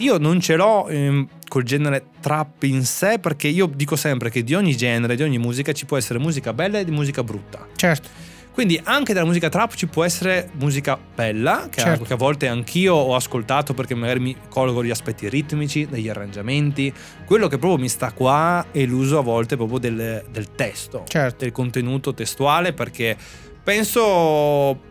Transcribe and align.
io 0.00 0.18
non 0.18 0.40
ce 0.40 0.56
l'ho 0.56 0.88
ehm, 0.88 1.26
col 1.48 1.62
genere 1.62 2.04
trap 2.20 2.62
in 2.64 2.84
sé 2.84 3.18
perché 3.18 3.48
io 3.48 3.66
dico 3.66 3.96
sempre 3.96 4.30
che 4.30 4.42
di 4.44 4.54
ogni 4.54 4.76
genere, 4.76 5.16
di 5.16 5.22
ogni 5.22 5.38
musica 5.38 5.72
ci 5.72 5.86
può 5.86 5.96
essere 5.96 6.18
musica 6.18 6.52
bella 6.52 6.78
e 6.78 6.84
di 6.84 6.90
musica 6.90 7.22
brutta. 7.22 7.66
Certo. 7.76 8.08
Quindi 8.52 8.80
anche 8.82 9.12
dalla 9.14 9.26
musica 9.26 9.48
trap 9.48 9.74
ci 9.74 9.86
può 9.86 10.02
essere 10.04 10.50
musica 10.58 10.98
bella, 11.14 11.68
che, 11.70 11.80
Certo. 11.80 12.02
a, 12.02 12.06
che 12.06 12.12
a 12.12 12.16
volte 12.16 12.48
anch'io 12.48 12.94
ho 12.94 13.14
ascoltato 13.14 13.74
perché 13.74 13.94
magari 13.94 14.18
mi 14.20 14.36
colgo 14.48 14.82
gli 14.84 14.90
aspetti 14.90 15.28
ritmici, 15.28 15.86
degli 15.86 16.08
arrangiamenti. 16.08 16.92
Quello 17.24 17.46
che 17.46 17.58
proprio 17.58 17.78
mi 17.80 17.88
sta 17.88 18.10
qua 18.12 18.66
è 18.72 18.84
l'uso 18.84 19.18
a 19.18 19.22
volte 19.22 19.56
proprio 19.56 19.78
del, 19.78 20.24
del 20.30 20.52
testo, 20.54 21.04
Certo. 21.06 21.44
del 21.44 21.52
contenuto 21.52 22.12
testuale 22.12 22.72
perché 22.72 23.16
penso 23.62 24.88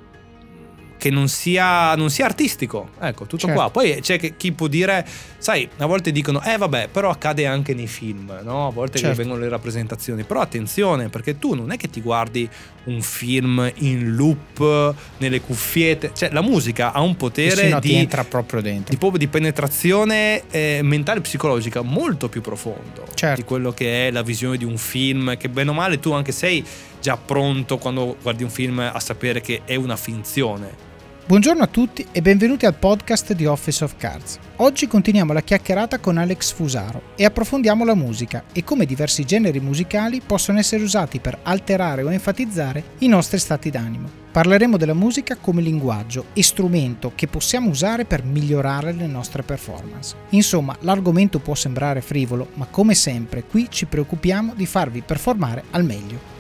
che 0.99 1.09
non 1.09 1.27
sia, 1.29 1.95
non 1.95 2.11
sia 2.11 2.25
artistico. 2.25 2.89
Ecco, 2.99 3.25
tutto 3.25 3.47
Certo. 3.47 3.55
qua. 3.59 3.69
Poi 3.71 3.99
c'è 4.01 4.35
chi 4.35 4.51
può 4.51 4.67
dire, 4.67 5.03
sai, 5.39 5.67
a 5.77 5.85
volte 5.87 6.11
dicono, 6.11 6.43
eh 6.43 6.57
vabbè, 6.57 6.89
però 6.91 7.09
accade 7.09 7.47
anche 7.47 7.73
nei 7.73 7.87
film, 7.87 8.37
no? 8.43 8.67
A 8.67 8.71
volte 8.71 8.99
Certo. 8.99 9.15
vengono 9.15 9.39
le 9.39 9.49
rappresentazioni. 9.49 10.23
Però 10.23 10.41
attenzione, 10.41 11.09
perché 11.09 11.39
tu 11.39 11.55
non 11.55 11.71
è 11.71 11.77
che 11.77 11.89
ti 11.89 12.01
guardi 12.01 12.47
un 12.85 13.01
film 13.01 13.71
in 13.77 14.15
loop 14.15 14.93
nelle 15.17 15.41
cuffiette. 15.41 16.11
Cioè, 16.13 16.29
la 16.31 16.41
musica 16.41 16.91
ha 16.91 17.01
un 17.01 17.11
Sì, 17.11 17.15
potere 17.15 17.69
no, 17.69 17.79
di, 17.79 17.95
entra 17.95 18.23
proprio 18.25 18.61
dentro. 18.61 18.95
di, 18.95 19.17
di 19.17 19.27
penetrazione 19.27 20.43
eh, 20.49 20.79
mentale 20.83 21.19
e 21.19 21.21
psicologica 21.21 21.81
molto 21.81 22.27
più 22.29 22.41
profondo 22.41 23.05
Certo. 23.13 23.41
di 23.41 23.47
quello 23.47 23.71
che 23.71 24.07
è 24.07 24.11
la 24.11 24.21
visione 24.21 24.57
di 24.57 24.65
un 24.65 24.77
film 24.77 25.37
che 25.37 25.47
bene 25.49 25.69
o 25.69 25.73
male 25.73 25.99
tu 25.99 26.11
anche 26.11 26.31
sei 26.31 26.65
già 27.01 27.15
pronto 27.17 27.77
quando 27.77 28.17
guardi 28.21 28.43
un 28.43 28.49
film 28.49 28.79
a 28.79 28.99
sapere 28.99 29.39
che 29.41 29.61
è 29.65 29.75
una 29.75 29.95
finzione 29.95 30.87
Buongiorno 31.29 31.61
a 31.61 31.67
tutti 31.67 32.07
e 32.11 32.23
benvenuti 32.23 32.65
al 32.65 32.73
podcast 32.73 33.33
di 33.33 33.45
Office 33.45 33.83
of 33.83 33.97
Cards. 33.97 34.39
Oggi 34.55 34.87
continuiamo 34.87 35.31
la 35.31 35.43
chiacchierata 35.43 35.99
con 35.99 36.17
Alex 36.17 36.53
Fusaro 36.53 37.11
e 37.15 37.23
approfondiamo 37.23 37.85
la 37.85 37.93
musica 37.93 38.45
e 38.51 38.63
come 38.63 38.87
diversi 38.87 39.25
generi 39.25 39.59
musicali 39.59 40.23
possono 40.25 40.57
essere 40.57 40.81
usati 40.81 41.19
per 41.19 41.37
alterare 41.43 42.01
o 42.01 42.11
enfatizzare 42.11 42.83
i 43.01 43.07
nostri 43.07 43.37
stati 43.37 43.69
d'animo. 43.69 44.09
Parleremo 44.31 44.75
della 44.75 44.95
musica 44.95 45.35
come 45.35 45.61
linguaggio 45.61 46.25
e 46.33 46.41
strumento 46.41 47.11
che 47.13 47.27
possiamo 47.27 47.69
usare 47.69 48.05
per 48.05 48.23
migliorare 48.23 48.91
le 48.91 49.05
nostre 49.05 49.43
performance. 49.43 50.15
Insomma, 50.29 50.75
l'argomento 50.79 51.37
può 51.37 51.53
sembrare 51.53 52.01
frivolo, 52.01 52.47
ma 52.55 52.65
come 52.65 52.95
sempre 52.95 53.43
qui 53.43 53.67
ci 53.69 53.85
preoccupiamo 53.85 54.53
di 54.55 54.65
farvi 54.65 55.01
performare 55.01 55.65
al 55.69 55.85
meglio. 55.85 56.38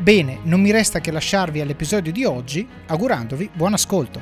Bene, 0.00 0.38
non 0.44 0.62
mi 0.62 0.70
resta 0.70 0.98
che 1.00 1.10
lasciarvi 1.10 1.60
all'episodio 1.60 2.10
di 2.10 2.24
oggi 2.24 2.66
augurandovi 2.86 3.50
buon 3.52 3.74
ascolto. 3.74 4.18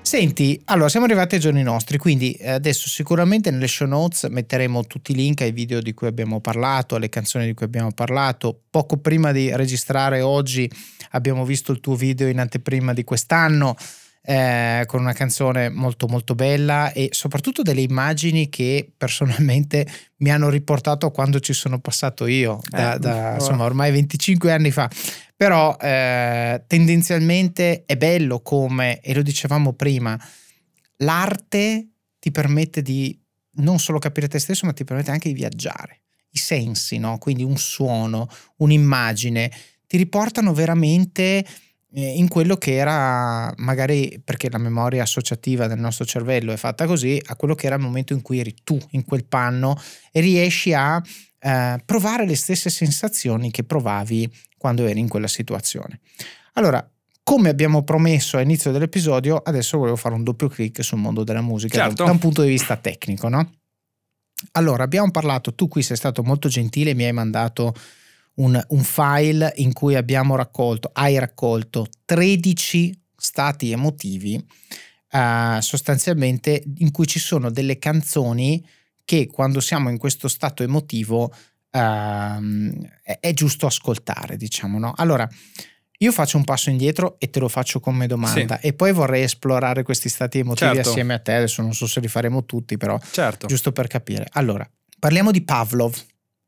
Senti, 0.00 0.60
allora 0.64 0.88
siamo 0.88 1.06
arrivati 1.06 1.36
ai 1.36 1.40
giorni 1.40 1.62
nostri, 1.62 1.96
quindi 1.96 2.32
eh, 2.32 2.50
adesso 2.50 2.88
sicuramente 2.88 3.52
nelle 3.52 3.68
show 3.68 3.86
notes 3.86 4.24
metteremo 4.24 4.84
tutti 4.86 5.12
i 5.12 5.14
link 5.14 5.42
ai 5.42 5.52
video 5.52 5.80
di 5.80 5.94
cui 5.94 6.08
abbiamo 6.08 6.40
parlato, 6.40 6.96
alle 6.96 7.08
canzoni 7.08 7.46
di 7.46 7.54
cui 7.54 7.66
abbiamo 7.66 7.92
parlato. 7.92 8.62
Poco 8.68 8.96
prima 8.96 9.30
di 9.30 9.54
registrare 9.54 10.22
oggi 10.22 10.68
abbiamo 11.10 11.44
visto 11.44 11.70
il 11.70 11.78
tuo 11.78 11.94
video 11.94 12.26
in 12.26 12.40
anteprima 12.40 12.92
di 12.92 13.04
quest'anno 13.04 13.76
eh, 14.26 14.84
con 14.86 15.00
una 15.00 15.12
canzone 15.12 15.68
molto 15.68 16.06
molto 16.06 16.34
bella 16.34 16.92
e 16.92 17.08
soprattutto 17.12 17.60
delle 17.60 17.82
immagini 17.82 18.48
che 18.48 18.90
personalmente 18.96 19.86
mi 20.18 20.30
hanno 20.30 20.48
riportato 20.48 21.10
quando 21.10 21.40
ci 21.40 21.52
sono 21.52 21.78
passato 21.78 22.26
io, 22.26 22.60
da, 22.68 22.94
Eh, 22.94 22.98
da, 22.98 23.34
insomma 23.34 23.64
ormai 23.64 23.92
25 23.92 24.50
anni 24.50 24.70
fa. 24.70 24.90
Però 25.36 25.76
eh, 25.78 26.62
tendenzialmente 26.66 27.82
è 27.84 27.96
bello 27.96 28.40
come, 28.40 29.00
e 29.00 29.12
lo 29.12 29.20
dicevamo 29.20 29.74
prima, 29.74 30.18
l'arte 30.98 31.88
ti 32.18 32.30
permette 32.30 32.80
di 32.80 33.20
non 33.56 33.78
solo 33.78 33.98
capire 33.98 34.28
te 34.28 34.38
stesso, 34.38 34.64
ma 34.64 34.72
ti 34.72 34.84
permette 34.84 35.10
anche 35.10 35.28
di 35.28 35.34
viaggiare. 35.34 36.00
I 36.30 36.38
sensi, 36.38 36.98
no? 36.98 37.18
Quindi 37.18 37.42
un 37.42 37.56
suono, 37.58 38.28
un'immagine, 38.56 39.50
ti 39.86 39.96
riportano 39.96 40.54
veramente 40.54 41.44
in 41.96 42.28
quello 42.28 42.56
che 42.56 42.74
era 42.74 43.52
magari 43.58 44.20
perché 44.24 44.50
la 44.50 44.58
memoria 44.58 45.02
associativa 45.02 45.68
del 45.68 45.78
nostro 45.78 46.04
cervello 46.04 46.52
è 46.52 46.56
fatta 46.56 46.86
così 46.86 47.20
a 47.26 47.36
quello 47.36 47.54
che 47.54 47.66
era 47.66 47.76
il 47.76 47.82
momento 47.82 48.12
in 48.12 48.20
cui 48.22 48.40
eri 48.40 48.54
tu 48.64 48.76
in 48.90 49.04
quel 49.04 49.24
panno 49.24 49.80
e 50.10 50.20
riesci 50.20 50.72
a 50.72 51.00
eh, 51.38 51.80
provare 51.84 52.26
le 52.26 52.34
stesse 52.34 52.68
sensazioni 52.68 53.50
che 53.52 53.62
provavi 53.62 54.28
quando 54.56 54.86
eri 54.86 54.98
in 54.98 55.08
quella 55.08 55.28
situazione. 55.28 56.00
Allora, 56.54 56.84
come 57.22 57.48
abbiamo 57.48 57.84
promesso 57.84 58.36
all'inizio 58.38 58.72
dell'episodio, 58.72 59.36
adesso 59.36 59.78
volevo 59.78 59.96
fare 59.96 60.14
un 60.14 60.24
doppio 60.24 60.48
clic 60.48 60.82
sul 60.82 60.98
mondo 60.98 61.22
della 61.22 61.42
musica 61.42 61.76
da- 61.76 61.84
Certo. 61.84 62.04
da 62.04 62.10
un 62.10 62.18
punto 62.18 62.42
di 62.42 62.48
vista 62.48 62.76
tecnico, 62.76 63.28
no? 63.28 63.50
Allora, 64.52 64.82
abbiamo 64.82 65.10
parlato, 65.10 65.54
tu 65.54 65.68
qui 65.68 65.82
sei 65.82 65.96
stato 65.96 66.22
molto 66.22 66.48
gentile, 66.48 66.92
mi 66.94 67.04
hai 67.04 67.12
mandato 67.12 67.72
un, 68.36 68.62
un 68.68 68.82
file 68.82 69.52
in 69.56 69.72
cui 69.72 69.94
abbiamo 69.94 70.36
raccolto, 70.36 70.90
hai 70.92 71.18
raccolto 71.18 71.86
13 72.04 73.02
stati 73.16 73.70
emotivi, 73.70 74.44
eh, 75.10 75.58
sostanzialmente 75.60 76.62
in 76.78 76.90
cui 76.90 77.06
ci 77.06 77.18
sono 77.18 77.50
delle 77.50 77.78
canzoni 77.78 78.64
che 79.04 79.26
quando 79.26 79.60
siamo 79.60 79.90
in 79.90 79.98
questo 79.98 80.28
stato 80.28 80.62
emotivo 80.62 81.32
ehm, 81.70 82.86
è, 83.02 83.18
è 83.20 83.32
giusto 83.32 83.66
ascoltare, 83.66 84.36
diciamo, 84.36 84.78
no? 84.78 84.92
Allora, 84.96 85.28
io 85.98 86.12
faccio 86.12 86.36
un 86.36 86.44
passo 86.44 86.70
indietro 86.70 87.16
e 87.18 87.30
te 87.30 87.38
lo 87.38 87.48
faccio 87.48 87.80
come 87.80 88.06
domanda 88.06 88.58
e 88.60 88.72
poi 88.72 88.92
vorrei 88.92 89.22
esplorare 89.22 89.82
questi 89.82 90.08
stati 90.08 90.38
emotivi 90.38 90.74
Certo. 90.74 90.90
assieme 90.90 91.14
a 91.14 91.18
te, 91.18 91.34
adesso 91.34 91.62
non 91.62 91.72
so 91.72 91.86
se 91.86 92.00
li 92.00 92.08
faremo 92.08 92.44
tutti, 92.44 92.76
però 92.76 92.98
certo 93.10 93.46
giusto 93.46 93.72
per 93.72 93.86
capire. 93.86 94.26
Allora, 94.32 94.68
parliamo 94.98 95.30
di 95.30 95.42
Pavlov, 95.42 95.94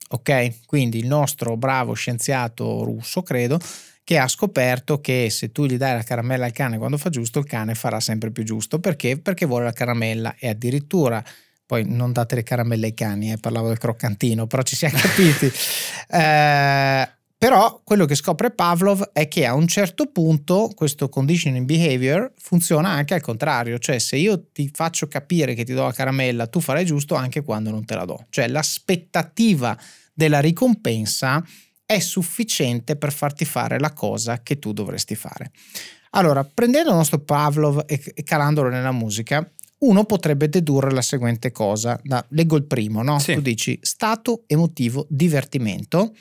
ok? 0.08 0.66
Quindi 0.66 0.98
il 0.98 1.06
nostro 1.06 1.56
bravo 1.56 1.94
scienziato 1.94 2.84
russo, 2.84 3.22
credo, 3.22 3.58
che 4.04 4.18
ha 4.18 4.28
scoperto 4.28 5.00
che 5.00 5.28
se 5.30 5.50
tu 5.50 5.66
gli 5.66 5.76
dai 5.76 5.94
la 5.94 6.02
caramella 6.02 6.44
al 6.44 6.52
cane 6.52 6.78
quando 6.78 6.96
fa 6.96 7.10
giusto, 7.10 7.40
il 7.40 7.46
cane 7.46 7.74
farà 7.74 8.00
sempre 8.00 8.30
più 8.30 8.44
giusto. 8.44 8.78
Perché? 8.78 9.18
Perché 9.18 9.46
vuole 9.46 9.64
la 9.64 9.72
caramella 9.72 10.34
e 10.38 10.48
addirittura... 10.48 11.22
Poi 11.66 11.84
non 11.84 12.12
date 12.12 12.36
le 12.36 12.44
caramelle 12.44 12.86
ai 12.86 12.94
cani, 12.94 13.32
eh, 13.32 13.38
parlavo 13.38 13.66
del 13.66 13.78
croccantino, 13.78 14.46
però 14.46 14.62
ci 14.62 14.76
siamo 14.76 14.96
capiti. 15.02 15.50
Eh, 16.10 17.08
però 17.46 17.80
quello 17.84 18.06
che 18.06 18.16
scopre 18.16 18.50
Pavlov 18.50 19.10
è 19.12 19.28
che 19.28 19.46
a 19.46 19.54
un 19.54 19.68
certo 19.68 20.06
punto 20.06 20.72
questo 20.74 21.08
conditioning 21.08 21.64
behavior 21.64 22.32
funziona 22.36 22.88
anche 22.88 23.14
al 23.14 23.20
contrario, 23.20 23.78
cioè 23.78 24.00
se 24.00 24.16
io 24.16 24.48
ti 24.50 24.68
faccio 24.74 25.06
capire 25.06 25.54
che 25.54 25.62
ti 25.62 25.72
do 25.72 25.84
la 25.84 25.92
caramella, 25.92 26.48
tu 26.48 26.58
farai 26.58 26.84
giusto 26.84 27.14
anche 27.14 27.44
quando 27.44 27.70
non 27.70 27.84
te 27.84 27.94
la 27.94 28.04
do. 28.04 28.24
Cioè 28.30 28.48
l'aspettativa 28.48 29.78
della 30.12 30.40
ricompensa 30.40 31.40
è 31.84 32.00
sufficiente 32.00 32.96
per 32.96 33.12
farti 33.12 33.44
fare 33.44 33.78
la 33.78 33.92
cosa 33.92 34.42
che 34.42 34.58
tu 34.58 34.72
dovresti 34.72 35.14
fare. 35.14 35.52
Allora, 36.10 36.42
prendendo 36.42 36.90
il 36.90 36.96
nostro 36.96 37.20
Pavlov 37.20 37.84
e 37.86 38.12
calandolo 38.24 38.70
nella 38.70 38.90
musica, 38.90 39.48
uno 39.78 40.02
potrebbe 40.02 40.48
dedurre 40.48 40.90
la 40.90 41.00
seguente 41.00 41.52
cosa. 41.52 41.96
Da- 42.02 42.26
leggo 42.30 42.56
il 42.56 42.64
primo, 42.64 43.04
no? 43.04 43.20
Sì. 43.20 43.34
Tu 43.34 43.40
dici 43.40 43.78
stato 43.82 44.42
emotivo, 44.48 45.06
divertimento, 45.08 46.12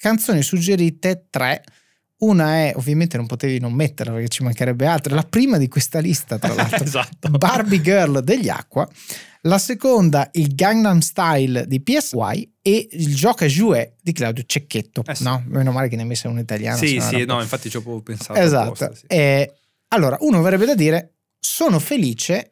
canzoni 0.00 0.42
suggerite 0.42 1.26
tre. 1.30 1.62
Una 2.20 2.56
è, 2.56 2.72
ovviamente 2.76 3.16
non 3.16 3.26
potevi 3.26 3.60
non 3.60 3.72
metterla 3.72 4.12
perché 4.12 4.28
ci 4.28 4.42
mancherebbe 4.42 4.84
altro, 4.86 5.14
la 5.14 5.22
prima 5.22 5.56
di 5.56 5.68
questa 5.68 6.00
lista 6.00 6.38
tra 6.38 6.52
l'altro, 6.54 6.84
esatto 6.84 7.30
Barbie 7.30 7.80
Girl 7.80 8.22
degli 8.22 8.50
Aqua, 8.50 8.86
la 9.42 9.56
seconda 9.56 10.28
il 10.32 10.54
Gangnam 10.54 10.98
Style 10.98 11.66
di 11.66 11.80
PSY 11.80 12.56
e 12.60 12.88
il 12.90 13.14
Gioca 13.14 13.46
Jouet 13.46 13.94
di 14.02 14.12
Claudio 14.12 14.42
Cecchetto. 14.44 15.02
Eh 15.06 15.14
sì. 15.14 15.22
No, 15.22 15.42
meno 15.46 15.72
male 15.72 15.88
che 15.88 15.96
ne 15.96 16.02
hai 16.02 16.08
messa 16.08 16.28
un 16.28 16.38
italiano. 16.38 16.76
sì 16.76 17.00
sì 17.00 17.24
no 17.24 17.40
infatti 17.40 17.70
ci 17.70 17.78
ho 17.78 18.00
pensato 18.02 18.38
Esatto. 18.38 18.64
apposta, 18.64 18.94
sì. 18.94 19.06
Eh, 19.06 19.54
allora, 19.88 20.18
uno 20.20 20.42
verrebbe 20.42 20.66
da 20.66 20.74
dire, 20.74 21.14
sono 21.38 21.78
felice, 21.78 22.48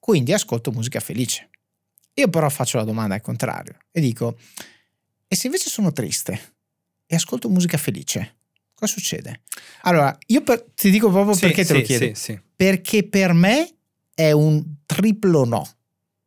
quindi 0.00 0.32
ascolto 0.32 0.72
musica 0.72 0.98
felice. 0.98 1.48
Io 2.14 2.28
però 2.28 2.48
faccio 2.48 2.78
la 2.78 2.84
domanda 2.84 3.14
al 3.14 3.20
contrario 3.20 3.76
e 3.92 4.00
dico, 4.00 4.36
e 5.28 5.36
se 5.36 5.46
invece 5.46 5.70
sono 5.70 5.92
triste 5.92 6.51
e 7.12 7.16
ascolto 7.16 7.50
musica 7.50 7.76
felice, 7.76 8.36
cosa 8.74 8.90
succede? 8.90 9.42
Allora, 9.82 10.16
io 10.28 10.40
per- 10.42 10.64
ti 10.74 10.88
dico 10.90 11.10
proprio 11.10 11.34
Sì, 11.34 11.40
perché 11.40 11.62
te 11.64 11.74
lo 11.74 11.78
sì, 11.80 11.84
chiedo. 11.84 12.14
sì. 12.14 12.40
Perché 12.56 13.02
per 13.06 13.34
me 13.34 13.68
è 14.14 14.30
un 14.32 14.64
triplo 14.86 15.44
no. 15.44 15.68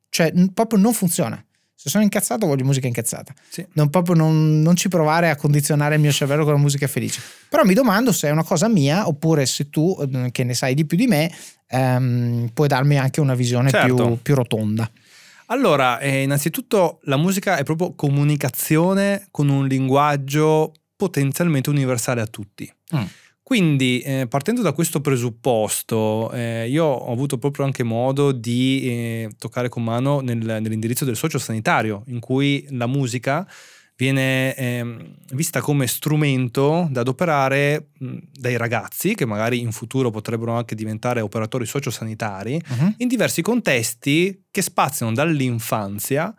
Cioè, 0.10 0.32
n- 0.36 0.54
proprio 0.54 0.78
non 0.80 0.94
funziona. 0.94 1.44
Se 1.74 1.90
sono 1.90 2.04
incazzato 2.04 2.46
voglio 2.46 2.64
musica 2.66 2.86
incazzata. 2.86 3.34
Non, 3.74 3.90
proprio 3.90 4.14
non, 4.16 4.62
non 4.62 4.76
ci 4.76 4.90
provare 4.90 5.30
a 5.32 5.36
condizionare 5.36 5.96
il 5.96 6.02
mio 6.02 6.12
cervello 6.12 6.44
con 6.44 6.54
la 6.54 6.60
musica 6.60 6.86
felice. 6.88 7.20
Però 7.50 7.64
mi 7.64 7.74
domando 7.74 8.12
se 8.12 8.28
è 8.28 8.32
una 8.32 8.44
cosa 8.44 8.68
mia 8.68 9.08
oppure 9.08 9.46
se 9.48 9.70
tu, 9.72 9.98
eh, 10.00 10.30
che 10.32 10.44
ne 10.44 10.54
sai 10.54 10.76
di 10.76 10.86
più 10.86 10.98
di 10.98 11.08
me, 11.08 11.32
ehm, 11.68 12.50
puoi 12.54 12.68
darmi 12.68 12.98
anche 12.98 13.22
una 13.22 13.34
visione 13.36 13.72
Certo. 13.72 13.96
più, 13.96 14.20
più 14.22 14.36
rotonda. 14.36 14.90
Allora, 15.48 16.00
eh, 16.00 16.24
innanzitutto 16.24 17.00
la 17.04 17.18
musica 17.18 17.58
è 17.58 17.64
proprio 17.64 17.94
comunicazione 17.94 19.28
con 19.32 19.50
un 19.50 19.68
linguaggio 19.68 20.74
potenzialmente 20.96 21.70
universale 21.70 22.22
a 22.22 22.28
tutti. 22.28 22.72
Mm. 22.96 23.04
Quindi, 23.44 24.00
eh, 24.00 24.26
partendo 24.28 24.64
da 24.64 24.72
questo 24.72 25.02
presupposto, 25.02 26.32
eh, 26.32 26.68
io 26.68 26.84
ho 26.84 27.12
avuto 27.12 27.38
proprio 27.38 27.64
anche 27.64 27.84
modo 27.84 28.32
di 28.32 28.82
eh, 28.90 29.30
toccare 29.38 29.70
con 29.70 29.84
mano 29.84 30.20
nel, 30.20 30.38
nell'indirizzo 30.40 31.06
del 31.06 31.16
sociosanitario, 31.16 32.02
in 32.08 32.20
cui 32.20 32.66
la 32.72 32.88
musica 32.88 33.48
viene 33.98 34.54
ehm, 34.56 35.16
vista 35.34 35.62
come 35.62 35.88
strumento 35.88 36.88
da 36.92 37.02
adoperare 37.02 37.90
mh, 37.98 38.18
dai 38.34 38.58
ragazzi, 38.58 39.16
che 39.16 39.26
magari 39.26 39.60
in 39.60 39.72
futuro 39.72 40.10
potrebbero 40.12 40.54
anche 40.54 40.76
diventare 40.76 41.22
operatori 41.22 41.66
sociosanitari, 41.66 42.62
Mhm. 42.70 42.96
in 42.98 43.08
diversi 43.08 43.42
contesti 43.42 44.46
che 44.52 44.62
spaziano 44.62 45.14
dall'infanzia 45.14 46.34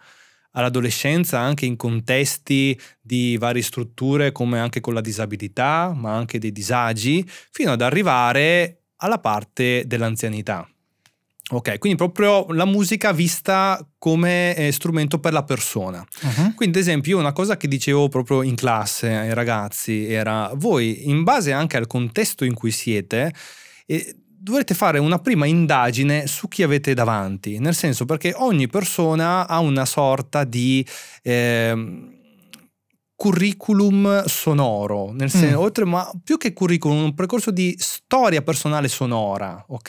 all'adolescenza, 0.53 1.39
anche 1.39 1.67
in 1.67 1.77
contesti 1.77 2.79
di 3.01 3.37
varie 3.37 3.61
strutture 3.63 4.33
come 4.33 4.59
anche 4.59 4.81
con 4.81 4.95
la 4.95 5.03
disabilità, 5.03 5.93
ma 5.95 6.15
anche 6.17 6.39
dei 6.39 6.51
disagi, 6.53 7.23
fino 7.51 7.73
ad 7.73 7.83
arrivare 7.83 8.85
alla 8.97 9.19
parte 9.19 9.85
dell'anzianità. 9.87 10.67
Ok, 11.49 11.79
quindi 11.79 11.97
proprio 11.97 12.45
la 12.49 12.65
musica 12.65 13.13
vista 13.13 13.79
come 13.99 14.57
eh, 14.57 14.73
strumento 14.73 15.21
per 15.21 15.33
la 15.33 15.45
persona. 15.45 16.05
Mhm. 16.23 16.55
Quindi, 16.55 16.79
ad 16.79 16.85
esempio, 16.85 17.13
io 17.13 17.19
una 17.21 17.33
cosa 17.33 17.57
che 17.57 17.69
dicevo 17.69 18.09
proprio 18.09 18.43
in 18.43 18.57
classe 18.57 19.15
ai 19.15 19.33
ragazzi 19.33 20.11
era: 20.11 20.51
voi, 20.55 21.09
in 21.09 21.23
base 21.23 21.53
anche 21.53 21.77
al 21.77 21.87
contesto 21.87 22.45
in 22.45 22.53
cui 22.55 22.73
siete, 22.73 23.33
eh, 23.87 24.17
dovrete 24.27 24.75
fare 24.75 24.99
una 24.99 25.21
prima 25.21 25.47
indagine 25.47 26.27
su 26.27 26.49
chi 26.49 26.65
avete 26.65 26.95
davanti. 26.95 27.61
Nel 27.61 27.77
senso, 27.77 28.07
perché 28.07 28.33
ogni 28.37 28.67
persona 28.67 29.47
ha 29.47 29.61
una 29.61 29.85
sorta 29.85 30.43
di. 30.43 30.85
ehm, 31.23 32.15
curriculum 33.17 34.25
sonoro, 34.27 35.11
nel 35.13 35.31
senso, 35.31 35.59
Mm. 35.59 35.63
oltre 35.63 35.85
ma 35.87 36.09
più 36.23 36.37
che 36.37 36.53
curriculum, 36.53 37.03
un 37.03 37.15
percorso 37.15 37.51
di 37.51 37.75
storia 37.79 38.43
personale 38.43 38.89
sonora, 38.89 39.65
ok? 39.69 39.89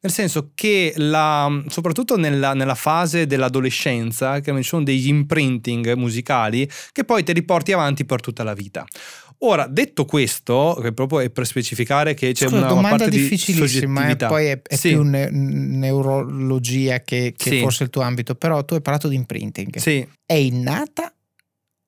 Nel 0.00 0.10
senso 0.12 0.52
che 0.54 0.94
la, 0.96 1.62
soprattutto 1.68 2.16
nella, 2.16 2.54
nella 2.54 2.74
fase 2.74 3.26
dell'adolescenza, 3.26 4.40
che 4.40 4.54
ci 4.56 4.62
sono 4.62 4.84
degli 4.84 5.08
imprinting 5.08 5.92
musicali 5.94 6.68
che 6.92 7.04
poi 7.04 7.22
te 7.22 7.32
li 7.34 7.42
porti 7.44 7.72
avanti 7.72 8.04
per 8.06 8.20
tutta 8.20 8.42
la 8.42 8.54
vita. 8.54 8.84
Ora, 9.44 9.66
detto 9.66 10.04
questo, 10.04 10.78
che 10.80 10.92
proprio 10.92 11.20
è 11.20 11.28
per 11.28 11.46
specificare 11.46 12.14
che 12.14 12.32
c'è 12.32 12.44
Scusa, 12.46 12.56
una, 12.56 12.66
una 12.66 12.74
domanda 12.74 12.96
parte 13.04 13.10
di 13.10 13.20
difficilissima, 13.22 13.64
eh, 13.64 13.68
soggettività. 13.68 14.26
poi 14.28 14.46
è, 14.46 14.62
è 14.62 14.76
Sì. 14.76 14.88
più 14.90 15.02
ne- 15.02 15.30
neurologia 15.30 17.00
che, 17.00 17.34
che 17.36 17.50
Sì. 17.50 17.58
forse 17.60 17.82
il 17.84 17.90
tuo 17.90 18.02
ambito, 18.02 18.34
però 18.34 18.64
tu 18.64 18.74
hai 18.74 18.80
parlato 18.80 19.08
di 19.08 19.16
imprinting. 19.16 19.76
Sì, 19.78 20.06
È 20.24 20.34
innata 20.34 21.12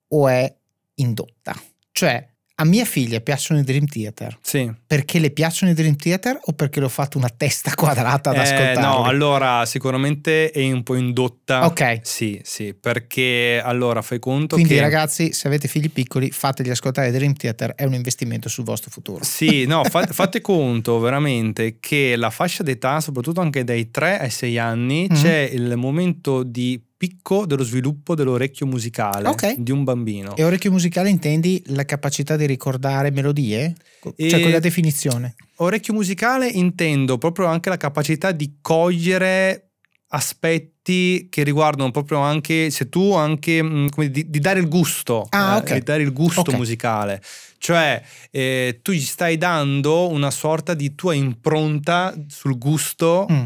o 0.09 0.29
è 0.29 0.53
indotta? 0.97 1.55
Cioè, 1.93 2.29
a 2.57 2.65
mia 2.65 2.85
figlia 2.85 3.19
piacciono 3.21 3.59
i 3.59 3.65
Dream 3.65 3.85
Theater 3.87 4.39
sì. 4.41 4.73
perché 4.87 5.19
le 5.19 5.33
piacciono 5.33 5.73
i 5.73 5.75
Dream 5.75 5.97
Theater 5.97 6.39
o 6.41 6.53
perché 6.53 6.79
le 6.79 6.87
ho 6.87 6.89
fatto 6.89 7.19
una 7.19 7.29
testa 7.29 7.73
quadrata 7.75 8.31
ad 8.31 8.37
Eh, 8.37 8.41
ascoltarli? 8.41 8.81
no, 8.81 9.03
allora 9.03 9.67
sicuramente 9.67 10.53
è 10.53 10.71
un 10.71 10.85
po' 10.85 10.95
indotta. 10.95 11.65
Ok. 11.67 11.99
Sì, 12.03 12.41
sì, 12.45 12.73
perché 12.73 13.61
allora 13.63 14.03
fai 14.03 14.21
conto 14.21 14.55
Quindi 14.55 14.75
che... 14.75 14.81
ragazzi, 14.81 15.33
se 15.33 15.49
avete 15.49 15.67
figli 15.67 15.91
piccoli, 15.91 16.31
fategli 16.31 16.71
ascoltare 16.71 17.09
i 17.09 17.13
Dream 17.13 17.33
Theater, 17.35 17.75
è 17.75 17.83
un 17.85 17.95
investimento 17.95 18.49
sul 18.49 18.63
vostro 18.65 18.91
futuro. 18.93 19.25
Sì, 19.25 19.67
no, 19.67 19.83
fa- 19.83 20.07
fate 20.11 20.41
conto 20.41 21.01
veramente 21.01 21.79
che 21.81 22.15
la 22.15 22.31
fascia 22.31 22.63
d'età, 22.63 23.01
soprattutto 23.01 23.41
anche 23.41 23.65
dai 23.65 23.91
3 23.91 24.21
ai 24.21 24.31
6 24.31 24.59
anni, 24.59 25.07
Mhm. 25.11 25.17
c'è 25.21 25.51
il 25.53 25.77
momento 25.77 26.45
di 26.45 26.81
picco 26.97 27.45
dello 27.47 27.65
sviluppo 27.65 28.15
dell'orecchio 28.15 28.67
musicale 28.67 29.29
Ok. 29.29 29.55
di 29.59 29.71
un 29.73 29.85
bambino. 29.85 30.37
E 30.37 30.45
orecchio 30.45 30.71
musicale 30.71 31.11
intendi 31.11 31.63
la 31.67 31.85
capacità 31.85 32.37
di 32.37 32.47
ricordare 32.47 33.11
melodie? 33.11 33.75
Cioè 34.01 34.13
E- 34.17 34.41
con 34.43 34.51
la 34.51 34.59
definizione. 34.61 35.35
Orecchio 35.57 35.93
musicale 35.95 36.49
intendo 36.49 37.19
proprio 37.19 37.47
anche 37.47 37.69
la 37.69 37.77
capacità 37.77 38.33
di 38.33 38.57
cogliere 38.61 39.71
aspetti 40.09 41.29
che 41.31 41.43
riguardano 41.43 41.91
proprio 41.91 42.19
anche 42.19 42.71
se 42.71 42.89
tu 42.89 43.15
anche 43.15 43.63
mh, 43.63 43.89
come 43.91 44.11
di, 44.11 44.29
di 44.31 44.39
dare 44.39 44.61
il 44.61 44.69
gusto 44.69 45.27
Ah, 45.31 45.55
eh, 45.55 45.59
ok. 45.59 45.73
di 45.75 45.81
dare 45.83 46.03
il 46.03 46.13
gusto 46.13 46.41
Ok. 46.41 46.53
musicale 46.55 47.21
cioè 47.59 48.01
eh, 48.31 48.79
tu 48.83 48.93
gli 48.93 49.01
stai 49.01 49.37
dando 49.39 50.09
una 50.11 50.31
sorta 50.31 50.75
di 50.75 50.95
tua 50.95 51.15
impronta 51.15 52.15
sul 52.29 52.57
gusto 52.59 53.27
Mm. 53.31 53.45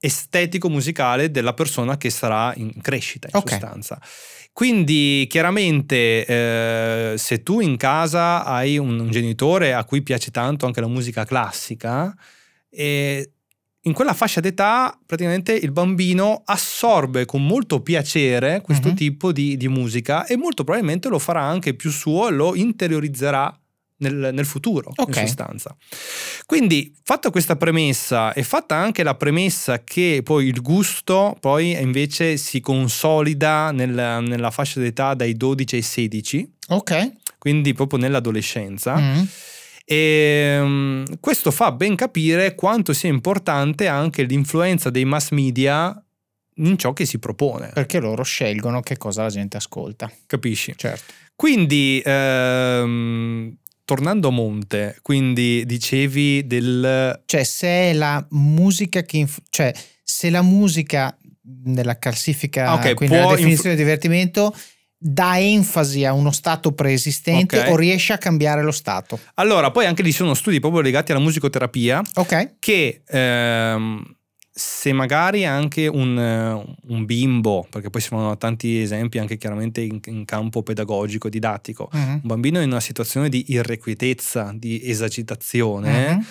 Estetico 0.00 0.68
musicale 0.68 1.30
della 1.30 1.54
persona 1.54 1.96
che 1.96 2.10
sarà 2.10 2.52
in 2.56 2.80
crescita 2.80 3.28
in 3.30 3.36
Ok. 3.36 3.50
sostanza. 3.50 4.00
Quindi 4.52 5.26
chiaramente 5.28 6.24
eh, 6.26 7.14
se 7.16 7.42
tu 7.42 7.60
in 7.60 7.76
casa 7.76 8.44
hai 8.44 8.76
un, 8.78 8.98
un 8.98 9.10
genitore 9.10 9.72
a 9.72 9.84
cui 9.84 10.02
piace 10.02 10.30
tanto 10.30 10.66
anche 10.66 10.80
la 10.80 10.88
musica 10.88 11.24
classica, 11.24 12.12
eh, 12.70 13.30
in 13.82 13.92
quella 13.92 14.12
fascia 14.14 14.40
d'età 14.40 14.98
praticamente 15.06 15.52
il 15.52 15.70
bambino 15.70 16.42
assorbe 16.44 17.24
con 17.24 17.46
molto 17.46 17.80
piacere 17.80 18.60
questo 18.60 18.88
Mhm. 18.88 18.94
tipo 18.94 19.32
di, 19.32 19.56
di 19.56 19.68
musica 19.68 20.26
e 20.26 20.36
molto 20.36 20.64
probabilmente 20.64 21.08
lo 21.08 21.18
farà 21.20 21.42
anche 21.42 21.74
più 21.74 21.90
suo 21.90 22.28
e 22.28 22.32
lo 22.32 22.54
interiorizzerà 22.56 23.56
nel, 23.98 24.30
nel 24.32 24.44
futuro, 24.46 24.92
Ok. 24.96 25.08
in 25.16 25.26
sostanza. 25.26 25.76
Quindi, 26.46 26.94
fatta 27.02 27.30
questa 27.30 27.56
premessa 27.56 28.32
e 28.32 28.42
fatta 28.42 28.74
anche 28.76 29.02
la 29.02 29.14
premessa 29.14 29.82
che 29.84 30.20
poi 30.24 30.46
il 30.46 30.60
gusto 30.62 31.36
poi 31.40 31.72
invece 31.80 32.36
si 32.36 32.60
consolida 32.60 33.70
nel- 33.72 34.22
nella 34.26 34.50
fascia 34.50 34.80
d'età 34.80 35.14
dai 35.14 35.36
12 35.36 35.74
ai 35.76 35.82
16, 35.82 36.52
Ok. 36.68 37.12
quindi 37.38 37.72
proprio 37.74 37.98
nell'adolescenza, 37.98 38.96
Mm. 38.96 39.22
e 39.84 40.58
mm, 40.60 41.04
questo 41.20 41.50
fa 41.50 41.72
ben 41.72 41.94
capire 41.96 42.54
quanto 42.54 42.92
sia 42.92 43.08
importante 43.08 43.86
anche 43.88 44.22
l'influenza 44.22 44.90
dei 44.90 45.04
mass 45.04 45.30
media 45.30 46.00
in 46.60 46.76
ciò 46.76 46.92
che 46.92 47.04
si 47.06 47.18
propone, 47.18 47.70
Perché 47.72 48.00
loro 48.00 48.22
scelgono 48.24 48.80
che 48.80 48.96
cosa 48.96 49.22
la 49.22 49.28
gente 49.30 49.56
ascolta. 49.56 50.10
capisci? 50.26 50.74
Certo. 50.76 51.12
Quindi, 51.36 52.02
ehm, 52.04 53.56
tornando 53.88 54.28
a 54.28 54.30
monte, 54.30 54.98
quindi 55.00 55.64
dicevi 55.64 56.46
del... 56.46 57.22
Cioè, 57.24 57.42
se 57.42 57.94
la 57.94 58.22
musica 58.32 59.00
che. 59.00 59.16
inf- 59.16 59.40
cioè, 59.48 59.72
se 60.02 60.28
la 60.28 60.42
musica 60.42 61.16
nella 61.64 61.96
classifica, 61.96 62.66
Ah, 62.66 62.74
ok, 62.74 62.92
quindi 62.92 63.14
nella 63.16 63.34
definizione 63.34 63.74
di 63.74 63.82
divertimento, 63.82 64.54
dà 64.94 65.38
enfasi 65.40 66.04
a 66.04 66.12
uno 66.12 66.32
stato 66.32 66.72
preesistente 66.72 67.60
Ok. 67.60 67.68
o 67.70 67.76
riesce 67.76 68.12
a 68.12 68.18
cambiare 68.18 68.62
lo 68.62 68.72
stato. 68.72 69.18
Allora, 69.36 69.70
poi 69.70 69.86
anche 69.86 70.02
lì 70.02 70.12
sono 70.12 70.34
studi 70.34 70.60
proprio 70.60 70.82
legati 70.82 71.12
alla 71.12 71.22
musicoterapia 71.22 72.02
Ok? 72.16 72.56
che 72.58 73.02
ehm, 73.06 74.16
se 74.58 74.92
magari 74.92 75.44
anche 75.44 75.86
un, 75.86 76.18
eh, 76.18 76.76
un 76.88 77.04
bimbo, 77.04 77.64
perché 77.70 77.90
poi 77.90 78.00
si 78.00 78.08
fanno 78.08 78.36
tanti 78.36 78.80
esempi 78.80 79.18
anche 79.18 79.36
chiaramente 79.36 79.80
in, 79.82 80.00
in 80.06 80.24
campo 80.24 80.64
pedagogico, 80.64 81.28
didattico, 81.28 81.88
Mhm. 81.92 82.10
un 82.14 82.20
bambino 82.24 82.60
in 82.60 82.68
una 82.70 82.80
situazione 82.80 83.28
di 83.28 83.44
irrequietezza, 83.52 84.52
di 84.54 84.80
esagitazione, 84.90 86.14
Mhm. 86.14 86.24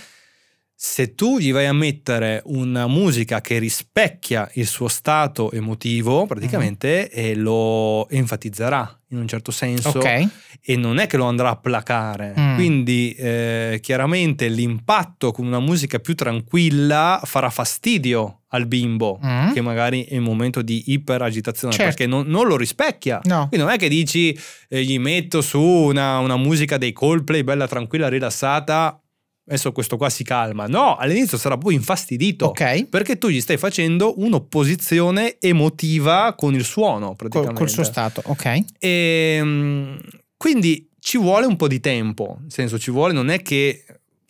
Se 0.79 1.15
tu 1.15 1.39
gli 1.39 1.51
vai 1.51 1.65
a 1.65 1.73
mettere 1.73 2.43
una 2.45 2.85
musica 2.85 3.41
che 3.41 3.57
rispecchia 3.57 4.47
il 4.53 4.67
suo 4.67 4.87
stato 4.87 5.51
emotivo, 5.51 6.27
praticamente 6.27 7.09
eh, 7.09 7.33
lo 7.33 8.07
enfatizzerà 8.09 8.99
in 9.09 9.17
un 9.17 9.27
certo 9.27 9.49
senso 9.49 9.89
Ok. 9.97 10.27
e 10.61 10.75
non 10.75 10.99
è 10.99 11.07
che 11.07 11.17
lo 11.17 11.25
andrà 11.25 11.49
a 11.49 11.55
placare. 11.55 12.35
Mm. 12.39 12.55
Quindi 12.55 13.11
eh, 13.17 13.79
chiaramente 13.81 14.49
l'impatto 14.49 15.31
con 15.31 15.47
una 15.47 15.59
musica 15.59 15.97
più 15.97 16.13
tranquilla 16.13 17.19
farà 17.23 17.49
fastidio 17.49 18.41
al 18.49 18.67
bimbo, 18.67 19.19
Mm. 19.25 19.53
che 19.53 19.61
magari 19.61 20.03
è 20.05 20.13
in 20.13 20.19
un 20.19 20.25
momento 20.25 20.61
di 20.61 20.91
iperagitazione, 20.91 21.73
Certo. 21.73 21.89
perché 21.89 22.05
non, 22.05 22.27
non 22.27 22.45
lo 22.45 22.55
rispecchia. 22.55 23.19
No. 23.23 23.47
Quindi 23.47 23.65
non 23.65 23.69
è 23.73 23.77
che 23.79 23.89
dici 23.89 24.37
eh, 24.69 24.83
gli 24.83 24.99
metto 24.99 25.41
su 25.41 25.59
una, 25.59 26.19
una 26.19 26.37
musica 26.37 26.77
dei 26.77 26.93
Coldplay 26.93 27.41
bella 27.41 27.67
tranquilla, 27.67 28.09
rilassata, 28.09 29.01
adesso 29.47 29.71
questo 29.71 29.97
qua 29.97 30.09
si 30.09 30.23
calma. 30.23 30.67
No, 30.67 30.95
all'inizio 30.97 31.37
sarà 31.37 31.57
poi 31.57 31.73
infastidito. 31.73 32.47
Ok. 32.47 32.85
Perché 32.85 33.17
tu 33.17 33.29
gli 33.29 33.39
stai 33.41 33.57
facendo 33.57 34.13
un'opposizione 34.19 35.37
emotiva 35.39 36.33
con 36.37 36.53
il 36.53 36.63
suono, 36.63 37.07
Col, 37.07 37.15
praticamente. 37.15 37.59
col 37.59 37.69
suo 37.69 37.83
stato. 37.83 38.21
Ok. 38.25 38.63
E, 38.79 39.39
mm, 39.41 39.95
quindi 40.35 40.89
ci 40.99 41.17
vuole 41.17 41.45
un 41.45 41.55
po' 41.55 41.67
di 41.67 41.79
tempo, 41.79 42.37
nel 42.41 42.51
senso 42.51 42.77
ci 42.77 42.91
vuole, 42.91 43.13
non 43.13 43.29
è 43.29 43.41
che 43.41 43.85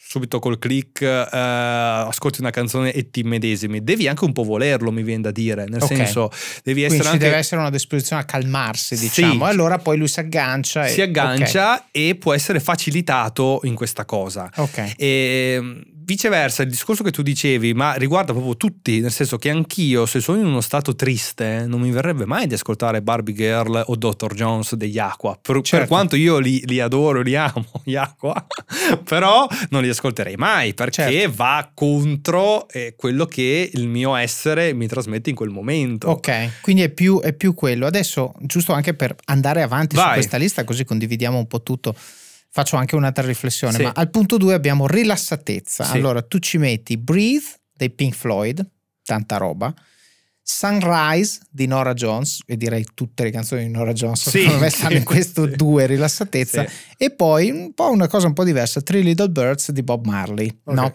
subito 0.09 0.39
col 0.39 0.57
click 0.57 1.01
eh, 1.01 1.27
ascolti 1.31 2.39
una 2.39 2.49
canzone 2.51 2.93
e 2.93 3.09
ti 3.09 3.23
medesimi, 3.23 3.83
devi 3.83 4.07
anche 4.07 4.23
un 4.23 4.31
po' 4.31 4.43
volerlo, 4.43 4.91
mi 4.91 5.03
viene 5.03 5.23
da 5.23 5.31
dire, 5.31 5.65
nel 5.67 5.81
Ok. 5.81 5.95
senso 5.95 6.29
devi 6.63 6.79
Quindi 6.79 6.83
essere 6.85 7.01
ci 7.03 7.07
anche... 7.09 7.17
deve 7.25 7.35
essere 7.37 7.59
una 7.61 7.69
disposizione 7.69 8.21
a 8.21 8.25
calmarsi, 8.25 8.95
Sì. 8.95 9.03
diciamo. 9.03 9.45
E 9.45 9.49
allora 9.49 9.77
poi 9.79 9.97
lui 9.97 10.07
si 10.07 10.19
aggancia. 10.21 10.85
E, 10.85 10.89
si 10.91 11.01
aggancia 11.01 11.87
e 11.91 12.15
può 12.15 12.33
essere 12.33 12.59
facilitato 12.59 13.59
in 13.63 13.75
questa 13.75 14.05
cosa. 14.05 14.49
Ok. 14.55 14.65
Ok. 14.77 14.93
E, 14.97 15.81
viceversa, 16.07 16.63
il 16.63 16.69
discorso 16.69 17.03
che 17.03 17.11
tu 17.11 17.21
dicevi, 17.21 17.73
ma 17.73 17.95
riguarda 17.95 18.31
proprio 18.31 18.55
tutti, 18.55 19.01
nel 19.01 19.11
senso 19.11 19.37
che 19.37 19.49
anch'io, 19.49 20.05
se 20.05 20.21
sono 20.21 20.39
in 20.39 20.45
uno 20.45 20.61
stato 20.61 20.95
triste, 20.95 21.65
non 21.67 21.81
mi 21.81 21.91
verrebbe 21.91 22.25
mai 22.25 22.47
di 22.47 22.53
ascoltare 22.53 23.01
Barbie 23.01 23.35
Girl 23.35 23.83
o 23.85 23.95
Dr. 23.97 24.33
Jones 24.33 24.75
degli 24.75 24.99
Aqua. 24.99 25.37
Per, 25.39 25.55
certo. 25.55 25.77
per 25.77 25.87
quanto 25.87 26.15
io 26.15 26.39
li, 26.39 26.63
li, 26.65 26.79
adoro, 26.79 27.21
li 27.21 27.35
amo, 27.35 27.65
gli 27.83 27.95
Aqua, 27.95 28.47
però 29.03 29.45
non 29.69 29.81
li 29.81 29.89
ascolterei 29.89 30.37
mai 30.37 30.73
perché 30.73 31.11
certo. 31.11 31.33
va 31.35 31.71
contro 31.73 32.69
eh, 32.69 32.93
quello 32.95 33.25
che 33.25 33.69
il 33.73 33.89
mio 33.89 34.15
essere 34.15 34.71
mi 34.71 34.87
trasmette 34.87 35.29
in 35.29 35.35
quel 35.35 35.49
momento. 35.49 36.07
Ok, 36.07 36.61
quindi 36.61 36.83
è 36.83 36.89
più, 36.89 37.19
è 37.19 37.33
più 37.33 37.53
quello. 37.53 37.85
Adesso, 37.85 38.33
giusto 38.39 38.71
anche 38.71 38.93
per 38.93 39.13
andare 39.25 39.61
avanti 39.61 39.97
Vai. 39.97 40.05
su 40.05 40.11
questa 40.13 40.37
lista, 40.37 40.63
così 40.63 40.85
condividiamo 40.85 41.37
un 41.37 41.47
po' 41.47 41.61
tutto 41.61 41.93
faccio 42.49 42.75
anche 42.75 42.95
un'altra 42.95 43.25
riflessione, 43.25 43.73
sì. 43.73 43.83
ma 43.83 43.91
al 43.95 44.09
punto 44.09 44.37
2 44.37 44.53
abbiamo 44.53 44.87
rilassatezza. 44.87 45.83
Sì. 45.83 45.97
Allora 45.97 46.21
tu 46.21 46.39
ci 46.39 46.57
metti 46.57 46.97
Breathe 46.97 47.45
dei 47.73 47.89
Pink 47.89 48.15
Floyd, 48.15 48.67
tanta 49.03 49.37
roba. 49.37 49.73
Sunrise 50.49 51.41
di 51.49 51.67
Nora 51.67 51.93
Jones, 51.93 52.39
e 52.45 52.55
direi 52.55 52.85
tutte 52.93 53.23
le 53.23 53.31
canzoni 53.31 53.65
di 53.65 53.69
Nora 53.69 53.91
Jones 53.91 54.29
sì, 54.29 54.39
secondo 54.39 54.59
me 54.59 54.69
stanno 54.69 54.95
in 54.95 55.03
questo 55.05 55.45
sì. 55.45 55.55
due 55.57 55.85
rilassatezza, 55.85 56.65
sì. 56.65 56.73
e 56.95 57.11
poi 57.11 57.51
un 57.51 57.73
po' 57.73 57.91
una 57.91 58.07
cosa 58.07 58.27
un 58.27 58.33
po' 58.33 58.45
diversa, 58.45 58.79
Three 58.79 59.01
Little 59.01 59.29
Birds 59.29 59.71
di 59.71 59.83
Bob 59.83 60.05
Marley, 60.05 60.47
okay. 60.63 60.75
no? 60.75 60.93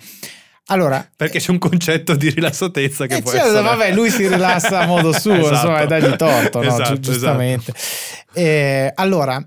Allora, 0.66 1.06
perché 1.14 1.38
c'è 1.38 1.50
un 1.50 1.58
concetto 1.58 2.14
di 2.14 2.30
rilassatezza 2.30 3.06
che 3.06 3.16
eh, 3.16 3.22
può 3.22 3.30
certo, 3.30 3.48
essere... 3.48 3.62
vabbè, 3.62 3.92
lui 3.92 4.10
si 4.10 4.26
rilassa 4.26 4.80
a 4.80 4.86
modo 4.86 5.12
suo, 5.12 5.34
esatto. 5.36 5.52
insomma, 5.52 5.84
dagli 5.84 6.16
torto, 6.16 6.62
no? 6.62 6.68
esatto, 6.68 7.00
giustamente. 7.00 7.72
Esatto. 7.72 8.38
Eh, 8.38 8.92
allora, 8.94 9.46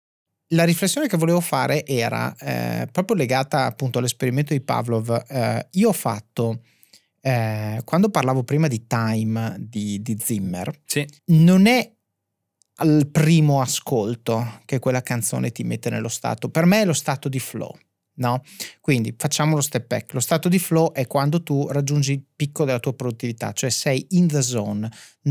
la 0.53 0.63
riflessione 0.63 1.07
che 1.07 1.17
volevo 1.17 1.41
fare 1.41 1.85
era 1.85 2.35
eh, 2.37 2.87
proprio 2.91 3.15
legata 3.15 3.65
appunto 3.65 3.99
all'esperimento 3.99 4.53
di 4.53 4.61
Pavlov. 4.61 5.23
Eh, 5.27 5.67
io 5.71 5.89
ho 5.89 5.93
fatto, 5.93 6.61
eh, 7.21 7.81
quando 7.83 8.09
parlavo 8.09 8.43
prima 8.43 8.67
di 8.67 8.85
Time 8.87 9.55
di, 9.59 10.01
di 10.01 10.17
Zimmer, 10.19 10.71
sì. 10.85 11.05
non 11.25 11.65
è 11.67 11.91
al 12.75 13.07
primo 13.11 13.61
ascolto 13.61 14.61
che 14.65 14.79
quella 14.79 15.01
canzone 15.01 15.51
ti 15.51 15.63
mette 15.63 15.89
nello 15.89 16.09
stato, 16.09 16.49
per 16.49 16.65
me 16.65 16.81
è 16.81 16.85
lo 16.85 16.93
stato 16.93 17.29
di 17.29 17.39
flow. 17.39 17.71
No? 18.21 18.43
Quindi 18.79 19.15
facciamo 19.17 19.55
lo 19.55 19.61
step 19.61 19.87
back. 19.87 20.13
Lo 20.13 20.19
stato 20.19 20.47
di 20.47 20.59
flow 20.59 20.91
è 20.93 21.07
quando 21.07 21.41
tu 21.41 21.67
raggiungi 21.67 22.11
il 22.11 22.23
picco 22.35 22.65
della 22.65 22.79
tua 22.79 22.93
produttività, 22.93 23.51
cioè 23.51 23.71
sei 23.71 24.05
in 24.11 24.27
the 24.27 24.43
zone, 24.43 24.87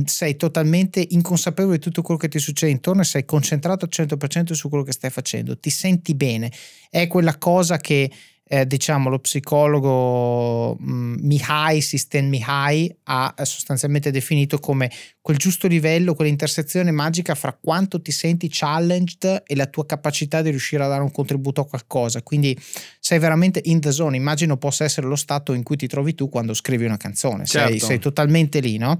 sei 0.06 0.34
totalmente 0.34 1.06
inconsapevole 1.10 1.76
di 1.76 1.82
tutto 1.82 2.02
quello 2.02 2.18
che 2.18 2.26
ti 2.28 2.40
succede 2.40 2.72
intorno 2.72 3.02
e 3.02 3.04
sei 3.04 3.24
concentrato 3.24 3.84
al 3.84 3.90
100% 3.92 4.52
su 4.52 4.68
quello 4.68 4.82
che 4.82 4.92
stai 4.92 5.10
facendo, 5.10 5.56
ti 5.56 5.70
senti 5.70 6.16
bene. 6.16 6.50
È 6.90 7.06
quella 7.06 7.38
cosa 7.38 7.76
che 7.76 8.10
eh, 8.52 8.66
diciamo 8.66 9.08
lo 9.08 9.20
psicologo 9.20 10.74
mh, 10.74 10.92
mm, 10.92 11.14
Mihai, 11.20 11.80
System 11.80 12.26
Mihai 12.26 12.92
ha 13.04 13.32
sostanzialmente 13.44 14.10
definito 14.10 14.58
come 14.58 14.90
quel 15.20 15.36
giusto 15.36 15.68
livello, 15.68 16.14
quell'intersezione 16.14 16.90
magica 16.90 17.36
fra 17.36 17.52
quanto 17.52 18.02
ti 18.02 18.10
senti 18.10 18.48
challenged 18.50 19.44
e 19.46 19.54
la 19.54 19.66
tua 19.66 19.86
capacità 19.86 20.42
di 20.42 20.50
riuscire 20.50 20.82
a 20.82 20.88
dare 20.88 21.02
un 21.02 21.12
contributo 21.12 21.60
a 21.60 21.66
qualcosa. 21.66 22.22
Quindi 22.22 22.58
sei 22.98 23.20
veramente 23.20 23.60
in 23.66 23.78
the 23.78 23.92
zone. 23.92 24.16
Immagino 24.16 24.56
possa 24.56 24.82
essere 24.82 25.06
lo 25.06 25.14
stato 25.14 25.52
in 25.52 25.62
cui 25.62 25.76
ti 25.76 25.86
trovi 25.86 26.16
tu 26.16 26.28
quando 26.28 26.52
scrivi 26.52 26.84
una 26.84 26.96
canzone. 26.96 27.46
Certo. 27.46 27.68
Sei, 27.68 27.78
sei, 27.78 27.98
totalmente 28.00 28.58
lì, 28.58 28.78
no? 28.78 28.98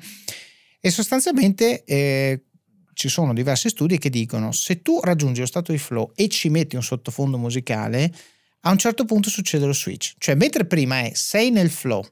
E 0.79 0.91
sostanzialmente 0.91 1.83
eh, 1.83 2.45
ci 2.95 3.09
sono 3.09 3.35
diversi 3.35 3.69
studi 3.69 3.99
che 3.99 4.11
dicono 4.11 4.53
se 4.53 4.81
tu 4.81 5.01
raggiungi 5.03 5.41
lo 5.41 5.47
stato 5.47 5.73
di 5.73 5.79
flow 5.79 6.13
e 6.15 6.29
ci 6.29 6.51
metti 6.51 6.77
un 6.77 6.85
sottofondo 6.85 7.37
musicale, 7.37 8.13
a 8.61 8.71
un 8.71 8.79
certo 8.79 9.05
punto 9.05 9.31
succede 9.31 9.67
lo 9.67 9.73
switch. 9.73 10.15
Cioè, 10.19 10.35
mentre 10.35 10.65
prima 10.67 11.01
è 11.01 11.13
sei 11.15 11.51
nel 11.51 11.71
flow 11.71 12.05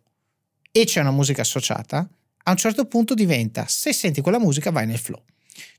e 0.70 0.84
c'è 0.84 1.00
una 1.00 1.10
musica 1.10 1.42
associata, 1.42 2.08
a 2.44 2.50
un 2.50 2.56
certo 2.56 2.86
punto 2.86 3.14
diventa 3.14 3.66
se 3.66 3.92
senti 3.92 4.20
quella 4.20 4.38
musica 4.38 4.70
vai 4.70 4.86
nel 4.86 4.98
flow. 4.98 5.22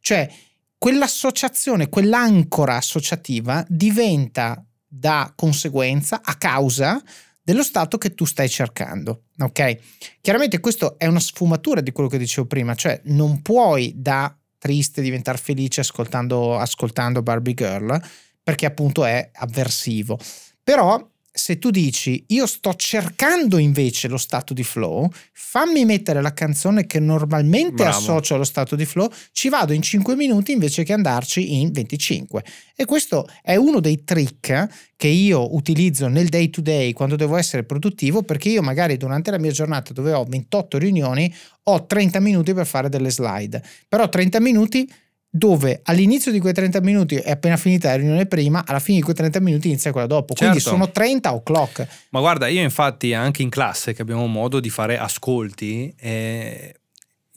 Cioè, 0.02 0.32
quell'associazione, 0.78 1.90
quell'ancora 1.90 2.76
associativa 2.76 3.66
diventa 3.68 4.64
da 4.88 5.32
conseguenza, 5.36 6.22
a 6.24 6.36
causa 6.36 7.02
dello 7.42 7.64
stato 7.64 7.98
che 7.98 8.14
tu 8.14 8.26
stai 8.26 8.50
cercando. 8.50 9.24
Ok? 9.40 9.78
Chiaramente 10.22 10.60
questo 10.60 11.00
è 11.00 11.08
una 11.08 11.20
sfumatura 11.20 11.82
di 11.82 11.92
quello 11.92 12.10
che 12.10 12.18
dicevo 12.18 12.48
prima, 12.48 12.76
cioè 12.76 13.02
non 13.06 13.42
puoi 13.42 13.94
da 13.96 14.36
triste 14.60 15.02
diventare 15.02 15.38
felice 15.38 15.82
ascoltando, 15.82 16.58
ascoltando 16.58 17.24
Barbie 17.24 17.54
Girl 17.54 18.00
perché 18.44 18.66
appunto 18.66 19.06
è 19.06 19.32
avversivo. 19.34 20.20
Però 20.70 21.04
se 21.32 21.58
tu 21.58 21.72
dici 21.72 22.26
io 22.28 22.46
sto 22.46 22.76
cercando 22.76 23.58
invece 23.58 24.08
lo 24.08 24.18
stato 24.18 24.54
di 24.54 24.64
flow, 24.64 25.10
fammi 25.34 25.84
mettere 25.84 26.22
la 26.22 26.32
canzone 26.32 26.86
che 26.86 27.00
normalmente 27.00 27.82
Bravo. 27.82 27.98
associo 27.98 28.36
allo 28.36 28.44
stato 28.44 28.76
di 28.76 28.86
flow, 28.86 29.12
ci 29.32 29.50
vado 29.50 29.74
in 29.74 29.82
5 29.82 30.16
minuti 30.16 30.52
invece 30.52 30.84
che 30.84 30.94
andarci 30.94 31.60
in 31.60 31.72
25. 31.72 32.44
E 32.76 32.86
questo 32.86 33.28
è 33.42 33.56
uno 33.56 33.80
dei 33.80 34.04
trick 34.04 34.68
che 34.96 35.08
io 35.08 35.56
utilizzo 35.56 36.08
nel 36.08 36.30
day 36.30 36.52
to 36.52 36.62
day 36.62 36.94
quando 36.94 37.16
devo 37.16 37.36
essere 37.38 37.64
produttivo 37.64 38.22
perché 38.22 38.50
io 38.50 38.62
magari 38.62 38.96
durante 38.98 39.32
la 39.32 39.40
mia 39.40 39.52
giornata 39.52 39.92
dove 39.92 40.14
ho 40.14 40.24
28 40.24 40.78
riunioni 40.78 41.34
ho 41.64 41.88
30 41.88 42.20
minuti 42.20 42.54
per 42.54 42.68
fare 42.68 42.90
delle 42.90 43.10
slide, 43.10 43.64
però 43.88 44.08
30 44.08 44.40
minuti 44.40 44.88
dove 45.29 45.81
all'inizio 45.83 46.31
di 46.31 46.39
quei 46.39 46.53
30 46.53 46.81
minuti 46.81 47.15
è 47.15 47.31
appena 47.31 47.55
finita 47.55 47.89
la 47.89 47.95
riunione 47.95 48.25
prima, 48.25 48.63
alla 48.65 48.79
fine 48.79 48.98
di 48.98 49.03
quei 49.03 49.15
30 49.15 49.39
minuti 49.39 49.67
inizia 49.67 49.91
quella 49.91 50.07
dopo. 50.07 50.33
Certo. 50.33 50.45
Quindi 50.45 50.59
sono 50.59 50.89
30 50.91 51.33
o'clock. 51.33 51.88
Ma 52.09 52.19
guarda, 52.19 52.48
io 52.48 52.62
infatti 52.62 53.13
anche 53.13 53.41
in 53.41 53.50
classe 53.50 53.93
che 53.93 54.01
abbiamo 54.01 54.25
modo 54.27 54.59
di 54.59 54.69
fare 54.69 54.98
ascolti, 54.98 55.93
eh, 55.98 56.74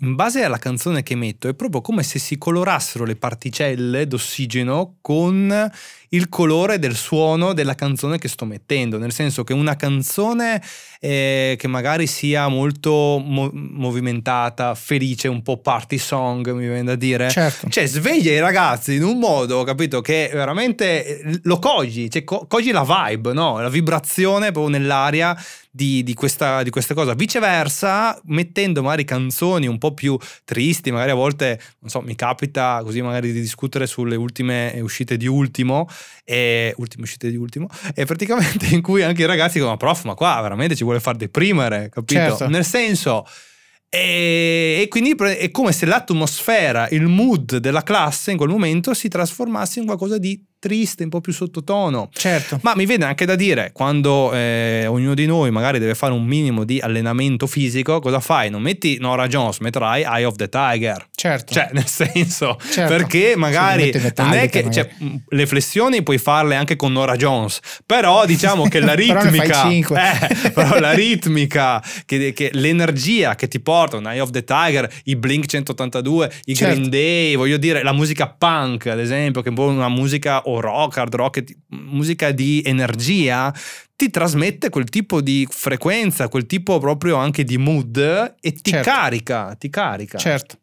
in 0.00 0.14
base 0.14 0.42
alla 0.42 0.58
canzone 0.58 1.02
che 1.02 1.14
metto 1.14 1.48
è 1.48 1.54
proprio 1.54 1.80
come 1.80 2.02
se 2.02 2.18
si 2.18 2.36
colorassero 2.38 3.04
le 3.04 3.16
particelle 3.16 4.06
d'ossigeno 4.06 4.96
con 5.00 5.70
il 6.14 6.28
colore 6.28 6.78
del 6.78 6.94
suono 6.94 7.52
della 7.52 7.74
canzone 7.74 8.18
che 8.18 8.28
sto 8.28 8.44
mettendo, 8.44 8.98
nel 8.98 9.12
senso 9.12 9.44
che 9.44 9.52
una 9.52 9.76
canzone 9.76 10.62
eh, 11.00 11.56
che 11.58 11.66
magari 11.68 12.06
sia 12.06 12.48
molto 12.48 13.20
mo- 13.24 13.50
movimentata, 13.52 14.74
felice, 14.74 15.28
un 15.28 15.42
po' 15.42 15.58
party 15.58 15.98
song, 15.98 16.50
mi 16.52 16.66
viene 16.66 16.84
da 16.84 16.94
dire, 16.94 17.30
certo. 17.30 17.68
cioè 17.68 17.86
sveglia 17.86 18.30
i 18.30 18.40
ragazzi 18.40 18.94
in 18.94 19.04
un 19.04 19.18
modo, 19.18 19.64
capito, 19.64 20.00
che 20.00 20.30
veramente 20.32 21.20
eh, 21.20 21.40
lo 21.44 21.58
cogli, 21.58 22.08
cioè 22.08 22.24
co- 22.24 22.46
cogli 22.46 22.70
la 22.70 22.84
vibe, 23.08 23.32
no? 23.32 23.60
la 23.60 23.70
vibrazione 23.70 24.52
proprio 24.52 24.78
nell'aria 24.78 25.36
di, 25.74 26.02
di, 26.02 26.12
questa, 26.14 26.62
di 26.62 26.70
questa 26.70 26.92
cosa. 26.92 27.14
Viceversa, 27.14 28.20
mettendo 28.26 28.82
magari 28.82 29.04
canzoni 29.04 29.66
un 29.66 29.78
po' 29.78 29.94
più 29.94 30.16
tristi, 30.44 30.90
magari 30.92 31.10
a 31.10 31.14
volte, 31.14 31.58
non 31.78 31.90
so, 31.90 32.00
mi 32.02 32.14
capita 32.14 32.80
così 32.84 33.00
magari 33.00 33.32
di 33.32 33.40
discutere 33.40 33.86
sulle 33.86 34.14
ultime 34.14 34.78
uscite 34.82 35.16
di 35.16 35.26
Ultimo, 35.26 35.88
e 36.24 36.74
ultime 36.76 37.04
uscite 37.04 37.30
di 37.30 37.36
ultimo, 37.36 37.68
e 37.94 38.04
praticamente 38.04 38.66
in 38.74 38.82
cui 38.82 39.02
anche 39.02 39.22
i 39.22 39.26
ragazzi 39.26 39.54
dicono, 39.54 39.70
ma 39.70 39.76
prof, 39.76 40.04
ma 40.04 40.14
qua 40.14 40.40
veramente 40.40 40.76
ci 40.76 40.84
vuole 40.84 41.00
far 41.00 41.16
deprimere, 41.16 41.88
capito? 41.90 42.20
Certo. 42.20 42.48
Nel 42.48 42.64
senso... 42.64 43.26
E, 43.94 44.78
e 44.80 44.88
quindi 44.88 45.10
è 45.10 45.50
come 45.50 45.70
se 45.70 45.84
l'atmosfera, 45.84 46.88
il 46.88 47.08
mood 47.08 47.58
della 47.58 47.82
classe 47.82 48.30
in 48.30 48.38
quel 48.38 48.48
momento 48.48 48.94
si 48.94 49.08
trasformasse 49.08 49.80
in 49.80 49.84
qualcosa 49.84 50.16
di 50.16 50.42
triste, 50.62 51.02
un 51.02 51.08
po' 51.08 51.20
più 51.20 51.32
sottotono. 51.32 52.08
Certo. 52.12 52.60
Ma 52.62 52.74
mi 52.76 52.86
viene 52.86 53.04
anche 53.04 53.24
da 53.24 53.34
dire, 53.34 53.70
quando 53.72 54.32
eh, 54.32 54.86
ognuno 54.86 55.14
di 55.14 55.26
noi 55.26 55.50
magari 55.50 55.80
deve 55.80 55.96
fare 55.96 56.12
un 56.12 56.24
minimo 56.24 56.62
di 56.62 56.78
allenamento 56.78 57.48
fisico, 57.48 57.98
cosa 57.98 58.20
fai? 58.20 58.48
Non 58.48 58.62
metti 58.62 58.96
Nora 59.00 59.26
Jones, 59.26 59.58
metterai 59.58 60.02
Eye 60.04 60.24
of 60.24 60.36
the 60.36 60.48
Tiger. 60.48 61.08
Certo. 61.16 61.52
Cioè, 61.52 61.70
nel 61.72 61.86
senso, 61.88 62.56
Certo. 62.70 62.94
perché 62.94 63.34
magari 63.36 63.92
Sì, 63.92 64.12
non 64.18 64.32
è 64.34 64.48
che 64.48 64.70
cioè, 64.70 64.88
le 65.28 65.46
flessioni 65.46 66.04
puoi 66.04 66.18
farle 66.18 66.54
anche 66.54 66.76
con 66.76 66.92
Nora 66.92 67.16
Jones, 67.16 67.58
però 67.84 68.24
diciamo 68.24 68.68
che 68.68 68.78
la 68.78 68.94
ritmica, 68.94 69.68
eh, 69.68 70.50
però 70.50 70.78
la 70.78 70.92
ritmica, 70.92 71.82
che, 72.06 72.32
che 72.32 72.50
l'energia 72.52 73.34
che 73.34 73.48
ti 73.48 73.58
porta 73.58 73.96
un 73.96 74.06
Eye 74.06 74.20
of 74.20 74.30
the 74.30 74.44
Tiger, 74.44 74.88
i 75.04 75.16
Blink 75.16 75.46
182, 75.46 76.32
i 76.44 76.54
Certo. 76.54 76.74
Green 76.74 76.88
Day, 76.88 77.34
voglio 77.34 77.56
dire, 77.56 77.82
la 77.82 77.92
musica 77.92 78.28
punk, 78.28 78.86
ad 78.86 79.00
esempio, 79.00 79.40
che 79.42 79.48
è 79.48 79.50
un 79.50 79.56
po' 79.56 79.64
una 79.66 79.88
musica 79.88 80.42
o 80.52 80.60
rock, 80.60 80.96
hard 80.98 81.14
rock, 81.14 81.44
musica 81.68 82.30
di 82.30 82.62
energia, 82.64 83.52
ti 83.96 84.10
trasmette 84.10 84.68
quel 84.68 84.88
tipo 84.88 85.20
di 85.20 85.46
frequenza, 85.50 86.28
quel 86.28 86.46
tipo 86.46 86.78
proprio 86.78 87.16
anche 87.16 87.44
di 87.44 87.58
mood 87.58 88.34
e 88.40 88.52
ti 88.52 88.70
Certo. 88.70 88.90
carica, 88.90 89.54
ti 89.54 89.70
carica. 89.70 90.18
Certo. 90.18 90.58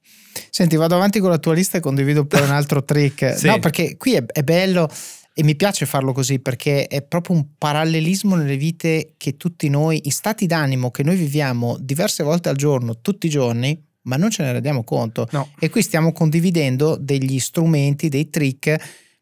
Senti, 0.49 0.75
vado 0.75 0.95
avanti 0.95 1.19
con 1.19 1.29
la 1.29 1.37
tua 1.37 1.53
lista 1.53 1.77
e 1.77 1.81
condivido 1.81 2.25
poi 2.25 2.41
un 2.41 2.51
altro 2.51 2.83
trick. 2.83 3.35
Sì. 3.37 3.47
No, 3.47 3.59
perché 3.59 3.97
qui 3.97 4.13
è, 4.13 4.25
è 4.25 4.43
bello 4.43 4.89
e 5.33 5.43
mi 5.43 5.55
piace 5.55 5.85
farlo 5.85 6.11
così 6.11 6.39
perché 6.39 6.87
è 6.87 7.01
proprio 7.01 7.35
un 7.37 7.45
parallelismo 7.57 8.35
nelle 8.35 8.57
vite 8.57 9.13
che 9.17 9.37
tutti 9.37 9.69
noi, 9.69 10.01
in 10.03 10.11
stati 10.11 10.45
d'animo 10.45 10.91
che 10.91 11.03
noi 11.03 11.15
viviamo 11.15 11.77
diverse 11.79 12.23
volte 12.23 12.49
al 12.49 12.57
giorno, 12.57 12.99
tutti 12.99 13.27
i 13.27 13.29
giorni, 13.29 13.81
ma 14.03 14.17
non 14.17 14.29
ce 14.31 14.43
ne 14.43 14.51
rendiamo 14.51 14.83
conto. 14.83 15.27
No. 15.31 15.49
E 15.59 15.69
qui 15.69 15.81
stiamo 15.81 16.11
condividendo 16.11 16.97
degli 16.99 17.39
strumenti, 17.39 18.09
dei 18.09 18.29
trick 18.29 18.75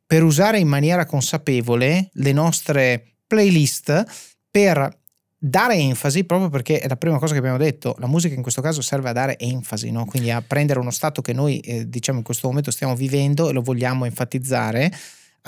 per 0.08 0.24
usare 0.24 0.58
in 0.58 0.68
maniera 0.68 1.06
consapevole 1.06 2.10
le 2.14 2.32
nostre 2.32 3.04
playlist 3.28 4.04
per 4.50 4.98
dare 5.40 5.76
enfasi 5.76 6.24
proprio 6.24 6.50
perché 6.50 6.80
è 6.80 6.88
la 6.88 6.96
prima 6.96 7.20
cosa 7.20 7.34
che 7.34 7.40
abbiamo 7.40 7.58
detto 7.58 7.96
la 8.00 8.08
musica 8.08 8.34
in 8.34 8.42
questo 8.42 8.62
caso 8.62 8.82
serve 8.82 9.10
a 9.10 9.14
dare 9.14 9.38
enfasi 9.38 9.92
no? 9.92 10.06
quindi 10.06 10.32
a 10.32 10.42
prendere 10.42 10.80
uno 10.80 10.90
stato 10.90 11.22
che 11.22 11.34
noi 11.34 11.60
eh, 11.60 11.88
diciamo 11.88 12.18
in 12.20 12.24
questo 12.24 12.48
momento 12.48 12.72
stiamo 12.72 12.96
vivendo 12.96 13.50
e 13.50 13.54
lo 13.54 13.62
vogliamo 13.62 14.06
enfatizzare 14.06 14.92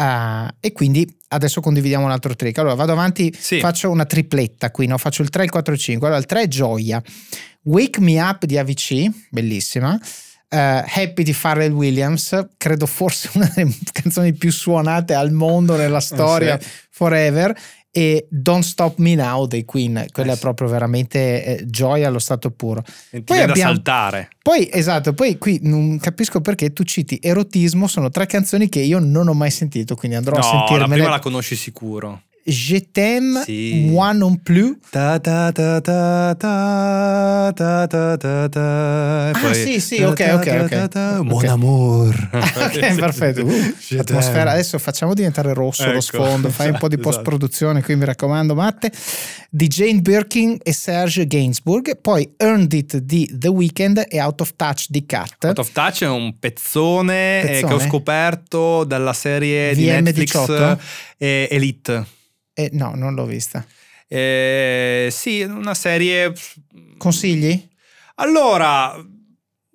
Ah, 0.01 0.55
e 0.61 0.71
quindi 0.71 1.05
adesso 1.29 1.59
condividiamo 1.59 2.05
un 2.05 2.11
altro 2.11 2.33
trick 2.33 2.57
allora 2.59 2.73
vado 2.73 2.93
avanti 2.93 3.35
Sì. 3.37 3.59
faccio 3.59 3.89
una 3.89 4.05
tripletta 4.05 4.71
qui 4.71 4.87
no? 4.87 4.97
faccio 4.97 5.23
il 5.23 5.29
3 5.29 5.43
il 5.43 5.49
4 5.49 5.73
il 5.73 5.79
5 5.79 6.07
allora 6.07 6.21
il 6.21 6.27
3 6.27 6.43
è 6.43 6.47
gioia 6.47 7.03
Wake 7.63 7.99
Me 7.99 8.21
Up 8.21 8.45
di 8.45 8.57
AVC 8.57 9.09
bellissima 9.29 9.99
Eh, 10.51 10.57
Happy 10.57 11.21
di 11.21 11.35
Pharrell 11.39 11.71
Williams 11.71 12.47
credo 12.57 12.87
forse 12.87 13.29
una 13.37 13.51
delle 13.53 13.71
canzoni 13.91 14.33
più 14.33 14.51
suonate 14.51 15.13
al 15.13 15.31
mondo 15.31 15.75
nella 15.75 15.99
storia 15.99 16.59
sì. 16.59 16.67
forever 16.89 17.55
e 17.91 18.25
Don't 18.31 18.63
Stop 18.63 18.97
Me 18.97 19.13
Now 19.13 19.45
dei 19.45 19.63
Queen 19.65 20.05
quella 20.11 20.29
Eh 20.29 20.33
è 20.33 20.35
sì. 20.35 20.41
proprio 20.41 20.67
veramente 20.67 21.43
eh, 21.59 21.65
gioia 21.67 22.07
allo 22.07 22.17
stato 22.17 22.49
puro 22.49 22.83
E 23.11 23.17
ti 23.19 23.21
Poi 23.23 23.39
abbiamo- 23.41 23.73
saltare. 23.73 24.29
poi 24.41 24.67
esatto 24.71 25.13
poi 25.13 25.37
qui 25.37 25.59
non 25.61 25.99
capisco 25.99 26.41
perché 26.41 26.73
tu 26.73 26.81
citi 26.83 27.19
erotismo 27.21 27.85
sono 27.87 28.09
tre 28.09 28.25
canzoni 28.25 28.69
che 28.69 28.79
io 28.79 28.97
non 28.97 29.27
ho 29.27 29.33
mai 29.35 29.51
sentito 29.51 29.93
quindi 29.95 30.17
andrò 30.17 30.35
a 30.35 30.39
No, 30.39 30.45
la 30.45 30.49
sentirmele 30.65 30.93
prima 30.93 31.09
la 31.09 31.19
conosci 31.19 31.55
sicuro. 31.55 32.23
Je 32.49 32.77
t'aime 32.91 33.41
Sì. 33.45 33.85
moi 33.89 34.13
non 34.13 34.37
plus 34.41 34.77
Ta 34.91 35.19
ta 35.19 35.51
ta 35.51 35.79
ta 35.81 36.33
ta 36.35 37.51
ta 37.55 37.87
ta 37.87 38.17
ta 38.17 38.49
ta. 38.49 39.29
Ah, 39.29 39.39
poi 39.39 39.53
sì, 39.53 39.79
sì, 39.79 40.01
ok, 40.01 40.31
ok, 40.33 40.59
ok. 40.63 40.67
ta 40.69 40.87
ta. 40.87 41.19
Ok. 41.19 41.25
Mon 41.25 41.45
amour. 41.45 42.29
ok 42.33 42.95
perfetto 42.95 43.41
Uh, 43.41 43.99
atmosfera 43.99 44.51
adesso 44.51 44.77
facciamo 44.79 45.13
diventare 45.13 45.53
rosso 45.53 45.83
lo 45.85 45.91
Ecco, 45.91 46.01
sfondo 46.01 46.49
fai 46.49 46.69
un 46.69 46.77
po' 46.77 46.87
di 46.87 46.95
esatto, 46.99 47.09
post 47.09 47.21
produzione 47.23 47.81
qui 47.81 47.95
mi 47.95 48.05
raccomando 48.05 48.53
Matte 48.55 48.91
di 49.49 49.67
Jane 49.67 50.01
Birkin 50.01 50.57
e 50.61 50.73
Serge 50.73 51.25
Gainsbourg 51.25 51.97
poi 52.01 52.33
Earned 52.37 52.71
It 52.73 52.97
di 52.97 53.29
The 53.33 53.47
Weeknd 53.47 54.05
e 54.07 54.21
Out 54.21 54.41
of 54.41 54.53
Touch 54.55 54.85
di 54.89 55.05
Cat 55.05 55.43
Out 55.45 55.59
of 55.59 55.71
Touch 55.71 56.03
è 56.03 56.07
un 56.07 56.37
pezzone, 56.39 57.41
eh, 57.41 57.45
che 57.45 57.63
ho 57.65 57.67
Pezzone? 57.69 57.87
scoperto 57.87 58.83
dalla 58.83 59.13
serie 59.13 59.73
di 59.73 59.85
VM18? 59.85 60.01
Netflix 60.01 60.77
eh, 61.17 61.47
Elite. 61.51 62.05
Eh, 62.59 62.69
no 62.73 62.93
non 62.93 63.13
l'ho 63.13 63.25
vista 63.25 63.65
Eh, 64.11 65.07
sì, 65.11 65.43
una 65.43 65.75
serie. 65.75 66.33
consigli? 66.97 67.69
Allora, 68.15 68.95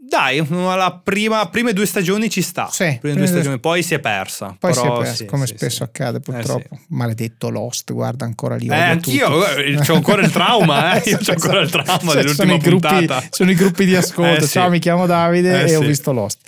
dai, 0.07 0.45
la 0.49 1.01
prima, 1.03 1.49
prime 1.49 1.73
due 1.73 1.87
stagioni 1.87 2.29
ci 2.29 2.43
sta. 2.43 2.69
Sì, 2.71 2.85
prime 2.85 2.99
prime 3.01 3.17
due 3.17 3.27
stagioni, 3.27 3.59
poi 3.59 3.83
si 3.83 3.95
è 3.95 4.01
persa. 4.01 4.57
Poi 4.59 4.73
si 4.75 4.81
è 4.81 4.93
perso, 4.93 5.14
sì, 5.14 5.25
come 5.25 5.47
sì, 5.47 5.55
spesso 5.57 5.77
sì. 5.77 5.83
accade 5.83 6.19
Eh, 6.19 6.21
purtroppo. 6.21 6.77
sì. 6.77 6.85
Maledetto 6.88 7.49
Lost, 7.51 7.93
guarda 7.93 8.25
ancora 8.25 8.57
lì. 8.57 8.67
Eh, 8.69 8.75
anch'io, 8.75 9.29
ho 9.29 9.95
ancora 9.95 10.23
il 10.23 10.31
trauma, 10.31 11.01
eh. 11.01 11.09
Io 11.11 11.19
ho 11.19 11.31
ancora 11.33 11.61
il 11.61 11.71
trauma 11.71 11.99
Cioè, 11.99 12.14
dell'ultima 12.23 12.33
sono 12.35 12.55
i 12.55 12.59
gruppi, 12.59 12.87
puntata. 12.88 13.27
Sono 13.31 13.51
i 13.51 13.55
gruppi 13.55 13.85
di 13.85 13.97
ascolto. 13.97 14.23
Eh. 14.45 14.47
Ciao, 14.49 14.69
mi 14.71 14.79
chiamo 14.79 15.07
Davide 15.07 15.64
Eh, 15.64 15.71
e 15.71 15.77
ho 15.77 15.81
visto 15.81 16.12
Lost. 16.12 16.38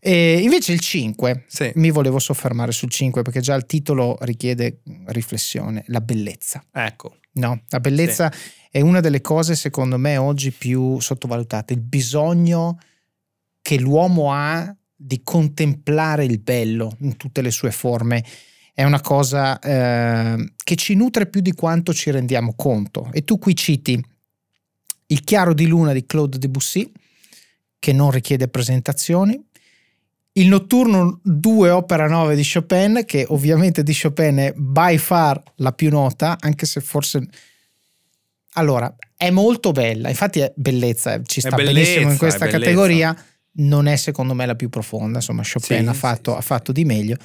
E 0.00 0.38
invece 0.40 0.72
il 0.72 0.80
5, 0.80 1.44
Sì. 1.46 1.70
mi 1.76 1.90
volevo 1.90 2.18
soffermare 2.18 2.72
sul 2.72 2.90
5 2.90 3.22
perché 3.22 3.40
già 3.40 3.54
il 3.54 3.66
titolo 3.66 4.16
richiede 4.20 4.80
riflessione, 5.06 5.82
la 5.88 6.00
bellezza. 6.00 6.62
Ecco, 6.72 7.16
No, 7.36 7.60
la 7.68 7.80
bellezza 7.80 8.32
è 8.70 8.80
una 8.80 9.00
delle 9.00 9.20
cose 9.20 9.54
secondo 9.56 9.98
me 9.98 10.16
oggi 10.16 10.52
più 10.52 10.98
sottovalutate, 11.00 11.74
il 11.74 11.80
bisogno 11.80 12.78
che 13.66 13.80
l'uomo 13.80 14.32
ha 14.32 14.72
di 14.94 15.22
contemplare 15.24 16.24
il 16.24 16.38
bello 16.38 16.96
in 17.00 17.16
tutte 17.16 17.42
le 17.42 17.50
sue 17.50 17.72
forme. 17.72 18.24
È 18.72 18.84
una 18.84 19.00
cosa 19.00 19.58
eh, 19.58 20.52
che 20.62 20.76
ci 20.76 20.94
nutre 20.94 21.26
più 21.26 21.40
di 21.40 21.50
quanto 21.50 21.92
ci 21.92 22.12
rendiamo 22.12 22.54
conto. 22.54 23.10
E 23.12 23.24
tu 23.24 23.40
qui 23.40 23.56
citi 23.56 24.00
Il 25.06 25.24
chiaro 25.24 25.52
di 25.52 25.66
luna 25.66 25.92
di 25.92 26.06
Claude 26.06 26.38
Debussy, 26.38 26.92
che 27.80 27.92
non 27.92 28.12
richiede 28.12 28.46
presentazioni, 28.46 29.36
il 30.34 30.46
notturno 30.46 31.18
2 31.24 31.70
opera 31.70 32.06
9 32.06 32.36
di 32.36 32.48
Chopin, 32.48 33.02
che 33.04 33.26
ovviamente 33.30 33.82
di 33.82 33.98
Chopin 34.00 34.36
è 34.36 34.52
by 34.54 34.96
far 34.96 35.42
la 35.56 35.72
più 35.72 35.90
nota, 35.90 36.36
anche 36.38 36.66
se 36.66 36.80
forse... 36.80 37.26
Allora, 38.52 38.94
è 39.16 39.30
molto 39.30 39.72
bella, 39.72 40.08
infatti 40.08 40.38
è 40.38 40.52
bellezza, 40.54 41.14
eh, 41.14 41.22
ci 41.24 41.40
sta 41.40 41.56
bellezza, 41.56 41.72
benissimo 41.72 42.12
in 42.12 42.16
questa 42.16 42.46
bellezza. 42.46 43.34
Non 43.56 43.86
è 43.86 43.96
secondo 43.96 44.34
me 44.34 44.46
la 44.46 44.54
più 44.54 44.68
profonda, 44.68 45.18
insomma 45.18 45.42
Chopin 45.42 45.82
Sì, 45.82 45.88
ha, 45.88 45.92
fatto, 45.94 46.32
sì, 46.32 46.38
ha 46.38 46.40
fatto 46.40 46.72
di 46.72 46.84
meglio. 46.84 47.16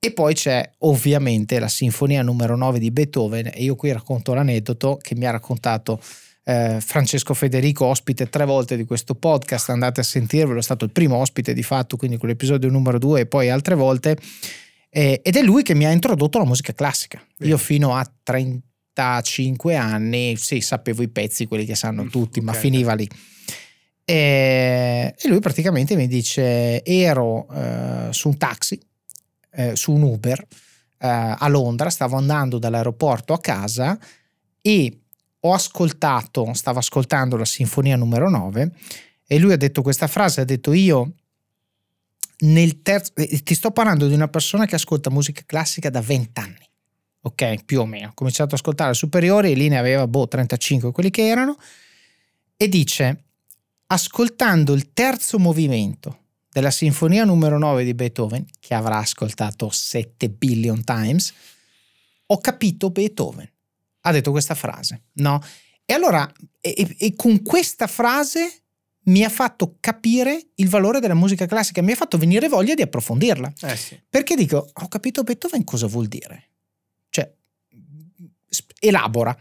E 0.00 0.12
poi 0.12 0.34
c'è 0.34 0.74
ovviamente 0.78 1.58
la 1.58 1.66
sinfonia 1.68 2.22
numero 2.22 2.56
9 2.56 2.78
di 2.78 2.90
Beethoven 2.92 3.50
e 3.52 3.62
io 3.64 3.74
qui 3.74 3.90
racconto 3.92 4.32
l'aneddoto 4.32 4.96
che 5.00 5.16
mi 5.16 5.24
ha 5.26 5.30
raccontato 5.30 6.00
eh, 6.44 6.78
Francesco 6.80 7.34
Federico, 7.34 7.84
ospite 7.86 8.28
tre 8.30 8.44
volte 8.44 8.76
di 8.76 8.84
questo 8.84 9.14
podcast, 9.16 9.70
andate 9.70 10.00
a 10.00 10.04
sentirvelo, 10.04 10.60
è 10.60 10.62
stato 10.62 10.84
il 10.84 10.92
primo 10.92 11.16
ospite 11.16 11.52
di 11.52 11.62
fatto, 11.64 11.96
quindi 11.96 12.16
con 12.16 12.28
l'episodio 12.28 12.70
numero 12.70 12.98
2 12.98 13.20
e 13.20 13.26
poi 13.26 13.50
altre 13.50 13.74
volte, 13.74 14.16
Eh, 14.90 15.20
ed 15.22 15.36
è 15.36 15.42
lui 15.42 15.62
che 15.62 15.74
mi 15.74 15.84
ha 15.84 15.90
introdotto 15.90 16.38
la 16.38 16.46
musica 16.46 16.72
classica. 16.72 17.22
Bene. 17.36 17.50
Io 17.50 17.58
fino 17.58 17.94
a 17.94 18.10
35 18.22 19.76
anni, 19.76 20.36
sì, 20.36 20.60
sapevo 20.60 21.02
i 21.02 21.08
pezzi, 21.08 21.46
quelli 21.46 21.64
che 21.66 21.74
sanno 21.74 22.04
Mm, 22.04 22.08
tutti, 22.08 22.40
ma 22.40 22.52
ok. 22.52 22.58
finiva 22.58 22.94
lì. 22.94 23.06
E, 24.10 25.14
e 25.18 25.28
lui 25.28 25.38
praticamente 25.38 25.94
mi 25.94 26.06
dice: 26.06 26.82
Ero 26.82 27.46
eh, 27.52 28.08
su 28.10 28.28
un 28.28 28.38
taxi, 28.38 28.80
eh, 29.50 29.76
su 29.76 29.92
un 29.92 30.00
Uber 30.00 30.40
eh, 30.40 30.46
a 31.38 31.46
Londra, 31.48 31.90
stavo 31.90 32.16
andando 32.16 32.58
dall'aeroporto 32.58 33.34
a 33.34 33.38
casa 33.38 33.98
e 34.62 35.00
ho 35.40 35.52
ascoltato, 35.52 36.54
stavo 36.54 36.78
ascoltando 36.78 37.36
la 37.36 37.44
sinfonia 37.44 37.96
numero 37.96 38.30
9 38.30 38.72
e 39.26 39.38
lui 39.38 39.52
ha 39.52 39.58
detto 39.58 39.82
questa 39.82 40.06
frase, 40.06 40.40
ha 40.40 40.44
detto 40.44 40.72
io 40.72 41.12
nel 42.38 42.80
terzo, 42.80 43.12
e 43.14 43.42
ti 43.42 43.54
sto 43.54 43.72
parlando 43.72 44.08
di 44.08 44.14
una 44.14 44.28
persona 44.28 44.64
che 44.64 44.76
ascolta 44.76 45.10
musica 45.10 45.42
classica 45.44 45.90
da 45.90 46.00
20 46.00 46.40
anni, 46.40 46.70
ok, 47.20 47.62
più 47.64 47.80
o 47.80 47.84
meno, 47.84 48.08
ho 48.08 48.14
cominciato 48.14 48.54
ad 48.54 48.60
ascoltare 48.60 48.88
al 48.88 48.96
superiore 48.96 49.50
e 49.50 49.54
lì 49.54 49.68
ne 49.68 49.76
aveva 49.76 50.06
boh 50.06 50.26
35 50.26 50.92
quelli 50.92 51.10
che 51.10 51.26
erano 51.26 51.58
e 52.56 52.68
dice 52.68 53.24
ascoltando 53.88 54.72
il 54.72 54.92
terzo 54.92 55.38
movimento 55.38 56.24
della 56.50 56.70
sinfonia 56.70 57.24
numero 57.24 57.58
9 57.58 57.84
di 57.84 57.94
Beethoven, 57.94 58.44
che 58.58 58.74
avrà 58.74 58.98
ascoltato 58.98 59.70
7 59.70 60.28
billion 60.30 60.82
times, 60.84 61.32
ho 62.26 62.38
capito 62.38 62.90
Beethoven. 62.90 63.50
Ha 64.00 64.12
detto 64.12 64.30
questa 64.30 64.54
frase, 64.54 65.04
no? 65.14 65.40
E 65.84 65.92
allora, 65.92 66.30
e, 66.60 66.96
e- 66.98 67.14
con 67.14 67.42
questa 67.42 67.86
frase 67.86 68.62
mi 69.04 69.24
ha 69.24 69.30
fatto 69.30 69.76
capire 69.80 70.48
il 70.56 70.68
valore 70.68 71.00
della 71.00 71.14
musica 71.14 71.46
classica, 71.46 71.80
mi 71.80 71.92
ha 71.92 71.96
fatto 71.96 72.18
venire 72.18 72.48
voglia 72.48 72.74
di 72.74 72.82
approfondirla. 72.82 73.52
Eh 73.62 73.76
sì. 73.76 73.98
Perché 74.08 74.34
dico, 74.34 74.68
ho 74.70 74.88
capito 74.88 75.22
Beethoven 75.22 75.64
cosa 75.64 75.86
vuol 75.86 76.06
dire. 76.06 76.50
Cioè, 77.08 77.32
elabora. 78.80 79.36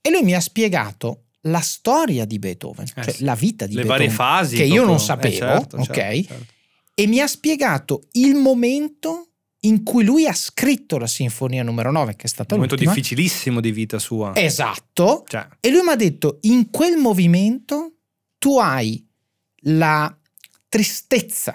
E 0.00 0.10
lui 0.10 0.22
mi 0.22 0.34
ha 0.34 0.40
spiegato 0.40 1.23
la 1.46 1.60
storia 1.60 2.24
di 2.24 2.38
Beethoven, 2.38 2.86
Eh 2.94 3.02
cioè 3.02 3.14
la 3.20 3.34
vita 3.34 3.66
di 3.66 3.74
Le 3.74 3.82
Beethoven, 3.82 4.06
varie 4.08 4.14
fasi. 4.14 4.56
che 4.56 4.62
io 4.64 4.84
proprio. 4.84 4.86
non 4.92 4.96
Eh, 4.96 5.04
sapevo, 5.04 5.36
certo, 5.36 5.76
ok? 5.76 5.84
certo, 5.94 6.22
certo. 6.28 6.52
e 6.94 7.06
mi 7.06 7.20
ha 7.20 7.26
spiegato 7.26 8.02
il 8.12 8.34
momento 8.34 9.28
in 9.64 9.82
cui 9.82 10.04
lui 10.04 10.26
ha 10.26 10.34
scritto 10.34 10.98
la 10.98 11.06
sinfonia 11.06 11.62
numero 11.62 11.90
9, 11.90 12.16
che 12.16 12.24
è 12.24 12.28
stata 12.28 12.54
Un 12.54 12.60
momento 12.60 12.82
difficilissimo 12.82 13.60
di 13.60 13.72
vita 13.72 13.98
sua. 13.98 14.32
Esatto. 14.36 15.24
Cioè, 15.26 15.46
E 15.60 15.70
lui 15.70 15.80
mi 15.82 15.88
ha 15.90 15.96
detto, 15.96 16.38
in 16.42 16.68
quel 16.70 16.96
movimento 16.98 17.94
tu 18.38 18.58
hai 18.58 19.02
la 19.66 20.14
tristezza 20.68 21.54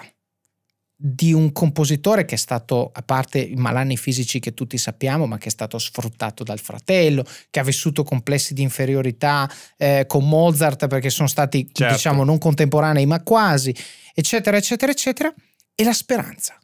di 1.02 1.32
un 1.32 1.50
compositore 1.52 2.26
che 2.26 2.34
è 2.34 2.38
stato, 2.38 2.90
a 2.92 3.00
parte 3.00 3.38
i 3.38 3.54
malanni 3.54 3.96
fisici 3.96 4.38
che 4.38 4.52
tutti 4.52 4.76
sappiamo, 4.76 5.26
ma 5.26 5.38
che 5.38 5.48
è 5.48 5.50
stato 5.50 5.78
sfruttato 5.78 6.44
dal 6.44 6.58
fratello, 6.58 7.24
che 7.48 7.58
ha 7.58 7.62
vissuto 7.62 8.04
complessi 8.04 8.52
di 8.52 8.60
inferiorità 8.60 9.50
eh, 9.78 10.04
con 10.06 10.28
Mozart 10.28 10.88
perché 10.88 11.08
sono 11.08 11.26
stati, 11.26 11.66
Certo. 11.72 11.94
diciamo, 11.94 12.22
non 12.22 12.36
contemporanei 12.36 13.06
ma 13.06 13.22
quasi, 13.22 13.74
eccetera, 14.12 14.58
eccetera, 14.58 14.92
eccetera, 14.92 15.32
e 15.74 15.84
la 15.84 15.94
speranza. 15.94 16.59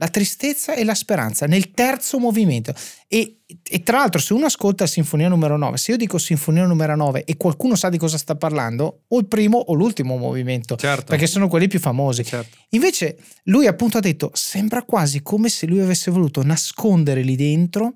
La 0.00 0.08
tristezza 0.08 0.74
e 0.74 0.84
la 0.84 0.94
speranza 0.94 1.46
nel 1.46 1.72
terzo 1.72 2.18
movimento. 2.18 2.72
E, 3.08 3.40
e 3.62 3.82
tra 3.82 3.98
l'altro, 3.98 4.20
se 4.20 4.32
uno 4.32 4.46
ascolta 4.46 4.86
Sinfonia 4.86 5.28
numero 5.28 5.56
9, 5.56 5.76
se 5.76 5.90
io 5.90 5.96
dico 5.96 6.18
Sinfonia 6.18 6.66
numero 6.66 6.94
9 6.94 7.24
e 7.24 7.36
qualcuno 7.36 7.74
sa 7.74 7.88
di 7.88 7.98
cosa 7.98 8.16
sta 8.16 8.36
parlando, 8.36 9.02
o 9.08 9.18
il 9.18 9.26
primo 9.26 9.58
o 9.58 9.74
l'ultimo 9.74 10.16
movimento, 10.16 10.76
certo. 10.76 11.06
perché 11.06 11.26
sono 11.26 11.48
quelli 11.48 11.68
più 11.68 11.80
famosi. 11.80 12.24
certo. 12.24 12.56
Invece 12.70 13.18
lui 13.44 13.66
appunto 13.66 13.98
ha 13.98 14.00
detto, 14.00 14.30
sembra 14.34 14.82
quasi 14.82 15.20
come 15.22 15.48
se 15.48 15.66
lui 15.66 15.80
avesse 15.80 16.10
voluto 16.10 16.42
nascondere 16.44 17.22
lì 17.22 17.36
dentro 17.36 17.94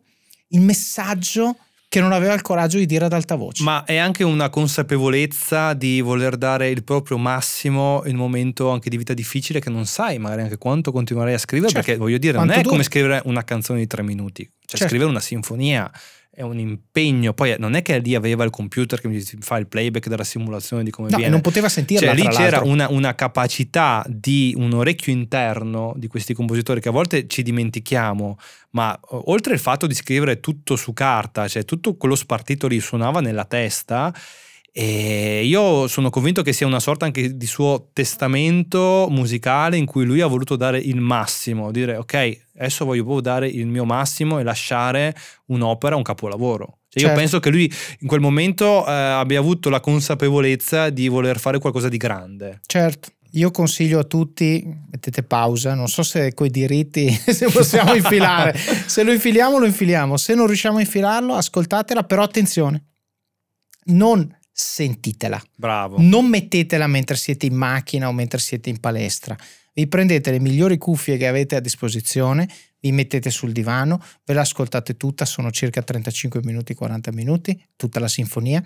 il 0.53 0.61
messaggio 0.61 1.57
che 1.92 2.00
non 2.00 2.12
aveva 2.12 2.33
il 2.33 2.40
coraggio 2.40 2.78
di 2.78 2.87
dire 2.87 3.05
ad 3.05 3.12
alta 3.12 3.35
voce. 3.35 3.62
Ma 3.62 3.85
è 3.85 3.96
anche 3.96 4.24
una 4.24 4.48
consapevolezza 4.48 5.74
di 5.74 6.00
voler 6.00 6.38
dare 6.38 6.70
il 6.70 6.85
proprio 6.85 7.18
massimo 7.18 8.00
in 8.07 8.14
un 8.14 8.20
momento 8.20 8.70
anche 8.70 8.88
di 8.88 8.96
vita 8.96 9.12
difficile 9.12 9.61
che 9.61 9.68
non 9.68 9.85
sai 9.85 10.18
magari 10.18 10.40
anche 10.40 10.57
quanto 10.57 10.90
continuerai 10.90 11.35
a 11.35 11.38
scrivere 11.38 11.70
Certo. 11.70 11.85
perché 11.85 12.00
voglio 12.00 12.16
dire 12.16 12.38
non 12.38 12.46
Quanto 12.46 12.61
è 12.62 12.64
come 12.64 12.76
dura. 12.78 12.88
scrivere 12.88 13.20
una 13.26 13.44
canzone 13.44 13.81
di 13.81 13.87
tre 13.87 14.02
minuti 14.02 14.42
cioè 14.42 14.50
Certo. 14.78 14.87
scrivere 14.88 15.11
una 15.11 15.20
sinfonia 15.20 15.90
è 16.35 16.40
un 16.40 16.59
impegno 16.59 17.35
poi 17.35 17.55
non 17.59 17.75
è 17.75 17.83
che 17.83 17.99
lì 17.99 18.14
aveva 18.14 18.42
il 18.42 18.49
computer 18.49 18.99
che 18.99 19.07
mi 19.07 19.21
fa 19.40 19.59
il 19.59 19.66
playback 19.66 20.09
della 20.09 20.25
simulazione 20.25 20.83
di 20.83 20.90
come 20.90 21.09
no, 21.09 21.16
e 21.16 21.18
viene 21.18 21.33
non 21.33 21.42
poteva 21.42 21.68
sentirla. 21.68 22.14
cioè 22.14 22.23
lì 22.23 22.27
c'era 22.29 22.62
una, 22.62 22.88
una 22.88 23.14
capacità 23.14 24.03
di 24.09 24.55
un 24.57 24.73
orecchio 24.73 25.12
interno 25.12 25.92
di 25.97 26.07
questi 26.07 26.33
compositori 26.33 26.81
che 26.81 26.88
a 26.88 26.92
volte 26.92 27.27
ci 27.27 27.42
dimentichiamo, 27.42 28.38
ma 28.71 28.99
oltre 29.11 29.53
al 29.53 29.59
fatto 29.59 29.87
di 29.87 29.95
scrivere 29.95 30.40
tutto 30.40 30.75
su 30.77 30.95
carta, 30.95 31.47
cioè 31.49 31.66
tutto 31.66 31.97
quello 31.97 32.14
spartito 32.14 32.66
lì 32.66 32.81
suonava 32.81 33.21
nella 33.21 33.45
testa. 33.45 34.14
E 34.74 35.44
io 35.44 35.87
sono 35.87 36.08
convinto 36.08 36.40
che 36.40 36.54
sia 36.54 36.66
una 36.66 36.80
sorta 36.80 37.04
anche 37.04 37.37
di 37.37 37.46
suo 37.46 37.90
testamento 37.92 39.06
musicale 39.11 39.76
in 39.76 39.85
cui 39.85 40.06
lui 40.06 40.22
ha 40.22 40.26
voluto 40.26 40.56
dare 40.56 40.78
il 40.78 40.98
massimo, 40.98 41.70
dire 41.70 41.96
ok, 41.96 42.40
adesso 42.56 42.87
voglio 42.87 43.02
proprio 43.02 43.20
dare 43.20 43.48
il 43.48 43.66
mio 43.66 43.85
massimo 43.85 44.38
e 44.38 44.42
lasciare 44.42 45.14
un'opera, 45.46 45.94
un 45.94 46.02
capolavoro. 46.02 46.78
Cioè, 46.88 47.02
Io 47.02 47.08
Certo. 47.08 47.20
penso 47.20 47.40
che 47.40 47.50
lui 47.50 47.70
in 48.00 48.08
quel 48.08 48.20
momento 48.20 48.87
eh, 48.87 48.90
abbia 48.90 49.38
avuto 49.38 49.68
la 49.68 49.80
consapevolezza 49.80 50.88
di 50.88 51.08
voler 51.08 51.38
fare 51.38 51.58
qualcosa 51.58 51.90
di 51.90 51.98
grande. 51.98 52.61
Certo. 52.64 53.11
Io 53.32 53.50
consiglio 53.50 53.98
a 53.98 54.04
tutti, 54.04 54.62
mettete 54.90 55.22
pausa, 55.22 55.74
non 55.74 55.88
so 55.88 56.02
se 56.02 56.32
coi 56.32 56.48
diritti 56.50 57.11
se 57.12 57.46
possiamo 57.50 57.94
infilare, 57.94 58.54
se 58.87 59.02
lo 59.02 59.12
infiliamo 59.12 59.58
lo 59.58 59.66
infiliamo, 59.66 60.16
se 60.16 60.35
non 60.35 60.46
riusciamo 60.46 60.78
a 60.78 60.80
infilarlo 60.80 61.35
ascoltatela, 61.35 62.04
però 62.04 62.22
attenzione, 62.22 62.85
non 63.87 64.35
sentitela, 64.53 65.43
Bravo. 65.57 65.97
non 65.99 66.27
mettetela 66.27 66.87
mentre 66.87 67.17
siete 67.17 67.47
in 67.47 67.55
macchina 67.55 68.09
o 68.09 68.12
mentre 68.12 68.38
siete 68.38 68.69
in 68.69 68.79
palestra, 68.79 69.37
vi 69.75 69.87
prendete 69.87 70.31
le 70.31 70.38
migliori 70.38 70.77
cuffie 70.77 71.17
che 71.17 71.27
avete 71.27 71.57
a 71.57 71.61
disposizione, 71.61 72.49
vi 72.81 72.93
mettete 72.93 73.31
sul 73.31 73.53
divano, 73.53 74.03
ve 74.25 74.35
la 74.35 74.43
ascoltate 74.43 74.97
tutta, 74.97 75.25
sono 75.25 75.51
circa 75.51 75.83
35 75.83 76.41
minuti, 76.45 76.75
40 76.75 77.12
minuti, 77.12 77.59
tutta 77.77 77.99
la 77.99 78.09
sinfonia 78.09 78.62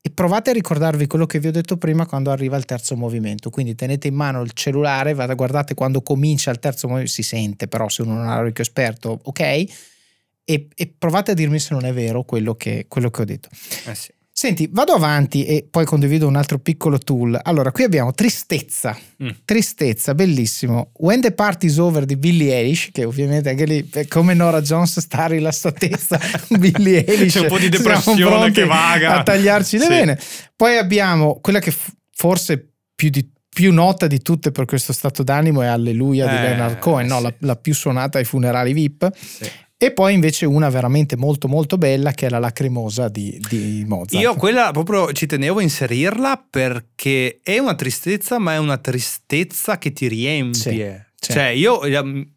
e 0.00 0.10
provate 0.10 0.50
a 0.50 0.52
ricordarvi 0.52 1.06
quello 1.06 1.26
che 1.26 1.38
vi 1.38 1.48
ho 1.48 1.50
detto 1.50 1.76
prima 1.76 2.06
quando 2.06 2.30
arriva 2.30 2.56
il 2.56 2.64
terzo 2.64 2.96
movimento. 2.96 3.50
Quindi 3.50 3.74
tenete 3.74 4.08
in 4.08 4.14
mano 4.14 4.42
il 4.42 4.52
cellulare, 4.52 5.14
guardate 5.14 5.74
quando 5.74 6.02
comincia 6.02 6.50
il 6.50 6.58
terzo 6.58 6.86
movimento, 6.86 7.12
si 7.12 7.22
sente 7.22 7.68
però 7.68 7.88
se 7.88 8.02
uno 8.02 8.14
non 8.14 8.28
ha 8.28 8.36
l'orecchio 8.36 8.62
esperto, 8.62 9.18
ok? 9.22 9.40
E, 9.40 10.68
e 10.74 10.94
provate 10.96 11.32
a 11.32 11.34
dirmi 11.34 11.58
se 11.58 11.74
non 11.74 11.84
è 11.84 11.92
vero 11.92 12.22
quello 12.22 12.54
che, 12.54 12.86
quello 12.88 13.10
che 13.10 13.22
ho 13.22 13.24
detto. 13.24 13.48
Eh 13.86 13.94
sì. 13.94 14.10
Senti, 14.38 14.68
vado 14.70 14.92
avanti 14.92 15.44
e 15.44 15.66
poi 15.68 15.84
condivido 15.84 16.28
un 16.28 16.36
altro 16.36 16.60
piccolo 16.60 16.96
tool. 17.00 17.36
Allora, 17.42 17.72
qui 17.72 17.82
abbiamo 17.82 18.12
Tristezza. 18.12 18.96
Mm. 19.20 19.30
Tristezza, 19.44 20.14
bellissimo. 20.14 20.92
When 20.98 21.20
the 21.20 21.32
Party's 21.32 21.76
Over 21.78 22.04
di 22.04 22.16
Billie 22.16 22.54
Eilish, 22.54 22.90
che 22.92 23.02
ovviamente 23.04 23.48
anche 23.48 23.64
lì, 23.64 23.90
eh, 23.92 24.06
come 24.06 24.34
Nora 24.34 24.60
Jones, 24.60 25.00
sta 25.00 25.26
rilassatezza. 25.26 26.20
Billie 26.56 27.04
Eilish. 27.04 27.32
C'è 27.32 27.40
un 27.40 27.46
po' 27.48 27.58
di 27.58 27.68
depressione 27.68 28.52
che 28.52 28.64
vaga. 28.64 29.16
A 29.18 29.22
tagliarci 29.24 29.76
le 29.78 29.82
Sì. 29.84 29.90
vene. 29.90 30.18
Poi 30.54 30.76
abbiamo 30.76 31.40
quella 31.40 31.58
che 31.58 31.72
f- 31.72 31.90
forse 32.14 32.74
più, 32.94 33.08
di- 33.10 33.28
più 33.48 33.72
nota 33.72 34.06
di 34.06 34.20
tutte 34.22 34.52
per 34.52 34.66
questo 34.66 34.92
stato 34.92 35.24
d'animo 35.24 35.62
è 35.62 35.66
Alleluia 35.66 36.28
di 36.28 36.36
Eh, 36.36 36.40
Leonard 36.42 36.78
Cohen, 36.78 37.08
no? 37.08 37.16
sì. 37.16 37.22
la, 37.24 37.34
la 37.40 37.56
più 37.56 37.74
suonata 37.74 38.18
ai 38.18 38.24
funerali 38.24 38.72
VIP. 38.72 39.10
Sì. 39.16 39.50
E 39.80 39.92
poi 39.92 40.12
invece 40.12 40.44
una 40.44 40.68
veramente 40.70 41.16
molto 41.16 41.46
molto 41.46 41.78
bella 41.78 42.10
che 42.10 42.26
è 42.26 42.28
la 42.28 42.40
lacrimosa 42.40 43.08
di, 43.08 43.40
di 43.48 43.84
Mozart. 43.86 44.20
Io 44.20 44.34
quella 44.34 44.72
proprio 44.72 45.12
ci 45.12 45.26
tenevo 45.26 45.60
a 45.60 45.62
inserirla 45.62 46.46
perché 46.50 47.38
è 47.44 47.58
una 47.58 47.76
tristezza, 47.76 48.40
ma 48.40 48.54
è 48.54 48.58
una 48.58 48.78
tristezza 48.78 49.78
che 49.78 49.92
ti 49.92 50.08
riempie. 50.08 51.10
sì. 51.14 51.32
Cioè, 51.32 51.44
io 51.50 51.84
ehm, 51.84 52.28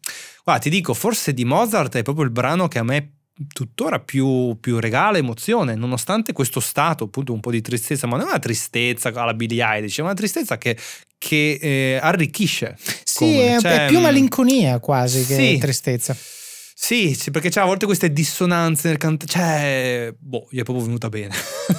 guarda, 0.44 0.62
ti 0.62 0.70
dico, 0.70 0.94
forse 0.94 1.34
di 1.34 1.44
Mozart 1.44 1.96
è 1.96 2.02
proprio 2.02 2.24
il 2.24 2.30
brano 2.30 2.68
che 2.68 2.78
a 2.78 2.84
me 2.84 3.14
tuttora 3.52 3.98
più, 3.98 4.56
più 4.60 4.78
regala 4.78 5.18
emozione, 5.18 5.74
nonostante 5.74 6.32
questo 6.32 6.60
stato 6.60 7.04
appunto 7.04 7.32
un 7.32 7.40
po' 7.40 7.50
di 7.50 7.60
tristezza, 7.60 8.06
ma 8.06 8.18
non 8.18 8.26
è 8.26 8.30
una 8.30 8.38
tristezza 8.38 9.08
alla 9.08 9.34
Billie 9.34 9.64
Eilish, 9.64 9.98
è 9.98 10.02
una 10.02 10.14
tristezza 10.14 10.58
che, 10.58 10.76
che 11.18 11.58
eh, 11.60 11.98
arricchisce. 12.00 12.76
Sì, 13.02 13.36
è, 13.38 13.58
cioè, 13.58 13.86
è 13.86 13.88
più 13.88 13.98
mh, 13.98 14.02
malinconia 14.02 14.78
quasi 14.78 15.26
che 15.26 15.34
sì. 15.34 15.58
tristezza. 15.58 16.16
Sì, 16.84 17.14
sì, 17.14 17.30
perché 17.30 17.48
c'è 17.48 17.60
a 17.60 17.64
volte 17.64 17.86
queste 17.86 18.12
dissonanze 18.12 18.88
nel 18.88 18.96
cantare, 18.96 19.30
cioè, 19.30 20.14
boh, 20.18 20.48
gli 20.50 20.58
è 20.58 20.64
proprio 20.64 20.84
venuta 20.84 21.08
bene. 21.08 21.32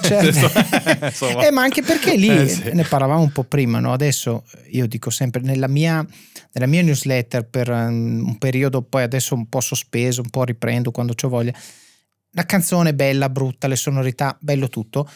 Insomma. 1.02 1.46
Eh, 1.46 1.50
ma 1.50 1.60
anche 1.60 1.82
perché 1.82 2.16
lì 2.16 2.30
Eh, 2.30 2.48
sì. 2.48 2.70
ne 2.72 2.84
parlavamo 2.84 3.20
un 3.20 3.30
po' 3.30 3.44
prima, 3.44 3.80
no? 3.80 3.92
adesso 3.92 4.44
io 4.70 4.86
dico 4.86 5.10
sempre 5.10 5.42
nella 5.42 5.68
mia, 5.68 6.02
nella 6.52 6.66
mia 6.66 6.80
newsletter 6.80 7.46
per 7.46 7.68
um, 7.68 8.24
un 8.28 8.38
periodo, 8.38 8.80
poi 8.80 9.02
adesso 9.02 9.34
un 9.34 9.46
po' 9.46 9.60
sospeso, 9.60 10.22
un 10.22 10.30
po' 10.30 10.44
riprendo 10.44 10.90
quando 10.90 11.12
ho 11.20 11.28
voglia. 11.28 11.52
La 12.30 12.46
canzone 12.46 12.94
bella, 12.94 13.28
brutta, 13.28 13.66
le 13.66 13.76
sonorità, 13.76 14.34
bello 14.40 14.68
tutto. 14.68 15.06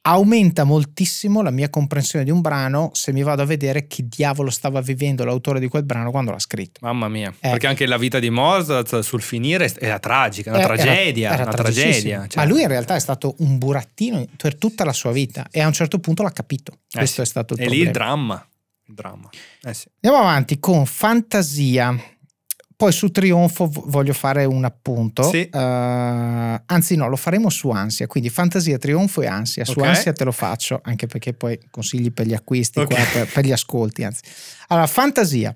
Aumenta 0.00 0.64
moltissimo 0.64 1.42
la 1.42 1.50
mia 1.50 1.68
comprensione 1.68 2.24
di 2.24 2.30
un 2.30 2.40
brano 2.40 2.90
se 2.94 3.12
mi 3.12 3.22
vado 3.22 3.42
a 3.42 3.44
vedere 3.44 3.86
che 3.88 4.06
diavolo 4.08 4.48
stava 4.48 4.80
vivendo 4.80 5.22
l'autore 5.24 5.60
di 5.60 5.68
quel 5.68 5.82
brano 5.84 6.10
quando 6.10 6.30
l'ha 6.30 6.38
scritto. 6.38 6.78
Mamma 6.82 7.08
mia, 7.08 7.28
Eh. 7.40 7.50
perché 7.50 7.66
anche 7.66 7.84
la 7.84 7.98
vita 7.98 8.18
di 8.18 8.30
Mozart 8.30 9.00
sul 9.00 9.20
finire 9.20 9.70
era 9.78 9.98
tragica, 9.98 10.50
una 10.50 10.60
Era- 10.60 10.74
tragedia, 10.76 11.32
era 11.32 11.42
una 11.42 11.52
tragicissimo. 11.52 11.90
tragedia. 11.92 12.26
cioè. 12.28 12.42
Ma 12.44 12.48
lui 12.50 12.62
in 12.62 12.68
realtà 12.68 12.94
è 12.94 13.00
stato 13.00 13.34
un 13.40 13.58
burattino 13.58 14.24
per 14.36 14.54
tutta 14.56 14.84
la 14.84 14.92
sua 14.94 15.12
vita 15.12 15.46
e 15.50 15.60
a 15.60 15.66
un 15.66 15.72
certo 15.74 15.98
punto 15.98 16.22
l'ha 16.22 16.30
capito. 16.32 16.72
Eh 16.72 16.98
Questo 16.98 17.16
sì. 17.16 17.20
è 17.22 17.26
stato 17.26 17.52
il 17.54 17.60
E 17.60 17.68
lì 17.68 17.78
il 17.80 17.90
problema. 17.90 18.06
dramma. 18.14 18.48
Il 18.86 18.94
dramma. 18.94 19.28
Eh 19.62 19.74
sì. 19.74 19.88
Andiamo 20.00 20.24
avanti 20.26 20.58
con 20.58 20.86
Fantasia. 20.86 21.94
Poi 22.78 22.92
su 22.92 23.10
Trionfo 23.10 23.68
voglio 23.86 24.12
fare 24.12 24.44
un 24.44 24.64
appunto. 24.64 25.24
Sì. 25.24 25.48
Eh, 25.48 25.50
anzi, 26.64 26.94
no, 26.94 27.08
lo 27.08 27.16
faremo 27.16 27.50
su 27.50 27.70
Ansia. 27.70 28.06
Quindi 28.06 28.28
Fantasia, 28.30 28.78
Trionfo 28.78 29.20
e 29.20 29.26
Ansia. 29.26 29.64
Su 29.64 29.80
Ok. 29.80 29.86
Ansia 29.86 30.12
te 30.12 30.22
lo 30.22 30.30
faccio, 30.30 30.78
anche 30.84 31.08
perché 31.08 31.32
poi 31.32 31.58
consigli 31.72 32.12
per 32.12 32.26
gli 32.28 32.34
acquisti, 32.34 32.78
Ok. 32.78 32.86
qua, 32.94 33.02
per, 33.12 33.32
per 33.32 33.44
gli 33.44 33.50
ascolti. 33.50 34.04
Anzi. 34.04 34.22
Allora, 34.68 34.86
Fantasia. 34.86 35.52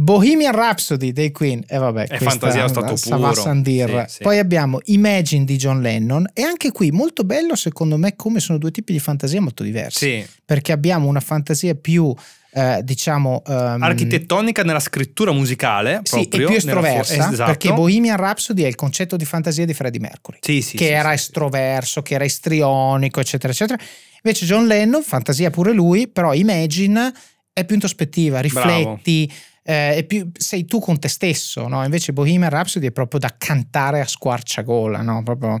Bohemian 0.00 0.52
Rhapsody 0.52 1.12
dei 1.12 1.32
Queen, 1.32 1.64
e 1.66 1.76
vabbè, 1.78 2.02
E 2.02 2.06
questa 2.08 2.28
Fantasia 2.28 2.64
è 2.64 2.68
stato 2.68 2.94
puro. 3.16 3.34
Sandir. 3.34 4.04
Sì, 4.06 4.16
sì. 4.16 4.22
Poi 4.22 4.38
abbiamo 4.38 4.80
Imagine 4.84 5.44
di 5.46 5.56
John 5.56 5.80
Lennon, 5.80 6.28
e 6.34 6.42
anche 6.42 6.70
qui 6.72 6.90
molto 6.92 7.24
bello 7.24 7.56
secondo 7.56 7.96
me, 7.96 8.14
come 8.14 8.38
sono 8.38 8.58
due 8.58 8.70
tipi 8.70 8.92
di 8.92 9.00
fantasia 9.00 9.40
molto 9.40 9.62
diversi 9.64 9.98
Sì. 10.20 10.26
perché 10.44 10.70
abbiamo 10.72 11.08
una 11.08 11.18
fantasia 11.20 11.74
più 11.74 12.14
eh, 12.50 12.80
diciamo 12.82 13.42
ehm, 13.46 13.82
Architettonica 13.82 14.62
nella 14.62 14.80
scrittura 14.80 15.32
musicale, 15.32 16.00
sì, 16.02 16.28
proprio. 16.28 16.28
più 16.28 16.38
nella 16.38 16.50
fu- 16.50 16.56
estroversa 16.56 17.30
esatto. 17.30 17.44
perché 17.44 17.72
Bohemian 17.72 18.16
Rhapsody 18.16 18.62
è 18.62 18.66
il 18.66 18.74
concetto 18.74 19.16
di 19.16 19.24
fantasia 19.24 19.66
di 19.66 19.74
Freddie 19.74 20.00
Mercury 20.00 20.38
Sì, 20.40 20.62
sì, 20.62 20.76
che 20.76 20.86
sì, 20.86 20.90
era 20.90 21.10
sì, 21.10 21.14
estroverso 21.14 22.02
che 22.02 22.14
era 22.14 22.24
istrionico 22.24 23.20
eccetera 23.20 23.52
eccetera 23.52 23.78
Invece 24.22 24.46
John 24.46 24.66
Lennon, 24.66 25.02
fantasia 25.02 25.50
pure 25.50 25.72
lui, 25.72 26.08
però 26.08 26.34
Imagine 26.34 27.12
è 27.52 27.64
più 27.64 27.74
introspettiva, 27.74 28.40
rifletti, 28.40 29.32
eh, 29.62 30.04
più, 30.06 30.30
sei 30.36 30.64
tu 30.64 30.80
con 30.80 30.98
te 30.98 31.08
stesso, 31.08 31.68
no? 31.68 31.84
Invece 31.84 32.12
Bohemian 32.12 32.50
Rhapsody 32.50 32.86
è 32.86 32.92
proprio 32.92 33.20
da 33.20 33.34
cantare 33.38 34.00
a 34.00 34.06
squarciagola, 34.06 35.02
no? 35.02 35.22
Proprio... 35.22 35.60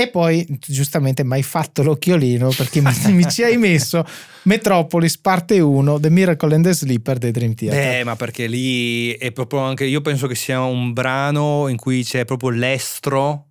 E 0.00 0.08
poi, 0.08 0.46
giustamente, 0.66 1.24
mai 1.24 1.42
fatto 1.42 1.82
l'occhiolino 1.82 2.48
perché 2.56 2.80
mi 2.80 3.28
ci 3.28 3.42
hai 3.42 3.58
messo 3.58 4.02
Metropolis 4.44 5.18
parte 5.18 5.60
1, 5.60 6.00
The 6.00 6.08
Miracle 6.08 6.54
and 6.54 6.64
the 6.64 6.72
Sleeper 6.72 7.18
dei 7.18 7.30
Dream 7.30 7.54
Theater. 7.54 8.00
Eh, 8.00 8.04
ma 8.04 8.16
perché 8.16 8.46
lì 8.46 9.10
è 9.12 9.30
proprio 9.32 9.60
anche, 9.60 9.84
io 9.84 10.00
penso 10.00 10.26
che 10.26 10.34
sia 10.34 10.62
un 10.62 10.94
brano 10.94 11.68
in 11.68 11.76
cui 11.76 12.02
c'è 12.02 12.24
proprio 12.24 12.48
l'estro 12.48 13.49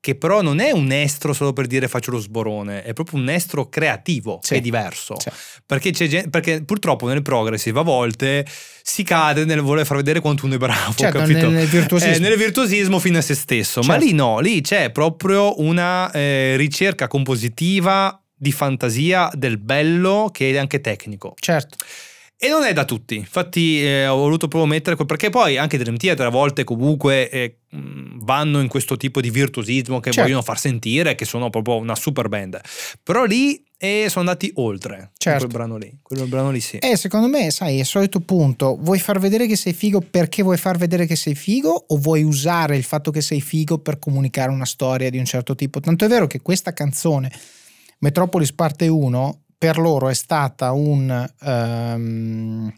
che 0.00 0.14
però 0.14 0.40
non 0.40 0.60
è 0.60 0.70
un 0.70 0.90
estro 0.92 1.34
solo 1.34 1.52
per 1.52 1.66
dire 1.66 1.86
faccio 1.86 2.10
lo 2.10 2.18
sborone, 2.18 2.82
è 2.82 2.94
proprio 2.94 3.20
un 3.20 3.28
estro 3.28 3.68
creativo, 3.68 4.40
sì. 4.42 4.54
è 4.54 4.60
diverso. 4.60 5.16
Sì. 5.20 5.30
Perché, 5.66 5.90
gente, 5.90 6.30
perché, 6.30 6.64
purtroppo 6.64 7.06
nel 7.06 7.20
progressive 7.20 7.78
a 7.80 7.82
volte 7.82 8.46
si 8.82 9.02
cade 9.02 9.44
nel 9.44 9.60
voler 9.60 9.84
far 9.84 9.98
vedere 9.98 10.20
quanto 10.20 10.46
uno 10.46 10.54
è 10.54 10.58
bravo, 10.58 10.94
certo, 10.94 11.18
capito? 11.18 11.50
Nel, 11.50 11.66
virtuosismo. 11.66 12.14
Eh, 12.14 12.18
nel 12.18 12.38
virtuosismo 12.38 12.98
fine 12.98 13.18
a 13.18 13.22
se 13.22 13.34
stesso, 13.34 13.82
certo. 13.82 13.88
ma 13.88 13.96
lì 13.96 14.12
no, 14.14 14.40
lì 14.40 14.62
c'è 14.62 14.90
proprio 14.90 15.60
una 15.60 16.10
eh, 16.12 16.56
ricerca 16.56 17.06
compositiva 17.06 18.18
di 18.34 18.52
fantasia 18.52 19.30
del 19.34 19.58
bello 19.58 20.30
che 20.32 20.50
è 20.50 20.56
anche 20.56 20.80
tecnico. 20.80 21.34
Certo. 21.38 21.76
E 22.42 22.48
non 22.48 22.64
è 22.64 22.72
da 22.72 22.86
tutti, 22.86 23.16
infatti 23.16 23.84
eh, 23.84 24.06
ho 24.06 24.16
voluto 24.16 24.48
proprio 24.48 24.64
mettere, 24.64 24.96
perché 24.96 25.28
poi 25.28 25.58
anche 25.58 25.76
Dream 25.76 25.98
Theater 25.98 26.24
a 26.24 26.30
volte 26.30 26.64
comunque 26.64 27.28
eh, 27.28 27.58
vanno 27.68 28.60
in 28.60 28.68
questo 28.68 28.96
tipo 28.96 29.20
di 29.20 29.28
virtuosismo 29.28 30.00
che 30.00 30.10
certo. 30.10 30.22
vogliono 30.22 30.40
far 30.40 30.58
sentire 30.58 31.14
che 31.14 31.26
sono 31.26 31.50
proprio 31.50 31.76
una 31.76 31.94
super 31.94 32.30
band. 32.30 32.58
Però 33.02 33.24
lì 33.24 33.62
eh, 33.76 34.06
sono 34.08 34.26
andati 34.26 34.50
oltre 34.54 35.10
certo. 35.18 35.40
quel 35.40 35.50
brano 35.52 35.76
lì, 35.76 35.98
quel 36.00 36.26
brano 36.28 36.50
lì 36.50 36.60
sì. 36.60 36.78
E 36.78 36.96
secondo 36.96 37.28
me, 37.28 37.50
sai, 37.50 37.76
è 37.76 37.80
il 37.80 37.84
solito 37.84 38.20
punto, 38.20 38.78
vuoi 38.80 39.00
far 39.00 39.18
vedere 39.18 39.46
che 39.46 39.56
sei 39.56 39.74
figo 39.74 40.00
perché 40.00 40.42
vuoi 40.42 40.56
far 40.56 40.78
vedere 40.78 41.04
che 41.04 41.16
sei 41.16 41.34
figo 41.34 41.84
o 41.88 41.98
vuoi 41.98 42.22
usare 42.22 42.74
il 42.74 42.84
fatto 42.84 43.10
che 43.10 43.20
sei 43.20 43.42
figo 43.42 43.80
per 43.80 43.98
comunicare 43.98 44.50
una 44.50 44.64
storia 44.64 45.10
di 45.10 45.18
un 45.18 45.26
certo 45.26 45.54
tipo? 45.54 45.78
Tanto 45.80 46.06
è 46.06 46.08
vero 46.08 46.26
che 46.26 46.40
questa 46.40 46.72
canzone, 46.72 47.30
Metropolis 47.98 48.50
parte 48.54 48.88
1, 48.88 49.40
per 49.60 49.76
loro 49.76 50.08
è 50.08 50.14
stata 50.14 50.72
un, 50.72 51.30
um, 51.42 52.74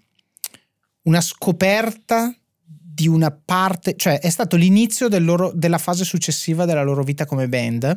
una 1.03 1.21
scoperta 1.21 2.35
di 2.59 3.07
una 3.07 3.31
parte, 3.31 3.95
cioè 3.95 4.19
è 4.19 4.29
stato 4.29 4.57
l'inizio 4.57 5.07
del 5.07 5.25
loro, 5.25 5.53
della 5.55 5.79
fase 5.79 6.03
successiva 6.03 6.65
della 6.65 6.83
loro 6.83 7.05
vita 7.05 7.25
come 7.25 7.49
band, 7.49 7.97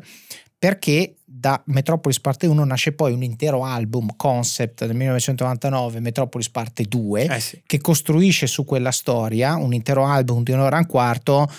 perché 0.59 1.15
da 1.25 1.59
Metropolis 1.65 2.19
Parte 2.19 2.45
1 2.45 2.63
nasce 2.63 2.91
poi 2.91 3.11
un 3.11 3.23
intero 3.23 3.63
album 3.65 4.15
concept 4.15 4.85
del 4.85 4.95
1999, 4.95 5.99
Metropolis 5.99 6.49
Parte 6.49 6.83
2, 6.83 7.23
eh 7.25 7.39
sì. 7.39 7.63
che 7.65 7.79
costruisce 7.81 8.45
su 8.45 8.65
quella 8.65 8.91
storia 8.91 9.55
un 9.55 9.73
intero 9.73 10.05
album 10.05 10.43
di 10.43 10.51
un'ora 10.51 10.75
e 10.75 10.81
un 10.81 10.85
quarto 10.85 11.49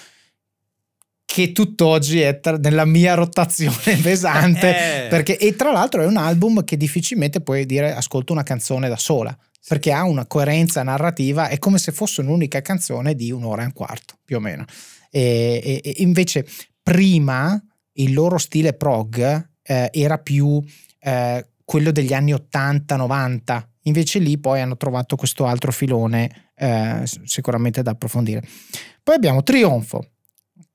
che 1.27 1.53
tutt'oggi 1.53 2.21
è 2.21 2.41
tra, 2.41 2.57
nella 2.57 2.87
mia 2.87 3.15
rotazione 3.15 3.97
pesante 4.01 5.05
eh. 5.05 5.09
perché, 5.09 5.37
e 5.37 5.55
tra 5.55 5.73
l'altro 5.73 6.01
è 6.01 6.07
un 6.07 6.17
album 6.17 6.65
che 6.65 6.79
difficilmente 6.79 7.43
puoi 7.43 7.67
dire 7.67 7.93
ascolto 7.93 8.33
una 8.33 8.45
canzone 8.45 8.89
da 8.89 8.97
sola 8.97 9.37
perché 9.69 9.93
ha 9.93 10.05
una 10.05 10.27
coerenza 10.27 10.83
narrativa 10.85 11.49
è 11.49 11.59
come 11.59 11.79
se 11.79 11.91
fosse 11.91 12.21
un'unica 12.21 12.62
canzone 12.62 13.15
di 13.15 13.33
un'ora 13.33 13.62
e 13.62 13.67
un 13.67 13.73
quarto 13.73 14.15
più 14.25 14.37
o 14.37 14.41
meno. 14.41 14.65
E, 15.11 15.81
e, 15.83 15.95
invece 15.99 16.47
prima 16.81 17.61
il 17.95 18.12
loro 18.12 18.39
stile 18.39 18.75
prog 18.75 19.49
eh, 19.62 19.91
era 19.93 20.19
più 20.19 20.62
eh, 21.01 21.47
quello 21.65 21.91
degli 21.91 22.12
anni 22.12 22.33
80-90 22.33 23.65
invece 23.83 24.21
lì 24.21 24.39
poi 24.39 24.61
hanno 24.61 24.77
trovato 24.77 25.17
questo 25.17 25.47
altro 25.47 25.73
filone 25.73 26.51
eh, 26.55 27.03
sicuramente 27.25 27.83
da 27.83 27.91
approfondire. 27.91 28.43
Poi 29.03 29.15
abbiamo 29.15 29.43
Trionfo 29.43 30.11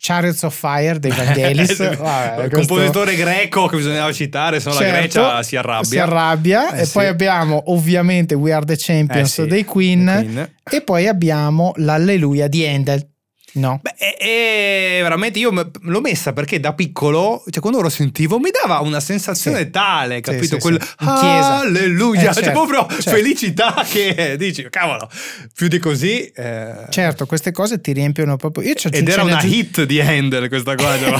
Chariots 0.04 0.42
of 0.42 0.58
Fire 0.58 0.98
dei 0.98 1.12
Vangelis. 1.12 1.78
Vabbè, 1.96 2.46
il 2.46 2.50
questo... 2.50 2.74
compositore 2.74 3.16
greco 3.16 3.68
che 3.68 3.78
bisognava 3.78 4.12
citare, 4.12 4.60
se 4.60 4.70
no 4.70 4.76
certo, 4.76 4.92
la 4.92 4.98
Grecia 4.98 5.44
si 5.44 5.56
arrabbia. 5.56 5.88
Si 5.88 6.00
arrabbia. 6.00 6.74
Eh, 6.74 6.82
e 6.82 6.86
sì. 6.86 6.92
poi 6.94 7.06
abbiamo 7.06 7.64
ovviamente 7.68 8.34
We 8.34 8.52
Are 8.52 8.66
the 8.66 8.76
Champions 8.78 9.38
eh 9.38 9.44
sì, 9.44 9.48
dei 9.48 9.64
Queen, 9.64 10.06
Queen, 10.06 10.52
E 10.64 10.82
poi 10.82 11.08
abbiamo 11.08 11.74
l'Alleluia 11.76 12.48
di 12.48 12.66
Handel 12.66 13.11
No. 13.54 13.80
Beh, 13.82 13.96
è, 13.96 14.18
è 14.18 15.00
veramente 15.02 15.40
io 15.40 15.52
l'ho 15.52 16.02
messa 16.02 16.32
perché 16.34 16.60
da 16.60 16.74
piccolo, 16.74 17.44
cioè 17.50 17.62
quando 17.62 17.82
lo 17.82 17.90
sentivo, 17.90 18.40
mi 18.40 18.50
dava 18.50 18.80
una 18.80 19.00
sensazione 19.00 19.64
sì. 19.64 19.70
tale, 19.72 20.22
capito? 20.22 20.44
Sì, 20.44 20.50
sì, 20.54 20.58
Quel 20.58 20.80
alleluia, 20.98 22.30
eh, 22.30 22.34
cioè 22.34 22.44
certo, 22.44 22.52
proprio 22.52 22.88
certo. 22.88 23.12
felicità 23.12 23.86
che 23.90 24.36
dici, 24.38 24.68
cavolo, 24.70 25.10
più 25.54 25.68
di 25.68 25.80
così. 25.80 26.26
Eh... 26.28 26.86
Certo, 26.90 27.26
queste 27.26 27.52
cose 27.52 27.82
ti 27.82 27.92
riempiono 27.92 28.38
proprio. 28.38 28.64
Io 28.64 28.74
Ed 28.90 29.08
era 29.08 29.24
una 29.24 29.38
aggiung- 29.38 29.54
hit 29.54 29.84
di 29.84 30.00
Handel 30.00 30.48
questa 30.48 30.76
qua, 30.76 30.98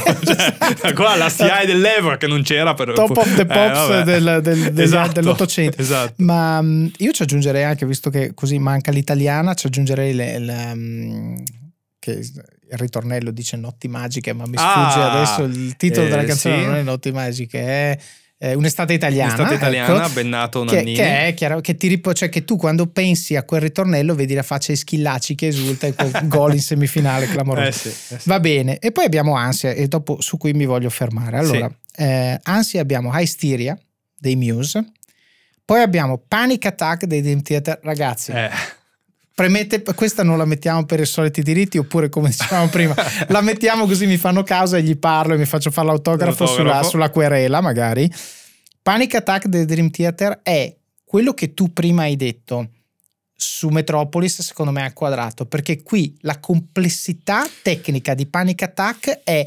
cioè, 0.80 0.94
qua 0.94 1.16
la 1.16 1.30
CI 1.30 1.66
dell'epoca 1.66 2.18
che 2.18 2.28
non 2.28 2.44
c'era 2.44 2.74
per 2.74 2.94
Top 2.94 3.18
of 3.18 3.36
the 3.36 3.42
eh, 3.42 3.46
Pops 3.46 3.90
eh, 3.90 4.04
del, 4.04 4.40
del, 4.42 4.72
del, 4.72 4.80
esatto, 4.82 5.14
dell'Ottocento. 5.14 5.82
Esatto. 5.82 6.14
Ma 6.18 6.62
mm, 6.62 6.88
io 6.98 7.12
ci 7.12 7.24
aggiungerei 7.24 7.64
anche, 7.64 7.86
visto 7.86 8.10
che 8.10 8.32
così 8.34 8.58
manca 8.58 8.92
l'italiana, 8.92 9.54
ci 9.54 9.68
aggiungerei 9.68 10.14
le, 10.14 10.40
le 10.40 10.76
mm, 10.76 11.36
che 12.02 12.14
il 12.14 12.44
ritornello 12.70 13.30
dice 13.30 13.58
notti 13.58 13.88
magiche, 13.88 14.34
ma 14.34 14.48
mi 14.48 14.58
sfugge 14.58 15.00
ah, 15.00 15.12
adesso 15.12 15.44
il 15.44 15.76
titolo 15.78 16.08
eh, 16.08 16.10
della 16.10 16.24
canzone 16.24 16.60
sì. 16.60 16.66
non 16.66 16.76
è 16.76 16.82
notti 16.82 17.12
magiche, 17.12 18.00
è 18.40 18.54
un'estate 18.54 18.94
italiana. 18.94 19.36
Un'estate 19.36 19.54
italiana, 19.54 20.06
ecco, 20.06 20.14
bennato 20.14 20.64
che, 20.64 20.82
che, 20.82 21.28
è 21.28 21.34
chiaro, 21.36 21.62
che 21.62 21.76
ti 21.76 21.88
ripo- 21.88 22.12
cioè 22.14 22.30
che 22.30 22.44
tu 22.44 22.56
quando 22.56 22.88
pensi 22.88 23.36
a 23.36 23.44
quel 23.44 23.62
ritornello 23.62 24.16
vedi 24.16 24.34
la 24.34 24.42
faccia 24.42 24.72
di 24.72 24.80
Schillaci 24.80 25.36
che 25.36 25.46
esulta 25.46 25.86
e 25.86 25.94
quel 25.94 26.12
gol 26.28 26.56
in 26.56 26.62
semifinale 26.62 27.28
clamoroso. 27.28 27.68
Eh 27.68 27.72
sì, 27.72 27.88
eh 28.16 28.20
sì. 28.20 28.28
Va 28.30 28.40
bene, 28.40 28.80
e 28.80 28.92
poi 28.92 29.06
abbiamo 29.06 29.36
Ansia 29.36 29.70
e 29.70 29.88
dopo 29.88 30.20
su 30.22 30.38
cui 30.38 30.54
mi 30.54 30.66
voglio 30.66 30.90
fermare. 30.90 31.38
Allora, 31.38 31.70
sì. 31.70 32.02
eh, 32.02 32.40
Ansia 32.42 32.82
abbiamo 32.82 33.12
Hysteria 33.14 33.80
dei 34.18 34.36
Muse, 34.36 34.92
poi 35.64 35.82
abbiamo 35.82 36.18
Panic 36.28 36.66
Attack 36.66 37.06
dei 37.06 37.22
Dream 37.22 37.44
Theater, 37.44 37.80
ragazzi. 37.84 38.32
Eh 38.32 38.50
premette, 39.34 39.82
questa 39.82 40.24
non 40.24 40.38
la 40.38 40.46
mettiamo 40.46 40.86
per 40.86 41.00
i 41.00 41.06
soliti 41.06 41.42
diritti 41.42 41.78
oppure 41.78 42.10
come 42.10 42.30
dicevamo 42.30 42.68
prima, 42.68 42.96
la 43.30 43.42
mettiamo 43.42 43.86
così 43.86 44.06
mi 44.06 44.18
fanno 44.18 44.44
causa 44.44 44.78
e 44.78 44.84
gli 44.84 44.98
parlo 44.98 45.34
e 45.34 45.38
mi 45.38 45.46
faccio 45.46 45.72
fare 45.72 45.88
l'autografo, 45.88 46.44
l'autografo. 46.44 46.72
Sulla, 46.72 46.84
sulla, 46.84 47.10
querela 47.10 47.62
magari. 47.62 48.12
Panic 48.82 49.16
Attack 49.16 49.48
del 49.48 49.66
Dream 49.66 49.90
Theater 49.90 50.40
è 50.44 50.76
quello 51.04 51.34
che 51.34 51.54
tu 51.54 51.72
prima 51.74 52.04
hai 52.04 52.16
detto 52.16 52.70
su 53.36 53.70
Metropolis 53.70 54.42
secondo 54.42 54.72
me 54.72 54.82
è 54.82 54.86
al 54.86 54.94
quadrato 54.94 55.46
perché 55.46 55.82
qui 55.82 56.16
la 56.22 56.40
complessità 56.40 57.48
tecnica 57.64 58.14
di 58.14 58.28
Panic 58.28 58.62
Attack 58.62 59.22
è 59.24 59.44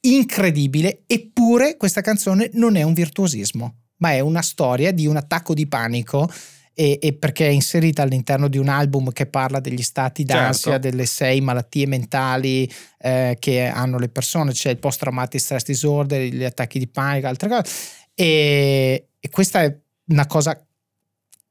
incredibile 0.00 1.02
eppure 1.06 1.76
questa 1.76 2.00
canzone 2.00 2.50
non 2.54 2.76
è 2.76 2.82
un 2.82 2.92
virtuosismo 2.92 3.74
ma 3.96 4.12
è 4.12 4.20
una 4.20 4.42
storia 4.42 4.92
di 4.92 5.06
un 5.06 5.16
attacco 5.16 5.54
di 5.54 5.66
panico 5.66 6.30
e, 6.74 6.98
e, 7.00 7.12
perché 7.12 7.46
è 7.46 7.50
inserita 7.50 8.02
all'interno 8.02 8.48
di 8.48 8.58
un 8.58 8.68
album 8.68 9.12
che 9.12 9.26
parla 9.26 9.60
degli 9.60 9.82
stati 9.82 10.24
d'ansia, 10.24 10.72
certo. 10.72 10.88
delle 10.88 11.06
sei 11.06 11.40
malattie 11.40 11.86
mentali 11.86 12.70
eh, 12.98 13.36
che 13.38 13.66
hanno 13.66 13.98
le 13.98 14.08
persone, 14.08 14.52
c'è 14.52 14.70
il 14.70 14.78
post 14.78 15.00
traumatic 15.00 15.40
stress 15.40 15.64
disorder, 15.64 16.22
gli 16.22 16.44
attacchi 16.44 16.78
di 16.78 16.88
panico, 16.88 17.26
altre 17.26 17.48
cose. 17.48 17.72
E, 18.14 19.08
e 19.18 19.28
questa 19.28 19.62
è 19.62 19.76
una 20.06 20.26
cosa 20.26 20.64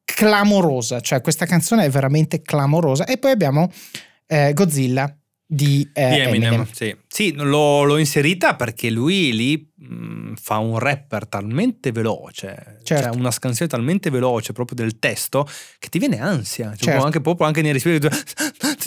clamorosa, 0.04 1.00
cioè 1.00 1.22
questa 1.22 1.46
canzone 1.46 1.86
è 1.86 1.90
veramente 1.90 2.42
clamorosa. 2.42 3.06
E 3.06 3.18
poi 3.18 3.32
abbiamo 3.32 3.72
eh, 4.28 4.54
Godzilla 4.54 5.16
di, 5.46 5.90
eh, 5.94 6.10
di 6.10 6.20
Eminem. 6.20 6.54
Eminem. 6.54 6.68
Sì, 6.72 6.96
sì 7.08 7.34
l'ho, 7.34 7.84
l'ho, 7.84 7.98
inserita 7.98 8.56
perché 8.56 8.90
lui 8.90 9.34
lì 9.34 9.71
mh, 9.82 10.34
fa 10.36 10.58
un 10.60 10.78
rapper 10.78 11.28
talmente 11.28 11.92
veloce, 11.92 12.80
Certo. 12.84 13.04
cioè 13.04 13.16
una 13.16 13.32
scansione 13.32 13.70
talmente 13.72 14.10
veloce 14.10 14.54
proprio 14.54 14.76
del 14.76 15.00
testo 15.00 15.48
che 15.80 15.90
ti 15.90 15.98
viene 15.98 16.20
ansia, 16.20 16.76
cioè, 16.76 16.90
Certo. 16.92 17.04
anche 17.06 17.22
proprio 17.22 17.48
anche 17.48 17.62
nei 17.62 17.72
respiri, 17.72 18.00
cioè, 18.00 18.12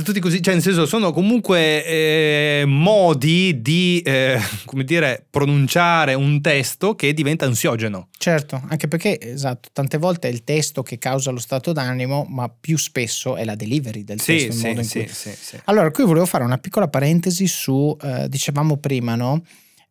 tutti 0.05 0.21
così, 0.21 0.41
cioè 0.41 0.55
nel 0.55 0.63
senso 0.63 0.87
sono 0.87 1.13
comunque 1.13 1.85
eh, 1.85 2.65
modi 2.67 3.61
di, 3.61 4.01
eh, 4.05 4.39
come 4.67 4.85
dire, 4.85 5.25
pronunciare 5.29 6.15
un 6.15 6.41
testo 6.41 6.95
che 6.95 7.13
diventa 7.13 7.45
ansiogeno. 7.47 8.09
Certo, 8.17 8.63
anche 8.69 8.89
perché, 8.89 9.19
esatto, 9.21 9.69
tante 9.73 9.99
volte 9.99 10.29
è 10.29 10.31
il 10.31 10.45
testo 10.45 10.83
che 10.83 10.99
causa 10.99 11.31
lo 11.31 11.41
stato 11.41 11.73
d'animo, 11.73 12.25
ma 12.29 12.49
più 12.49 12.79
spesso 12.79 13.37
è 13.37 13.45
la 13.45 13.55
delivery 13.55 14.05
del 14.05 14.21
Sì, 14.21 14.37
testo. 14.47 14.53
sì, 14.53 14.67
modo 14.67 14.81
in 14.81 14.87
sì, 14.87 14.99
cui- 15.01 15.09
sì, 15.13 15.31
sì. 15.39 15.59
Allora, 15.65 15.91
qui 15.91 16.05
volevo 16.05 16.25
fare 16.27 16.45
una 16.45 16.59
piccola 16.59 16.89
parentesi 16.89 17.47
su, 17.47 17.97
eh, 18.01 18.29
dicevamo 18.29 18.77
prima, 18.79 19.15
no? 19.15 19.43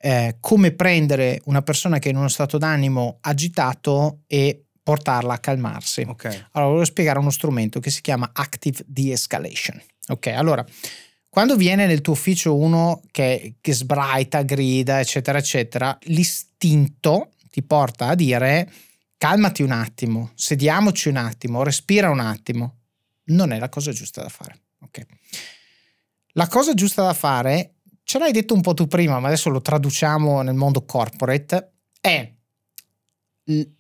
Eh, 0.05 0.35
come 0.41 0.73
prendere 0.73 1.39
una 1.45 1.61
persona 1.61 1.97
che 1.97 2.09
è 2.09 2.11
in 2.11 2.17
uno 2.17 2.27
stato 2.27 2.57
d'animo 2.57 3.19
agitato 3.21 4.23
e 4.27 4.65
portarla 4.83 5.35
a 5.35 5.39
calmarsi. 5.39 6.01
Ok. 6.01 6.25
Allora, 6.25 6.69
volevo 6.69 6.83
spiegare 6.83 7.19
uno 7.19 7.29
strumento 7.29 7.79
che 7.79 7.89
si 7.89 8.01
chiama 8.01 8.29
Active 8.33 8.83
De-Escalation. 8.85 9.81
Ok, 10.07 10.27
allora, 10.27 10.65
quando 11.29 11.55
viene 11.55 11.85
nel 11.85 12.01
tuo 12.01 12.13
ufficio 12.13 12.53
uno 12.53 13.01
che, 13.11 13.55
che 13.61 13.73
sbraita, 13.73 14.41
grida, 14.41 14.99
eccetera, 14.99 15.37
eccetera, 15.37 15.97
l'istinto 16.01 17.31
ti 17.49 17.63
porta 17.63 18.07
a 18.07 18.15
dire 18.15 18.69
calmati 19.17 19.63
un 19.63 19.71
attimo, 19.71 20.31
sediamoci 20.35 21.07
un 21.07 21.15
attimo, 21.15 21.63
respira 21.63 22.09
un 22.09 22.19
attimo. 22.19 22.79
Non 23.27 23.53
è 23.53 23.57
la 23.57 23.69
cosa 23.69 23.93
giusta 23.93 24.21
da 24.21 24.27
fare. 24.27 24.59
Ok. 24.81 25.05
La 26.33 26.49
cosa 26.49 26.73
giusta 26.73 27.03
da 27.03 27.13
fare, 27.13 27.75
ce 28.13 28.19
l'hai 28.19 28.31
detto 28.31 28.53
un 28.53 28.61
po' 28.61 28.75
tu 28.75 28.85
prima, 28.85 29.19
ma 29.19 29.25
adesso 29.25 29.49
lo 29.49 29.59
traduciamo 29.59 30.43
nel 30.43 30.53
mondo 30.53 30.85
corporate, 30.85 31.71
è 31.99 32.31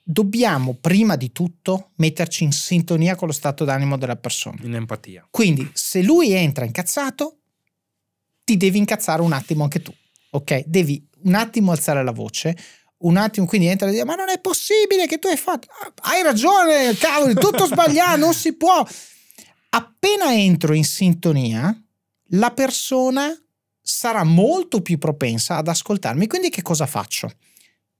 dobbiamo 0.01 0.73
prima 0.73 1.15
di 1.15 1.31
tutto 1.31 1.91
metterci 1.97 2.43
in 2.43 2.51
sintonia 2.51 3.15
con 3.15 3.27
lo 3.27 3.33
stato 3.33 3.63
d'animo 3.63 3.95
della 3.95 4.15
persona. 4.15 4.57
In 4.63 4.73
empatia. 4.73 5.27
Quindi 5.29 5.69
se 5.73 6.01
lui 6.01 6.31
entra 6.31 6.65
incazzato, 6.65 7.41
ti 8.43 8.57
devi 8.57 8.79
incazzare 8.79 9.21
un 9.21 9.33
attimo 9.33 9.61
anche 9.61 9.83
tu, 9.83 9.93
ok? 10.31 10.63
Devi 10.65 11.07
un 11.25 11.35
attimo 11.35 11.71
alzare 11.71 12.03
la 12.03 12.11
voce, 12.11 12.57
un 13.01 13.17
attimo 13.17 13.45
quindi 13.45 13.67
entra 13.67 13.87
e 13.87 13.91
dire 13.91 14.03
ma 14.03 14.15
non 14.15 14.29
è 14.29 14.39
possibile 14.39 15.05
che 15.05 15.19
tu 15.19 15.27
hai 15.27 15.37
fatto, 15.37 15.67
Ah, 15.79 15.93
hai 16.09 16.23
ragione, 16.23 16.95
cavolo, 16.95 17.35
tutto 17.35 17.67
sbagliato, 17.67 18.17
non 18.17 18.33
si 18.33 18.53
può. 18.57 18.83
Appena 19.69 20.33
entro 20.33 20.73
in 20.73 20.85
sintonia, 20.85 21.79
la 22.29 22.49
persona 22.49 23.37
sarà 23.83 24.23
molto 24.23 24.81
più 24.81 24.97
propensa 24.97 25.57
ad 25.57 25.67
ascoltarmi. 25.67 26.25
Quindi 26.27 26.49
che 26.49 26.61
cosa 26.61 26.85
faccio? 26.87 27.29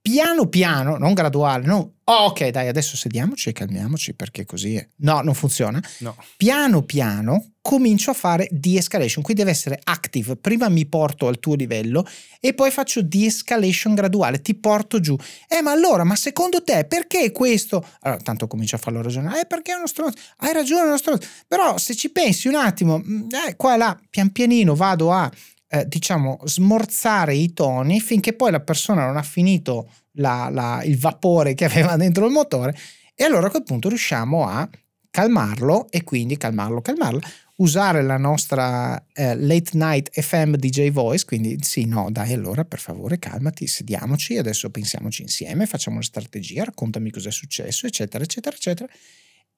Piano 0.00 0.48
piano, 0.48 0.98
non 0.98 1.14
graduale, 1.14 1.64
non 1.64 1.78
"Oh, 2.06 2.24
ok, 2.26 2.48
dai, 2.48 2.68
adesso 2.68 2.94
sediamoci 2.94 3.48
e 3.48 3.52
calmiamoci 3.52 4.12
perché 4.12 4.44
così 4.44 4.74
è. 4.76 4.86
No, 4.96 5.22
non 5.22 5.32
funziona 5.32 5.82
No. 6.00 6.14
piano 6.36 6.82
piano 6.82 7.52
comincio 7.62 8.10
a 8.10 8.14
fare 8.14 8.46
de-escalation, 8.50 9.24
qui 9.24 9.32
deve 9.32 9.50
essere 9.50 9.80
active, 9.82 10.36
prima 10.36 10.68
mi 10.68 10.84
porto 10.84 11.26
al 11.26 11.38
tuo 11.38 11.54
livello 11.54 12.06
e 12.38 12.52
poi 12.52 12.70
faccio 12.70 13.00
de-escalation 13.00 13.94
graduale, 13.94 14.42
ti 14.42 14.52
porto 14.54 15.00
giù. 15.00 15.16
Eh 15.48 15.62
ma 15.62 15.70
allora, 15.70 16.04
ma 16.04 16.14
secondo 16.16 16.62
te 16.62 16.84
perché 16.84 17.32
questo? 17.32 17.82
Allora, 18.00 18.20
tanto 18.20 18.46
comincio 18.46 18.76
a 18.76 18.78
farlo 18.80 19.00
ragionare, 19.00 19.40
eh 19.40 19.46
perché 19.46 19.72
è 19.72 19.76
uno 19.76 19.86
stronzo, 19.86 20.18
hai 20.38 20.52
ragione 20.52 20.82
è 20.82 20.86
uno 20.88 20.98
stronzo, 20.98 21.26
però 21.48 21.78
se 21.78 21.94
ci 21.96 22.10
pensi 22.10 22.48
un 22.48 22.56
attimo, 22.56 22.98
mm, 22.98 23.28
eh, 23.48 23.56
qua 23.56 23.72
e 23.72 23.76
là, 23.78 23.98
pian 24.10 24.30
pianino 24.30 24.74
vado 24.74 25.10
a, 25.10 25.30
eh, 25.74 25.86
diciamo, 25.88 26.38
smorzare 26.44 27.34
i 27.34 27.52
toni 27.52 28.00
finché 28.00 28.32
poi 28.32 28.52
la 28.52 28.60
persona 28.60 29.06
non 29.06 29.16
ha 29.16 29.22
finito 29.22 29.90
la- 30.12 30.48
la- 30.50 30.82
il 30.84 30.98
vapore 30.98 31.54
che 31.54 31.64
aveva 31.66 31.96
dentro 31.96 32.26
il 32.26 32.32
motore 32.32 32.76
e 33.14 33.24
allora 33.24 33.48
a 33.48 33.50
quel 33.50 33.64
punto 33.64 33.88
riusciamo 33.88 34.46
a 34.46 34.68
calmarlo 35.10 35.88
e 35.90 36.02
quindi 36.02 36.36
calmarlo, 36.36 36.80
calmarlo, 36.80 37.20
usare 37.56 38.02
la 38.02 38.16
nostra 38.16 39.00
eh, 39.12 39.36
late 39.36 39.70
night 39.74 40.20
FM 40.20 40.54
DJ 40.56 40.90
voice, 40.90 41.24
quindi 41.24 41.56
sì, 41.60 41.84
no, 41.86 42.08
dai, 42.10 42.32
allora 42.32 42.64
per 42.64 42.80
favore 42.80 43.20
calmati, 43.20 43.68
sediamoci, 43.68 44.36
adesso 44.38 44.70
pensiamoci 44.70 45.22
insieme, 45.22 45.66
facciamo 45.66 45.96
una 45.96 46.04
strategia, 46.04 46.64
raccontami 46.64 47.10
cosa 47.10 47.28
è 47.28 47.32
successo, 47.32 47.86
eccetera, 47.86 48.24
eccetera, 48.24 48.56
eccetera. 48.56 48.92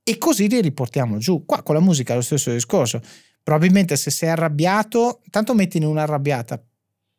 E 0.03 0.19
così 0.19 0.49
li 0.49 0.61
riportiamo 0.61 1.17
giù. 1.19 1.45
Qua 1.45 1.63
con 1.63 1.75
la 1.75 1.81
musica 1.81 2.13
è 2.13 2.17
lo 2.17 2.23
stesso 2.23 2.53
discorso. 2.53 3.01
Probabilmente 3.47 3.95
se 3.95 4.11
sei 4.11 4.29
arrabbiato, 4.31 5.21
tanto 5.31 5.55
mettine 5.55 5.87
una 5.87 6.03
arrabbiata, 6.03 6.61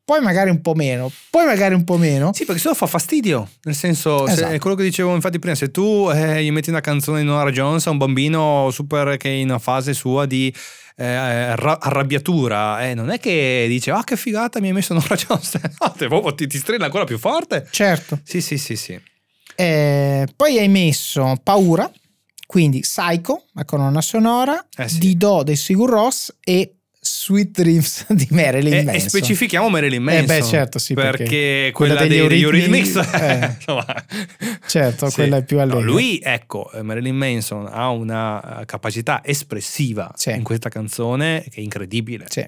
poi 0.03 0.19
magari 0.19 0.49
un 0.49 0.59
po' 0.59 0.73
meno, 0.73 1.09
poi 1.29 1.45
magari 1.45 1.73
un 1.73 1.85
po' 1.85 1.95
meno. 1.95 2.33
Sì, 2.33 2.43
perché 2.43 2.59
sennò 2.59 2.73
fa 2.73 2.85
fastidio. 2.85 3.47
Nel 3.63 3.75
senso, 3.75 4.27
se- 4.27 4.33
Esatto. 4.33 4.51
è 4.51 4.59
quello 4.59 4.75
che 4.75 4.83
dicevo 4.83 5.15
infatti 5.15 5.39
prima, 5.39 5.55
se 5.55 5.71
tu 5.71 6.09
eh, 6.13 6.43
gli 6.43 6.51
metti 6.51 6.69
una 6.69 6.81
canzone 6.81 7.21
di 7.21 7.25
Nora 7.25 7.49
Jones 7.49 7.87
a 7.87 7.91
un 7.91 7.97
bambino 7.97 8.67
super 8.71 9.15
che 9.15 9.29
è 9.29 9.31
in 9.35 9.47
una 9.47 9.57
fase 9.59 9.93
sua 9.93 10.25
di 10.25 10.53
eh, 10.97 11.05
arra- 11.05 11.79
arrabbiatura, 11.79 12.85
eh, 12.89 12.93
non 12.93 13.09
è 13.09 13.19
che 13.19 13.63
dice, 13.69 13.91
ah 13.91 14.03
che 14.03 14.17
figata 14.17 14.59
mi 14.59 14.67
hai 14.67 14.73
messo 14.73 14.93
Nora 14.93 15.15
Jones, 15.15 15.57
no, 16.09 16.33
ti, 16.35 16.45
ti 16.47 16.57
strilla 16.57 16.83
ancora 16.83 17.05
più 17.05 17.17
forte. 17.17 17.65
Certo. 17.71 18.19
Sì, 18.25 18.41
sì, 18.41 18.57
sì, 18.57 18.75
sì. 18.75 18.99
Eh, 19.55 20.27
poi 20.35 20.59
hai 20.59 20.67
messo 20.67 21.37
Paura, 21.41 21.89
quindi 22.47 22.79
Psycho, 22.79 23.43
la 23.51 23.63
colonna 23.65 24.01
sonora, 24.01 24.65
Eh 24.75 24.87
sì. 24.89 24.97
Dido 24.97 25.43
dei 25.43 25.55
Sigur 25.55 25.89
Ross 25.91 26.33
e 26.43 26.71
Sweet 26.99 27.51
Dreams 27.61 28.05
di 28.13 28.27
Marilyn 28.31 28.73
E, 28.73 28.77
e 28.79 28.83
Manson. 28.83 29.09
specifichiamo 29.09 29.69
Marilyn 29.69 30.01
Eh, 30.01 30.03
Manson. 30.03 30.25
beh, 30.39 30.43
certo, 30.43 30.79
sì, 30.79 30.93
perché, 30.95 31.17
perché 31.23 31.69
quella, 31.73 31.95
quella 31.95 32.07
dei, 32.09 32.19
degli 32.19 32.27
degli 32.29 32.41
Eurythmics, 32.43 32.95
eh. 33.13 33.53
insomma, 33.59 33.85
Certo, 34.65 35.07
sì. 35.09 35.13
quella 35.15 35.37
è 35.37 35.43
più 35.43 35.57
No, 35.57 35.63
allegra. 35.63 35.81
lui, 35.81 36.19
ecco, 36.21 36.71
eh, 36.71 36.81
Marilyn 36.81 37.15
Manson 37.15 37.67
ha 37.71 37.89
una 37.89 38.61
eh, 38.61 38.65
capacità 38.65 39.21
espressiva 39.23 40.11
Sì. 40.15 40.31
in 40.31 40.43
questa 40.43 40.69
canzone 40.69 41.43
che 41.49 41.59
è 41.59 41.63
incredibile. 41.63 42.25
Sì. 42.29 42.45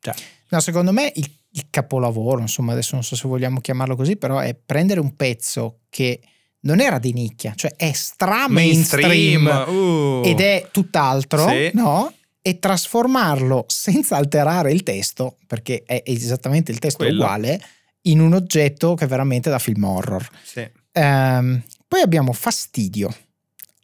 Cioè, 0.00 0.14
No, 0.50 0.60
secondo 0.60 0.92
me 0.92 1.10
il, 1.14 1.30
il 1.52 1.64
capolavoro, 1.70 2.40
insomma, 2.40 2.72
adesso 2.72 2.94
non 2.94 3.02
so 3.02 3.16
se 3.16 3.26
vogliamo 3.26 3.60
chiamarlo 3.60 3.96
così, 3.96 4.16
però 4.16 4.38
è 4.38 4.54
prendere 4.54 5.00
un 5.00 5.16
pezzo 5.16 5.80
che 5.88 6.20
non 6.64 6.80
era 6.80 6.98
di 6.98 7.12
nicchia, 7.12 7.52
cioè 7.54 7.74
è 7.76 7.92
stra 7.92 8.48
mainstream, 8.48 9.46
uh. 9.68 10.22
ed 10.24 10.40
è 10.40 10.68
tutt'altro, 10.70 11.48
Sì. 11.48 11.70
no? 11.74 12.12
E 12.42 12.58
trasformarlo 12.58 13.64
senza 13.68 14.16
alterare 14.16 14.70
il 14.70 14.82
testo, 14.82 15.36
perché 15.46 15.82
è 15.86 16.02
esattamente 16.04 16.70
il 16.72 16.78
testo 16.78 17.04
Quello. 17.04 17.22
uguale, 17.22 17.60
in 18.02 18.20
un 18.20 18.34
oggetto 18.34 18.94
che 18.94 19.04
è 19.06 19.08
veramente 19.08 19.48
da 19.48 19.58
film 19.58 19.84
horror. 19.84 20.28
Sì. 20.42 20.68
Ehm, 20.92 21.62
poi 21.88 22.00
abbiamo 22.02 22.32
Fastidio, 22.32 23.14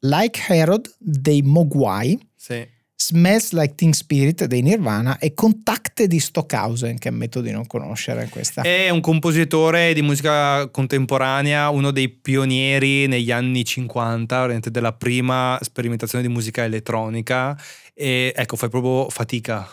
Like 0.00 0.40
Herod 0.48 0.94
dei 0.98 1.40
Mogwai, 1.42 2.18
Sì. 2.36 2.66
Smells 3.02 3.52
Like 3.52 3.76
Teen 3.76 3.94
Spirit 3.94 4.44
dei 4.44 4.60
Nirvana 4.60 5.16
e 5.18 5.32
Contact 5.32 6.04
di 6.04 6.20
Stockhausen, 6.20 6.98
che 6.98 7.08
ammetto 7.08 7.40
di 7.40 7.50
non 7.50 7.66
conoscere 7.66 8.28
questa. 8.28 8.60
È 8.60 8.90
un 8.90 9.00
compositore 9.00 9.94
di 9.94 10.02
musica 10.02 10.68
contemporanea, 10.68 11.70
uno 11.70 11.92
dei 11.92 12.10
pionieri 12.10 13.06
negli 13.06 13.30
anni 13.30 13.64
50, 13.64 14.40
veramente 14.40 14.70
della 14.70 14.92
prima 14.92 15.58
sperimentazione 15.62 16.26
di 16.26 16.30
musica 16.30 16.62
elettronica. 16.62 17.58
E 17.94 18.34
ecco, 18.36 18.56
fai 18.56 18.68
proprio 18.68 19.08
fatica. 19.08 19.66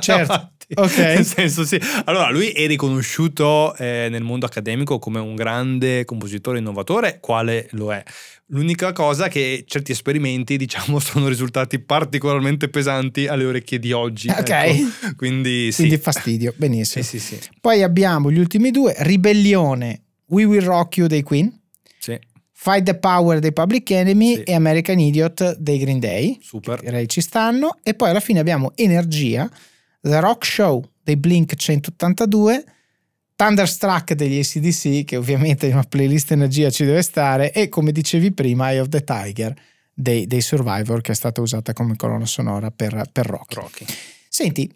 Certo. 0.00 0.52
ok. 0.74 0.96
Nel 0.98 1.24
senso, 1.24 1.64
sì. 1.64 1.80
Allora, 2.04 2.30
lui 2.30 2.48
è 2.50 2.66
riconosciuto 2.66 3.74
eh, 3.76 4.08
nel 4.10 4.22
mondo 4.22 4.46
accademico 4.46 4.98
come 4.98 5.18
un 5.18 5.34
grande 5.34 6.04
compositore 6.04 6.58
innovatore, 6.58 7.18
quale 7.20 7.68
lo 7.72 7.92
è. 7.92 8.02
L'unica 8.50 8.92
cosa 8.92 9.26
è 9.26 9.28
che 9.28 9.64
certi 9.66 9.92
esperimenti, 9.92 10.56
diciamo, 10.58 10.98
sono 10.98 11.28
risultati 11.28 11.78
particolarmente 11.78 12.68
pesanti 12.68 13.26
alle 13.26 13.44
orecchie 13.44 13.78
di 13.78 13.92
oggi. 13.92 14.28
Ok. 14.28 14.48
ecco. 14.50 15.14
Quindi 15.16 15.70
sì. 15.72 15.82
Quindi 15.82 15.98
fastidio, 15.98 16.52
benissimo. 16.56 17.04
Sì, 17.04 17.18
sì, 17.18 17.36
sì. 17.36 17.48
Poi 17.60 17.82
abbiamo 17.82 18.30
gli 18.30 18.38
ultimi 18.38 18.70
due, 18.70 18.94
Ribellione, 18.98 20.02
We 20.28 20.44
Will 20.44 20.64
Rock 20.64 20.96
You 20.98 21.06
dei 21.08 21.22
Queen, 21.22 21.50
Sì, 21.98 22.18
Fight 22.52 22.84
the 22.84 22.94
Power 22.98 23.38
dei 23.38 23.52
Public 23.52 23.90
Enemy 23.90 24.34
Sì. 24.36 24.42
e 24.42 24.54
American 24.54 24.98
Idiot 24.98 25.56
dei 25.58 25.78
Green 25.78 26.00
Day. 26.00 26.38
super. 26.42 26.80
Direi 26.80 27.08
ci 27.08 27.20
stanno. 27.20 27.78
E 27.82 27.94
poi 27.94 28.10
alla 28.10 28.20
fine 28.20 28.38
abbiamo 28.40 28.72
Energia, 28.74 29.48
The 30.00 30.20
Rock 30.20 30.44
Show 30.44 30.84
dei 31.02 31.16
Blink 31.16 31.54
182, 31.54 32.64
Thunderstruck 33.34 34.14
degli 34.14 34.38
ACDC, 34.38 35.04
che 35.04 35.16
ovviamente 35.16 35.66
in 35.66 35.72
una 35.72 35.84
playlist 35.84 36.32
Energia 36.32 36.70
ci 36.70 36.84
deve 36.84 37.02
stare, 37.02 37.52
e 37.52 37.68
come 37.68 37.92
dicevi 37.92 38.32
prima, 38.32 38.70
Eye 38.70 38.80
of 38.80 38.88
the 38.88 39.02
Tiger 39.04 39.54
dei, 39.92 40.26
dei 40.26 40.40
Survivor, 40.40 41.00
che 41.00 41.12
è 41.12 41.14
stata 41.14 41.40
usata 41.40 41.72
come 41.72 41.96
colonna 41.96 42.26
sonora 42.26 42.70
per, 42.70 43.08
per 43.12 43.26
Rocky. 43.26 43.54
Rocky. 43.54 43.86
Senti, 44.28 44.72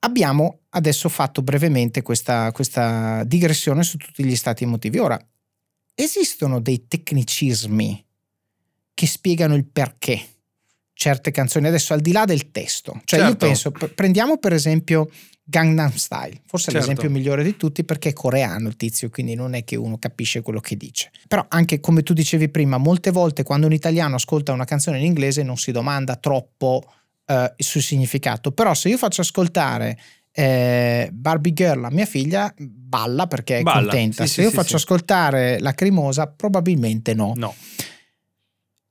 abbiamo 0.00 0.60
adesso 0.70 1.08
fatto 1.08 1.42
brevemente 1.42 2.02
questa, 2.02 2.52
questa 2.52 3.24
digressione 3.24 3.82
su 3.82 3.96
tutti 3.96 4.24
gli 4.24 4.36
stati 4.36 4.64
emotivi. 4.64 4.98
Ora, 4.98 5.18
esistono 5.94 6.60
dei 6.60 6.86
tecnicismi 6.86 8.06
che 8.94 9.06
spiegano 9.06 9.54
il 9.54 9.66
perché? 9.66 10.26
Certe 10.98 11.30
canzoni. 11.30 11.68
Adesso 11.68 11.94
al 11.94 12.00
di 12.00 12.10
là 12.10 12.24
del 12.24 12.50
testo, 12.50 13.00
cioè 13.04 13.20
io 13.20 13.26
Certo. 13.26 13.46
penso, 13.46 13.70
p- 13.70 13.88
prendiamo 13.94 14.36
per 14.38 14.52
esempio 14.52 15.08
Gangnam 15.44 15.94
Style, 15.94 16.40
forse 16.44 16.72
Certo. 16.72 16.78
l'esempio 16.88 17.08
migliore 17.08 17.44
di 17.44 17.56
tutti 17.56 17.84
perché 17.84 18.08
è 18.08 18.12
coreano 18.12 18.66
il 18.66 18.74
tizio, 18.74 19.08
quindi 19.08 19.36
non 19.36 19.54
è 19.54 19.62
che 19.62 19.76
uno 19.76 19.96
capisce 19.96 20.42
quello 20.42 20.58
che 20.58 20.76
dice. 20.76 21.12
Però 21.28 21.44
anche 21.50 21.78
come 21.78 22.02
tu 22.02 22.12
dicevi 22.14 22.48
prima, 22.48 22.78
molte 22.78 23.12
volte 23.12 23.44
quando 23.44 23.66
un 23.66 23.72
italiano 23.72 24.16
ascolta 24.16 24.50
una 24.52 24.64
canzone 24.64 24.98
in 24.98 25.04
inglese 25.04 25.44
non 25.44 25.56
si 25.56 25.70
domanda 25.70 26.16
troppo 26.16 26.82
eh, 27.26 27.54
sul 27.58 27.80
significato, 27.82 28.50
però 28.50 28.74
se 28.74 28.88
io 28.88 28.98
faccio 28.98 29.20
ascoltare 29.20 29.96
eh, 30.32 31.10
Barbie 31.12 31.52
Girl 31.52 31.84
a 31.84 31.90
mia 31.90 32.06
figlia 32.06 32.52
balla 32.58 33.28
perché 33.28 33.58
è 33.58 33.62
Balla, 33.62 33.82
contenta, 33.82 34.24
sì, 34.24 34.28
se 34.28 34.34
sì, 34.34 34.40
io 34.42 34.48
sì, 34.50 34.54
faccio 34.56 34.76
ascoltare 34.76 35.60
Lacrimosa 35.60 36.26
probabilmente 36.26 37.14
no. 37.14 37.34
No. 37.36 37.54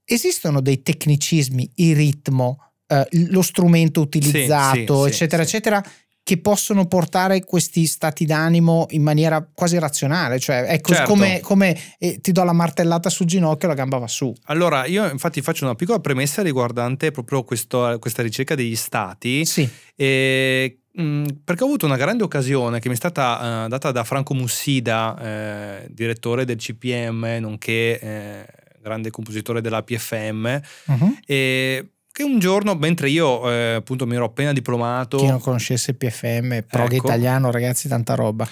Esistono 0.09 0.61
dei 0.61 0.81
tecnicismi, 0.81 1.69
il 1.75 1.95
ritmo, 1.95 2.71
eh, 2.87 3.05
lo 3.29 3.41
strumento 3.41 3.99
utilizzato, 3.99 5.03
sì, 5.03 5.09
eccetera, 5.09 5.43
sì. 5.43 5.49
eccetera, 5.49 5.83
che 6.23 6.37
possono 6.39 6.85
portare 6.87 7.43
questi 7.43 7.85
stati 7.85 8.25
d'animo 8.25 8.85
in 8.91 9.01
maniera 9.01 9.45
quasi 9.53 9.77
razionale. 9.79 10.39
Cioè, 10.39 10.65
ecco, 10.69 10.93
Certo. 10.93 11.09
come, 11.09 11.39
come, 11.41 11.77
eh, 11.99 12.19
ti 12.21 12.31
do 12.31 12.43
la 12.43 12.53
martellata 12.53 13.09
sul 13.09 13.25
ginocchio 13.25 13.67
e 13.67 13.71
la 13.71 13.77
gamba 13.77 13.97
va 13.97 14.07
su. 14.07 14.33
Allora, 14.45 14.85
io 14.85 15.09
infatti 15.09 15.41
faccio 15.41 15.65
una 15.65 15.75
piccola 15.75 15.99
premessa 15.99 16.41
riguardante 16.41 17.11
proprio 17.11 17.43
questo- 17.43 17.97
questa 17.99 18.21
ricerca 18.23 18.55
degli 18.55 18.75
stati. 18.75 19.45
Sì, 19.45 19.69
E, 19.99 20.79
mh, 20.93 21.25
perché 21.43 21.63
ho 21.63 21.65
avuto 21.65 21.85
una 21.85 21.97
grande 21.97 22.23
occasione 22.23 22.79
che 22.79 22.87
mi 22.87 22.93
è 22.93 22.97
stata 22.97 23.65
eh, 23.65 23.67
data 23.67 23.91
da 23.91 24.03
Franco 24.03 24.33
Mussida, 24.33 25.17
eh, 25.19 25.87
direttore 25.89 26.45
del 26.45 26.57
CPM, 26.57 27.37
nonché 27.39 27.99
eh, 27.99 28.45
grande 28.87 29.11
compositore 29.11 29.61
della 29.61 29.83
PFM, 29.83 30.59
Mhm. 30.85 31.19
e 31.25 31.87
che 32.11 32.23
un 32.23 32.39
giorno, 32.39 32.73
mentre 32.73 33.09
io 33.11 33.47
eh, 33.51 33.73
appunto 33.75 34.07
mi 34.07 34.15
ero 34.15 34.25
appena 34.25 34.51
diplomato, 34.51 35.17
chi 35.17 35.27
non 35.27 35.39
conoscesse 35.39 35.93
PFM, 35.93 36.61
prog 36.67 36.91
Ecco. 36.93 37.05
italiano, 37.07 37.51
ragazzi, 37.51 37.87
tanta 37.87 38.15
roba. 38.15 38.47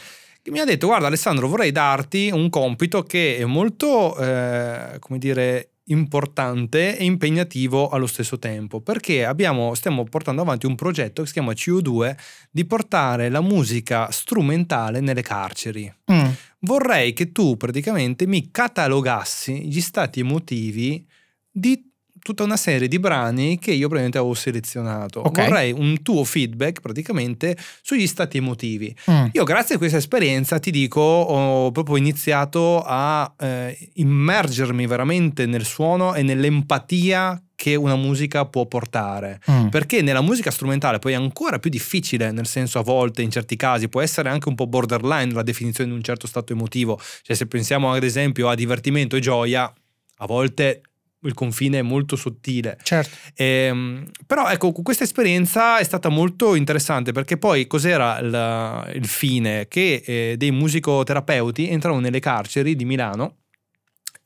mi 0.52 0.60
ha 0.60 0.66
detto 0.66 0.86
guarda 0.86 1.08
Alessandro 1.08 1.48
vorrei 1.48 1.72
darti 1.72 2.30
un 2.32 2.50
compito 2.52 3.02
che 3.02 3.38
è 3.38 3.46
molto 3.46 4.16
eh, 4.20 4.98
come 5.00 5.18
dire 5.18 5.70
importante 5.86 6.98
e 6.98 7.04
impegnativo 7.04 7.90
allo 7.90 8.06
stesso 8.06 8.38
tempo 8.38 8.80
perché 8.80 9.26
abbiamo, 9.26 9.74
stiamo 9.74 10.04
portando 10.04 10.42
avanti 10.44 10.66
un 10.68 10.76
progetto 10.76 11.22
che 11.22 11.28
si 11.28 11.34
chiama 11.34 11.52
CO2 11.54 12.16
di 12.52 12.64
portare 12.66 13.30
la 13.30 13.42
musica 13.42 14.12
strumentale 14.12 15.00
nelle 15.00 15.22
carceri 15.24 15.92
Mm, 16.12 16.26
vorrei 16.66 17.14
che 17.14 17.32
tu 17.32 17.56
praticamente 17.56 18.28
mi 18.28 18.50
catalogassi 18.52 19.68
gli 19.68 19.82
stati 19.82 20.20
emotivi 20.20 21.08
di 21.50 21.94
tutta 22.26 22.44
una 22.44 22.58
serie 22.58 22.88
di 22.88 22.98
brani 22.98 23.60
che 23.60 23.70
io 23.70 23.88
praticamente 23.88 24.18
avevo 24.18 24.34
selezionato. 24.34 25.20
Ok. 25.20 25.42
Vorrei 25.42 25.72
un 25.72 26.02
tuo 26.02 26.24
feedback 26.24 26.82
praticamente 26.82 27.56
sugli 27.84 28.08
stati 28.08 28.38
emotivi. 28.38 28.96
mm. 29.12 29.26
Io 29.34 29.44
grazie 29.44 29.76
a 29.76 29.78
questa 29.78 29.98
esperienza 29.98 30.58
ti 30.58 30.72
dico 30.72 31.02
ho 31.02 31.72
proprio 31.72 31.98
iniziato 31.98 32.82
a 32.84 33.32
eh, 33.38 33.92
immergermi 33.94 34.88
veramente 34.88 35.46
nel 35.46 35.66
suono 35.66 36.16
e 36.16 36.24
nell'empatia 36.24 37.40
che 37.56 37.76
una 37.76 37.96
musica 37.96 38.46
può 38.46 38.66
portare. 38.66 39.40
Mm. 39.50 39.68
Perché 39.68 40.02
nella 40.02 40.22
musica 40.22 40.52
strumentale 40.52 41.00
poi 41.00 41.14
è 41.14 41.16
ancora 41.16 41.60
più 41.60 41.70
difficile, 41.70 42.32
nel 42.32 42.48
senso 42.48 42.80
a 42.80 42.84
volte, 42.84 43.22
in 43.22 43.32
certi 43.32 43.56
casi, 43.56 43.90
può 43.90 44.02
essere 44.02 44.30
anche 44.30 44.50
un 44.50 44.56
po' 44.56 44.68
borderline 44.68 45.34
la 45.34 45.44
definizione 45.44 45.90
di 45.90 45.96
un 45.96 46.04
certo 46.04 46.28
stato 46.28 46.54
emotivo. 46.54 47.00
Cioè 47.22 47.36
se 47.36 47.48
pensiamo 47.48 47.92
ad 47.92 48.04
esempio 48.04 48.50
a 48.50 48.56
divertimento 48.56 49.16
e 49.16 49.20
gioia, 49.20 49.74
a 50.18 50.26
volte 50.26 50.82
il 51.26 51.34
confine 51.34 51.80
è 51.80 51.82
molto 51.82 52.16
sottile. 52.16 52.78
Certo. 52.84 53.16
Ehm, 53.36 54.06
però 54.26 54.50
ecco, 54.50 54.72
questa 54.72 55.04
esperienza 55.04 55.80
è 55.80 55.84
stata 55.84 56.10
molto 56.10 56.56
interessante 56.56 57.12
perché 57.12 57.38
poi 57.38 57.68
cos'era 57.68 58.20
il, 58.20 58.96
il 58.96 59.08
fine? 59.08 59.68
Che 59.68 60.04
eh, 60.06 60.36
dei 60.38 60.52
musicoterapeuti 60.52 61.70
entravano 61.70 62.02
nelle 62.02 62.20
carceri 62.20 62.76
di 62.76 62.86
Milano 62.86 63.38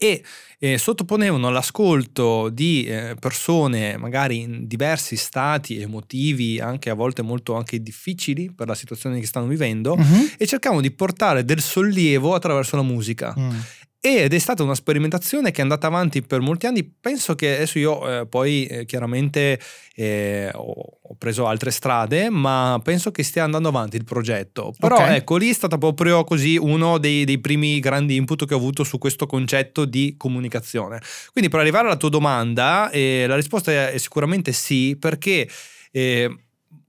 e 0.02 0.24
eh, 0.62 0.78
sottoponevano 0.78 1.48
all'ascolto 1.48 2.50
di 2.50 2.86
eh, 2.86 3.16
persone 3.20 3.98
magari 3.98 4.40
in 4.40 4.66
diversi 4.68 5.16
stati 5.18 5.80
emotivi, 5.80 6.60
anche 6.60 6.90
a 6.90 6.94
volte 6.94 7.22
molto 7.22 7.56
anche 7.56 7.82
difficili 7.82 8.52
per 8.54 8.68
la 8.68 8.76
situazione 8.76 9.20
che 9.20 9.26
stanno 9.26 9.48
vivendo, 9.48 9.96
Mhm. 9.98 10.32
e 10.38 10.48
cercavano 10.48 10.82
di 10.82 10.92
portare 10.92 11.44
del 11.46 11.62
sollievo 11.62 12.34
attraverso 12.34 12.76
la 12.78 12.82
musica. 12.82 13.36
Mm. 13.38 13.50
Ed 14.02 14.34
è 14.34 14.40
stata 14.40 14.64
una 14.64 14.76
sperimentazione 14.76 15.52
che 15.52 15.60
è 15.60 15.62
andata 15.62 15.88
avanti 15.88 16.22
per 16.22 16.40
molti 16.40 16.68
anni. 16.68 16.84
Penso 16.86 17.36
che 17.36 17.56
adesso 17.56 17.80
io 17.80 18.22
eh, 18.22 18.26
poi 18.28 18.66
eh, 18.66 18.86
chiaramente 18.86 19.60
eh, 19.94 20.50
ho, 20.54 21.00
ho 21.02 21.16
preso 21.18 21.46
altre 21.48 21.70
strade, 21.70 22.30
ma 22.30 22.80
penso 22.82 23.12
che 23.12 23.24
stia 23.24 23.44
andando 23.44 23.68
avanti 23.68 23.98
il 23.98 24.06
progetto. 24.06 24.74
Però 24.80 24.96
Ok. 24.96 25.10
ecco, 25.10 25.36
lì 25.36 25.50
è 25.50 25.54
stata 25.54 25.78
proprio 25.78 26.24
così 26.24 26.56
uno 26.56 26.98
dei, 26.98 27.26
dei 27.26 27.40
primi 27.40 27.80
grandi 27.82 28.16
input 28.16 28.46
che 28.46 28.54
ho 28.54 28.58
avuto 28.58 28.86
su 28.86 28.98
questo 28.98 29.26
concetto 29.26 29.84
di 29.84 30.16
comunicazione. 30.18 31.02
Quindi 31.34 31.50
per 31.50 31.60
arrivare 31.60 31.88
alla 31.88 31.98
tua 31.98 32.10
domanda, 32.10 32.90
eh, 32.92 33.26
la 33.28 33.36
risposta 33.36 33.72
è, 33.72 33.92
è 33.92 33.98
sicuramente 33.98 34.54
sì, 34.54 34.96
perché... 34.98 35.48
eh, 35.92 36.34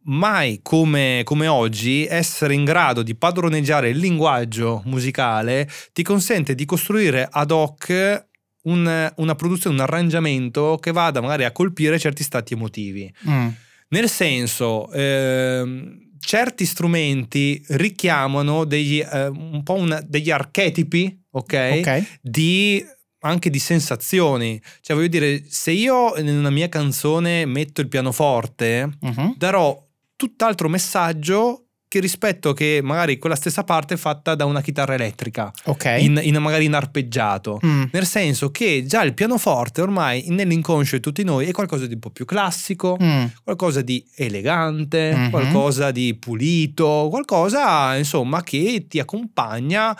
mai 0.05 0.61
come, 0.63 1.23
come 1.25 1.47
oggi 1.47 2.07
essere 2.07 2.55
in 2.55 2.65
grado 2.65 3.03
di 3.03 3.15
padroneggiare 3.15 3.91
il 3.91 3.99
linguaggio 3.99 4.83
musicale 4.87 5.69
ti 5.93 6.03
consente 6.03 6.55
di 6.55 6.65
costruire 6.65 7.29
ad 7.31 7.51
hoc 7.51 8.27
un- 8.63 9.13
una 9.17 9.35
produzione, 9.35 9.77
un 9.77 9.83
arrangiamento 9.83 10.79
che 10.81 10.93
vada 10.93 11.21
magari 11.21 11.45
a 11.45 11.53
colpire 11.53 11.99
certi 11.99 12.23
stati 12.23 12.55
emotivi. 12.55 13.13
Mm. 13.29 13.49
Nel 13.89 14.09
senso, 14.09 14.91
ehm, 14.93 16.09
certi 16.21 16.65
strumenti 16.67 17.63
richiamano 17.69 18.65
degli, 18.65 19.01
eh, 19.01 19.27
un 19.27 19.63
po' 19.63 19.75
una- 19.75 20.03
degli 20.07 20.31
archetipi, 20.31 21.19
ok? 21.31 21.79
Ok. 21.81 22.05
Di 22.21 22.85
anche 23.23 23.51
di 23.51 23.59
sensazioni. 23.59 24.61
Cioè, 24.81 24.97
voglio 24.97 25.09
dire, 25.09 25.43
se 25.49 25.73
io 25.73 26.17
in 26.17 26.29
una 26.29 26.49
mia 26.51 26.69
canzone 26.71 27.45
metto 27.47 27.81
il 27.83 27.89
pianoforte, 27.89 28.89
Mhm. 29.01 29.35
darò 29.37 29.79
tutt'altro 30.21 30.69
messaggio 30.69 31.65
che 31.89 31.99
rispetto 31.99 32.53
che 32.53 32.81
magari 32.85 33.19
quella 33.19 33.35
stessa 33.35 33.65
parte 33.65 33.97
fatta 33.97 34.35
da 34.35 34.45
una 34.45 34.61
chitarra 34.61 34.93
elettrica, 34.95 35.51
Ok. 35.65 35.97
in, 35.99 36.21
in- 36.23 36.37
magari 36.37 36.67
in 36.67 36.75
arpeggiato. 36.75 37.59
Mm. 37.65 37.85
Nel 37.91 38.07
senso 38.07 38.51
che 38.51 38.85
già 38.87 39.03
il 39.03 39.15
pianoforte 39.15 39.81
ormai 39.81 40.27
nell'inconscio 40.29 40.97
di 40.97 41.03
tutti 41.03 41.25
noi 41.25 41.47
è 41.47 41.51
qualcosa 41.53 41.87
di 41.87 41.95
un 41.95 41.99
po' 42.01 42.11
più 42.11 42.27
classico, 42.27 42.97
Mm. 43.03 43.25
qualcosa 43.43 43.81
di 43.81 44.07
elegante, 44.17 45.15
Mhm. 45.17 45.31
qualcosa 45.31 45.91
di 45.91 46.15
pulito, 46.17 47.09
qualcosa 47.11 47.97
insomma 47.97 48.43
che 48.43 48.85
ti 48.87 49.01
accompagna 49.01 49.97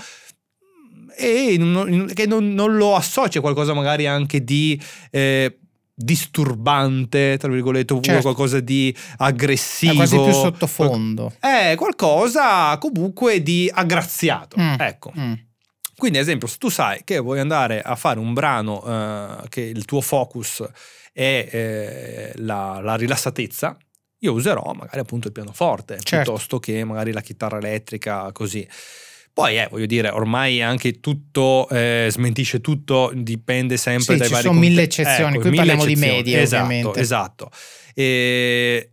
e 1.17 1.57
non- 1.59 2.11
che 2.15 2.27
non, 2.27 2.53
non 2.55 2.77
lo 2.77 2.95
associa 2.95 3.39
a 3.39 3.43
qualcosa 3.43 3.73
magari 3.75 4.07
anche 4.07 4.45
di 4.45 4.81
eh, 5.11 5.59
disturbante, 6.03 7.37
tra 7.39 7.51
virgolette, 7.51 7.93
oppure 7.93 8.13
Certo. 8.13 8.23
qualcosa 8.23 8.61
di 8.61 8.95
aggressivo. 9.19 9.93
È 9.93 9.97
quasi 9.97 10.17
più 10.17 10.33
sottofondo. 10.33 11.33
È 11.39 11.75
qualcosa 11.77 12.77
comunque 12.79 13.43
di 13.43 13.71
aggraziato. 13.73 14.57
Mm. 14.61 14.75
Ecco. 14.79 15.13
Mm. 15.19 15.33
Quindi, 15.97 16.19
ad 16.19 16.25
esempio, 16.25 16.49
se 16.49 16.57
tu 16.59 16.71
sai 16.71 17.03
che 17.05 17.19
vuoi 17.19 17.41
andare 17.41 17.83
a 17.83 17.95
fare 17.95 18.19
un 18.19 18.33
brano 18.33 18.83
eh, 18.85 19.49
che 19.49 19.61
il 19.61 19.85
tuo 19.85 20.01
focus 20.01 20.65
è 21.13 21.49
eh, 21.51 22.33
la, 22.37 22.81
la 22.83 22.95
rilassatezza, 22.97 23.77
io 24.23 24.33
userò 24.33 24.73
magari 24.73 24.99
appunto 25.01 25.27
il 25.29 25.33
pianoforte 25.35 25.99
Certo. 26.01 26.31
piuttosto 26.33 26.59
che 26.59 26.85
magari 26.85 27.13
la 27.13 27.21
chitarra 27.21 27.59
elettrica, 27.59 28.33
così. 28.33 28.67
Poi, 29.33 29.57
eh, 29.59 29.69
voglio 29.71 29.87
dire, 29.87 30.09
ormai 30.11 30.61
anche 30.61 31.01
tutto 31.01 31.69
eh, 31.71 32.09
smentisce 32.11 32.61
tutto, 32.61 33.11
dipende 33.15 33.77
sempre 33.77 34.15
Sì, 34.15 34.19
dai 34.19 34.27
ci 34.27 34.33
vari 34.33 34.47
sono 34.47 34.59
mille 34.59 34.81
contesti. 34.83 35.01
eccezioni, 35.03 35.35
qui 35.39 35.45
mille 35.51 35.57
parliamo 35.57 35.85
di 35.85 35.93
eccezioni. 35.93 36.17
medie, 36.17 36.41
esatto, 36.43 36.65
ovviamente. 36.65 37.01
Esatto. 37.01 37.51
E 37.95 38.91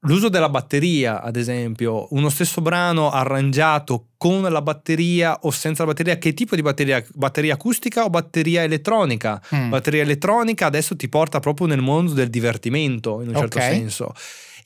l'uso 0.00 0.28
della 0.28 0.48
batteria, 0.48 1.22
ad 1.22 1.36
esempio, 1.36 2.08
uno 2.10 2.28
stesso 2.28 2.60
brano 2.60 3.10
arrangiato 3.10 4.08
con 4.16 4.42
la 4.42 4.60
batteria 4.62 5.38
o 5.42 5.50
senza 5.50 5.82
la 5.84 5.90
batteria, 5.90 6.16
che 6.18 6.34
tipo 6.34 6.56
di 6.56 6.62
batteria? 6.62 7.02
Batteria 7.14 7.54
acustica 7.54 8.04
o 8.04 8.10
batteria 8.10 8.62
elettronica? 8.64 9.40
Mm. 9.54 9.68
Batteria 9.70 10.02
elettronica 10.02 10.66
adesso 10.66 10.96
ti 10.96 11.08
porta 11.08 11.38
proprio 11.40 11.66
nel 11.68 11.80
mondo 11.80 12.12
del 12.12 12.28
divertimento, 12.28 13.20
in 13.22 13.28
un 13.28 13.34
certo 13.36 13.58
Ok. 13.58 13.64
senso. 13.64 14.12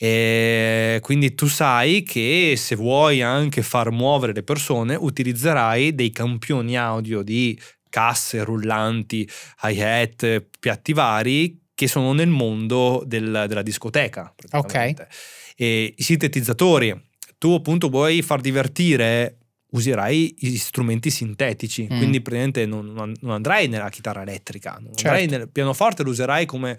E 0.03 0.99
quindi 1.03 1.35
tu 1.35 1.47
sai 1.47 2.03
che 2.03 2.55
se 2.57 2.75
vuoi 2.75 3.21
anche 3.21 3.61
far 3.63 3.91
muovere 3.91 4.33
le 4.33 4.43
persone, 4.43 4.95
utilizzerai 4.95 5.95
dei 5.95 6.11
campioni 6.11 6.75
audio 6.79 7.21
di 7.21 7.59
casse 7.91 8.43
rullanti, 8.43 9.29
hi-hat, 9.63 10.47
piatti 10.59 10.95
vari 10.95 11.61
che 11.75 11.87
sono 11.87 12.15
nel 12.15 12.29
mondo 12.31 13.03
del- 13.05 13.45
della 13.47 13.61
discoteca. 13.63 14.33
praticamente. 14.35 15.07
E 15.55 15.93
I 15.99 16.03
sintetizzatori, 16.03 16.99
tu 17.37 17.53
appunto 17.53 17.91
vuoi 17.91 18.23
far 18.23 18.41
divertire, 18.41 19.37
userai 19.73 20.35
gli 20.39 20.57
strumenti 20.57 21.11
sintetici, 21.11 21.83
Mm. 21.93 21.97
quindi 21.99 22.23
praticamente 22.23 22.65
non, 22.65 22.87
non- 22.87 23.15
andrai 23.31 23.69
nella 23.69 23.91
chitarra 23.91 24.23
elettrica, 24.23 24.79
non 24.81 24.93
andrai 24.97 25.21
Certo. 25.29 25.37
nel 25.37 25.49
pianoforte, 25.51 26.03
lo 26.03 26.11
userai 26.11 26.47
come, 26.47 26.79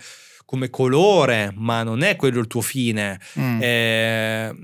come 0.52 0.70
colore, 0.70 1.54
ma 1.56 1.82
non 1.82 2.02
è 2.02 2.18
quello 2.18 2.42
il 2.42 2.48
tuo 2.48 2.60
fine. 2.60 3.18
Mm. 3.40 3.62
Eh, 3.62 4.56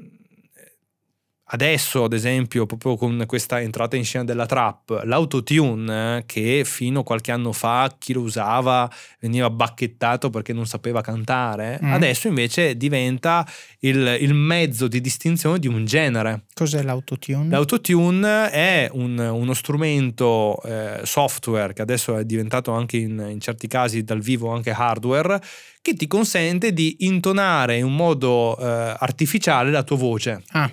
adesso, 1.48 2.04
ad 2.04 2.14
esempio, 2.14 2.66
proprio 2.66 2.96
con 2.98 3.24
questa 3.26 3.62
entrata 3.62 3.96
in 3.96 4.04
scena 4.04 4.24
della 4.24 4.46
trap, 4.46 5.02
l'autotune 5.04 6.24
che 6.26 6.64
fino 6.66 7.00
a 7.00 7.04
qualche 7.04 7.32
anno 7.32 7.52
fa 7.52 7.96
chi 7.98 8.14
lo 8.14 8.22
usava 8.22 8.90
veniva 9.20 9.50
bacchettato 9.50 10.30
perché 10.30 10.54
non 10.54 10.66
sapeva 10.66 11.02
cantare, 11.02 11.80
Mm. 11.82 11.94
adesso 11.94 12.28
invece 12.28 12.76
diventa 12.78 13.46
il, 13.80 14.18
il 14.20 14.34
mezzo 14.34 14.88
di 14.88 15.00
distinzione 15.02 15.60
di 15.60 15.68
un 15.68 15.86
genere. 15.86 16.46
Cos'è 16.54 16.82
l'autotune? 16.84 17.50
L'autotune 17.50 18.50
è 18.52 18.90
un- 18.92 19.18
uno 19.20 19.54
strumento 19.54 20.62
eh, 20.64 21.00
software 21.04 21.74
che 21.74 21.82
adesso 21.82 22.18
è 22.18 22.26
diventato 22.26 22.72
anche 22.72 22.98
in, 22.98 23.26
in 23.30 23.40
certi 23.40 23.68
casi 23.68 24.04
dal 24.04 24.20
vivo 24.20 24.52
anche 24.52 24.72
hardware 24.72 25.42
che 25.82 25.94
ti 25.94 26.08
consente 26.08 26.74
di 26.74 26.98
intonare 27.00 27.78
in 27.78 27.86
un 27.86 27.96
modo 27.96 28.58
eh, 28.60 28.66
artificiale 28.98 29.72
la 29.72 29.84
tua 29.84 29.96
voce. 29.98 30.44
Ah, 30.50 30.70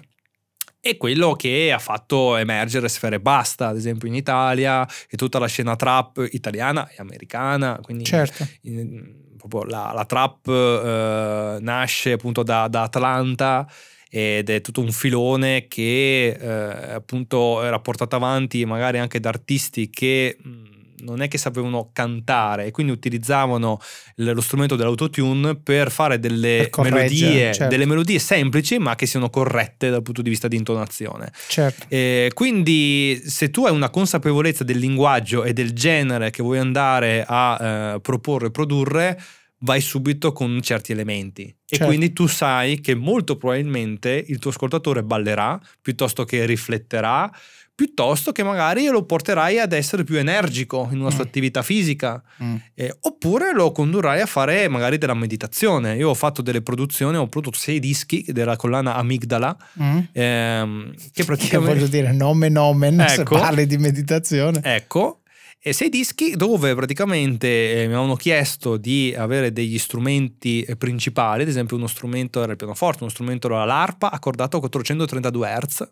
È 0.85 0.99
quello 0.99 1.33
che 1.33 1.73
ha 1.73 1.79
fatto 1.79 2.37
emergere 2.37 2.91
Sfere 2.91 3.19
Basta, 3.19 3.69
ad 3.69 3.77
esempio 3.77 4.07
in 4.07 4.15
Italia, 4.15 4.87
e 5.09 5.17
tutta 5.17 5.39
la 5.39 5.47
scena 5.47 5.77
trap 5.77 6.29
italiana 6.33 6.87
e 6.91 6.97
americana. 6.99 7.81
Quindi 7.83 8.05
certo. 8.05 8.47
in- 8.65 9.23
proprio 9.39 9.65
la, 9.65 9.93
la 9.95 10.05
trap 10.05 10.47
eh, 10.47 11.57
nasce 11.59 12.13
appunto 12.13 12.43
da, 12.43 12.69
da 12.69 12.83
Atlanta 12.83 13.67
ed 14.11 14.51
è 14.51 14.61
tutto 14.61 14.83
un 14.83 14.93
filone 14.93 15.69
che 15.69 16.37
eh, 16.39 16.93
appunto 16.93 17.63
era 17.63 17.81
portato 17.81 18.17
avanti 18.17 18.67
magari 18.67 18.99
anche 18.99 19.21
da 19.21 19.31
artisti 19.31 19.89
che 19.89 20.37
mh, 20.39 20.51
non 20.99 21.23
è 21.23 21.29
che 21.29 21.39
sapevano 21.39 21.91
cantare 21.93 22.67
e 22.67 22.71
quindi 22.71 22.93
utilizzavano 22.93 23.81
lo 24.17 24.41
strumento 24.41 24.77
dell'autotune 24.77 25.57
per 25.57 25.91
fare 25.91 26.19
delle 26.19 26.69
Per 26.71 26.83
melodie, 26.91 27.53
certo. 27.53 27.67
delle 27.69 27.85
melodie 27.85 28.19
semplici 28.19 28.79
ma 28.79 28.95
che 28.95 29.07
siano 29.07 29.31
corrette 29.31 29.91
dal 29.91 30.03
punto 30.03 30.23
di 30.23 30.31
vista 30.31 30.49
di 30.49 30.57
intonazione. 30.57 31.33
Certo. 31.49 31.87
Eh, 31.89 32.31
quindi 32.35 33.21
se 33.25 33.51
tu 33.51 33.67
hai 33.67 33.73
una 33.73 33.91
consapevolezza 33.91 34.65
del 34.65 34.79
linguaggio 34.79 35.45
e 35.45 35.53
del 35.53 35.73
genere 35.73 36.31
che 36.31 36.43
vuoi 36.43 36.59
andare 36.59 37.25
a 37.27 37.95
eh, 37.95 38.01
proporre 38.01 38.47
e 38.47 38.51
produrre, 38.51 39.23
vai 39.61 39.81
subito 39.81 40.33
con 40.33 40.61
certi 40.63 40.93
elementi. 40.93 41.43
E 41.45 41.55
Certo. 41.77 41.87
quindi 41.87 42.13
tu 42.13 42.27
sai 42.27 42.81
che 42.81 42.95
molto 42.95 43.37
probabilmente 43.37 44.23
il 44.29 44.39
tuo 44.39 44.51
ascoltatore 44.51 45.03
ballerà 45.03 45.59
piuttosto 45.81 46.25
che 46.25 46.45
rifletterà, 46.45 47.31
piuttosto 47.75 48.31
che 48.33 48.43
magari 48.45 48.87
lo 48.87 49.05
porterai 49.05 49.59
ad 49.59 49.73
essere 49.73 50.05
più 50.05 50.17
energico 50.17 50.89
in 50.93 51.01
una 51.01 51.11
sua 51.11 51.25
Mm. 51.25 51.27
attività 51.27 51.63
fisica. 51.63 52.23
Mm. 52.43 52.55
Eh, 52.75 52.97
oppure 53.01 53.53
lo 53.53 53.73
condurrai 53.73 54.21
a 54.21 54.27
fare 54.27 54.69
magari 54.69 54.97
della 54.99 55.15
meditazione. 55.15 55.97
Io 55.97 56.09
ho 56.11 56.15
fatto 56.15 56.41
delle 56.43 56.63
produzioni, 56.63 57.17
ho 57.17 57.27
prodotto 57.29 57.59
sei 57.59 57.81
dischi 57.81 58.25
della 58.29 58.57
collana 58.57 58.95
Amigdala, 58.95 59.57
Mm. 59.83 59.99
ehm, 60.13 60.95
che 60.95 61.11
Che 61.13 61.25
praticamente... 61.25 61.75
voglio 61.75 61.87
dire, 61.89 62.13
nomen 62.13 62.53
nomen, 62.53 63.05
se 63.09 63.23
Ecco. 63.23 63.37
parli 63.39 63.67
di 63.67 63.77
meditazione. 63.79 64.61
Ecco, 64.63 65.21
e 65.67 65.73
sei 65.73 65.89
dischi 65.89 66.37
dove 66.37 66.75
praticamente 66.75 67.49
eh, 67.73 67.79
mi 67.87 67.95
avevano 67.95 68.17
chiesto 68.17 68.77
di 68.77 69.15
avere 69.17 69.51
degli 69.53 69.79
strumenti 69.79 70.63
eh, 70.63 70.77
principali, 70.77 71.43
ad 71.43 71.49
esempio 71.49 71.77
uno 71.77 71.87
strumento 71.87 72.43
era 72.43 72.53
il 72.53 72.59
pianoforte, 72.59 73.03
uno 73.03 73.11
strumento 73.11 73.47
era 73.49 73.65
l'arpa 73.65 74.11
accordato 74.11 74.59
a 74.59 74.61
432 74.61 75.49
Hz. 75.49 75.89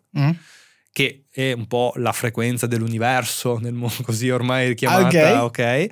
Che 0.93 1.25
è 1.31 1.51
un 1.53 1.65
po' 1.65 1.91
la 1.97 2.11
frequenza 2.13 2.67
dell'universo, 2.67 3.57
nel 3.59 3.73
mondo 3.73 3.95
così 4.05 4.29
ormai 4.29 4.75
chiamata, 4.75 5.43
ok? 5.43 5.87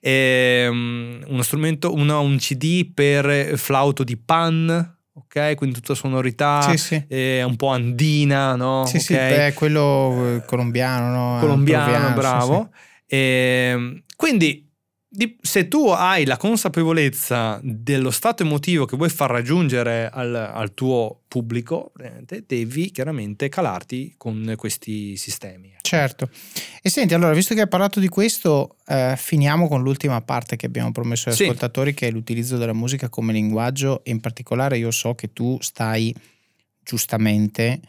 Ehm, 0.00 1.24
uno 1.28 1.42
strumento, 1.42 1.94
uno- 1.94 2.20
un 2.20 2.36
CD 2.36 2.90
per 2.92 3.56
flauto 3.56 4.02
di 4.04 4.16
pan, 4.16 4.96
ok? 5.12 5.54
Quindi 5.54 5.76
tutta 5.76 5.94
sonorità 5.94 6.68
Sì, 6.70 6.76
sì. 6.76 7.04
eh, 7.08 7.42
un 7.44 7.54
po' 7.56 7.68
andina, 7.68 8.56
no? 8.56 8.84
Sì, 8.86 8.98
sì, 8.98 9.14
Ok? 9.14 9.20
beh, 9.20 9.52
quello 9.54 10.36
eh, 10.36 10.44
colombiano, 10.44 11.10
no? 11.34 11.38
colombiano, 11.38 11.84
Peruviano, 11.84 12.08
sì, 12.08 12.14
bravo. 12.14 12.70
Ehm, 13.06 14.02
quindi 14.16 14.46
di- 14.46 14.69
se 15.40 15.66
tu 15.66 15.88
hai 15.88 16.24
la 16.24 16.36
consapevolezza 16.36 17.58
dello 17.62 18.12
stato 18.12 18.44
emotivo 18.44 18.84
che 18.84 18.96
vuoi 18.96 19.08
far 19.08 19.30
raggiungere 19.30 20.08
al, 20.08 20.34
al 20.34 20.72
tuo 20.72 21.22
pubblico, 21.26 21.90
veramente, 21.96 22.44
devi 22.46 22.92
chiaramente 22.92 23.48
calarti 23.48 24.14
con 24.16 24.54
questi 24.56 25.16
sistemi. 25.16 25.74
Certo. 25.80 26.28
E 26.80 26.88
senti, 26.90 27.14
allora, 27.14 27.32
visto 27.34 27.54
che 27.54 27.62
hai 27.62 27.68
parlato 27.68 27.98
di 27.98 28.06
questo, 28.06 28.76
eh, 28.86 29.14
finiamo 29.16 29.66
con 29.66 29.82
l'ultima 29.82 30.20
parte 30.22 30.54
che 30.54 30.66
abbiamo 30.66 30.92
promesso 30.92 31.28
agli 31.28 31.34
Sì. 31.34 31.42
ascoltatori, 31.44 31.92
che 31.92 32.06
è 32.06 32.10
l'utilizzo 32.12 32.56
della 32.56 32.72
musica 32.72 33.08
come 33.08 33.32
linguaggio. 33.32 34.04
E 34.04 34.10
in 34.12 34.20
particolare 34.20 34.78
io 34.78 34.92
so 34.92 35.14
che 35.16 35.32
tu 35.32 35.58
stai 35.60 36.14
giustamente 36.82 37.80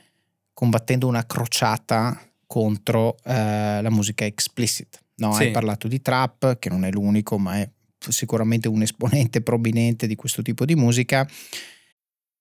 combattendo 0.53 1.07
una 1.07 1.25
crociata 1.25 2.19
contro 2.47 3.17
eh, 3.23 3.81
la 3.81 3.89
musica 3.89 4.25
explicit. 4.25 5.00
No, 5.21 5.33
Sì. 5.33 5.43
hai 5.43 5.51
parlato 5.51 5.87
di 5.87 6.01
trap, 6.01 6.57
che 6.57 6.69
non 6.69 6.83
è 6.83 6.89
l'unico, 6.91 7.37
ma 7.37 7.57
è 7.57 7.69
sicuramente 7.99 8.67
un 8.67 8.81
esponente 8.81 9.41
prominente 9.41 10.07
di 10.07 10.15
questo 10.15 10.41
tipo 10.41 10.65
di 10.65 10.75
musica. 10.75 11.27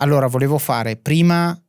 Allora, 0.00 0.26
volevo 0.28 0.58
fare 0.58 0.96
prima 0.96 1.60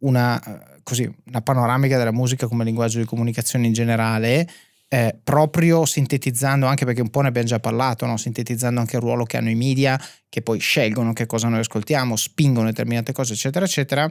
una, 0.00 0.42
eh, 0.42 0.80
così, 0.82 1.10
una 1.26 1.40
panoramica 1.40 1.96
della 1.96 2.12
musica 2.12 2.46
come 2.48 2.64
linguaggio 2.64 2.98
di 2.98 3.06
comunicazione 3.06 3.66
in 3.66 3.72
generale, 3.72 4.48
eh, 4.88 5.18
proprio 5.22 5.86
sintetizzando, 5.86 6.66
anche 6.66 6.84
perché 6.84 7.00
un 7.00 7.08
po' 7.08 7.22
ne 7.22 7.28
abbiamo 7.28 7.48
già 7.48 7.58
parlato, 7.58 8.04
no? 8.04 8.16
sintetizzando 8.18 8.78
anche 8.78 8.96
il 8.96 9.02
ruolo 9.02 9.24
che 9.24 9.38
hanno 9.38 9.48
i 9.48 9.54
media, 9.54 9.98
che 10.28 10.42
poi 10.42 10.58
scelgono 10.58 11.12
che 11.14 11.24
cosa 11.24 11.48
noi 11.48 11.60
ascoltiamo, 11.60 12.14
spingono 12.14 12.66
determinate 12.66 13.12
cose, 13.12 13.32
eccetera, 13.32 13.64
eccetera. 13.64 14.10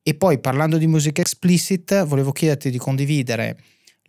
E 0.00 0.14
poi 0.14 0.38
parlando 0.38 0.78
di 0.78 0.86
musica 0.86 1.20
explicit, 1.20 2.04
volevo 2.04 2.30
chiederti 2.30 2.70
di 2.70 2.78
condividere 2.78 3.58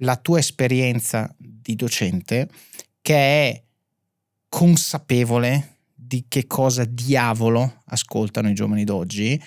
la 0.01 0.15
tua 0.15 0.37
esperienza 0.37 1.33
di 1.37 1.75
docente, 1.75 2.47
che 3.01 3.15
è 3.15 3.63
consapevole 4.47 5.78
di 6.09 6.25
che 6.27 6.47
cosa 6.47 6.85
diavolo 6.85 7.81
ascoltano 7.85 8.49
i 8.49 8.55
giovani 8.55 8.83
d'oggi 8.83 9.39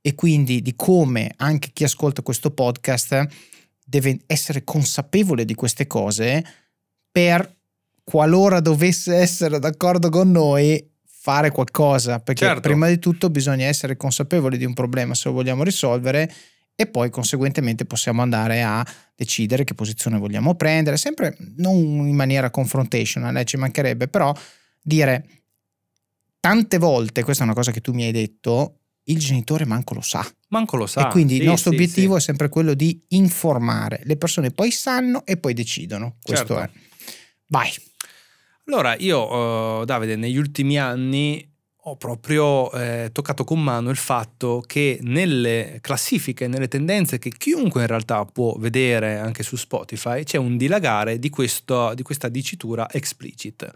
e 0.00 0.14
quindi 0.16 0.60
di 0.62 0.74
come 0.74 1.32
anche 1.36 1.70
chi 1.72 1.84
ascolta 1.84 2.22
questo 2.22 2.50
podcast 2.50 3.24
deve 3.84 4.18
essere 4.26 4.64
consapevole 4.64 5.44
di 5.44 5.54
queste 5.54 5.86
cose 5.86 6.44
per 7.08 7.56
qualora 8.02 8.58
dovesse 8.58 9.14
essere 9.14 9.60
d'accordo 9.60 10.08
con 10.08 10.32
noi 10.32 10.90
fare 11.04 11.52
qualcosa 11.52 12.18
perché 12.18 12.46
Certo. 12.46 12.62
prima 12.62 12.88
di 12.88 12.98
tutto 12.98 13.30
bisogna 13.30 13.66
essere 13.66 13.96
consapevoli 13.96 14.58
di 14.58 14.64
un 14.64 14.74
problema 14.74 15.14
se 15.14 15.28
lo 15.28 15.34
vogliamo 15.36 15.62
risolvere 15.62 16.32
e 16.74 16.86
poi 16.88 17.10
conseguentemente 17.10 17.84
possiamo 17.84 18.22
andare 18.22 18.62
a 18.62 18.84
decidere 19.14 19.62
che 19.62 19.74
posizione 19.74 20.18
vogliamo 20.18 20.54
prendere, 20.56 20.96
sempre 20.96 21.36
non 21.56 21.76
in 21.76 22.14
maniera 22.14 22.50
confrontational, 22.50 23.36
eh, 23.36 23.44
ci 23.44 23.56
mancherebbe, 23.56 24.06
però 24.06 24.32
dire 24.80 25.38
tante 26.40 26.78
volte, 26.78 27.22
questa 27.22 27.42
è 27.42 27.46
una 27.46 27.54
cosa 27.54 27.70
che 27.72 27.80
tu 27.80 27.92
mi 27.92 28.04
hai 28.04 28.12
detto, 28.12 28.80
il 29.04 29.18
genitore 29.18 29.64
manco 29.64 29.94
lo 29.94 30.00
sa. 30.02 30.26
Manco 30.48 30.76
lo 30.76 30.86
sa. 30.86 31.08
e 31.08 31.10
quindi 31.10 31.34
Sì, 31.36 31.40
il 31.40 31.46
nostro 31.46 31.70
sì, 31.70 31.76
obiettivo 31.76 32.12
sì. 32.14 32.18
è 32.18 32.22
sempre 32.22 32.48
quello 32.48 32.74
di 32.74 33.02
informare. 33.08 34.00
Le 34.04 34.16
persone 34.16 34.50
poi 34.50 34.70
sanno 34.70 35.24
e 35.24 35.36
poi 35.36 35.54
decidono. 35.54 36.16
Questo 36.22 36.54
Certo. 36.56 36.62
è. 36.62 36.80
Vai. 37.48 37.70
Allora, 38.66 38.96
io, 38.98 39.80
eh, 39.82 39.84
Davide, 39.86 40.16
negli 40.16 40.36
ultimi 40.36 40.78
anni 40.78 41.42
ho 41.82 41.96
proprio 41.96 42.70
eh, 42.72 43.08
toccato 43.12 43.44
con 43.44 43.62
mano 43.62 43.88
il 43.88 43.96
fatto 43.96 44.62
che 44.66 44.98
nelle 45.00 45.78
classifiche, 45.80 46.46
nelle 46.46 46.68
tendenze 46.68 47.18
che 47.18 47.30
chiunque 47.30 47.80
in 47.80 47.86
realtà 47.86 48.26
può 48.26 48.56
vedere 48.58 49.16
anche 49.16 49.42
su 49.42 49.56
Spotify, 49.56 50.22
c'è 50.22 50.36
un 50.36 50.58
dilagare 50.58 51.18
di, 51.18 51.30
questo- 51.30 51.94
di 51.94 52.02
questa 52.02 52.28
dicitura 52.28 52.90
explicit 52.90 53.70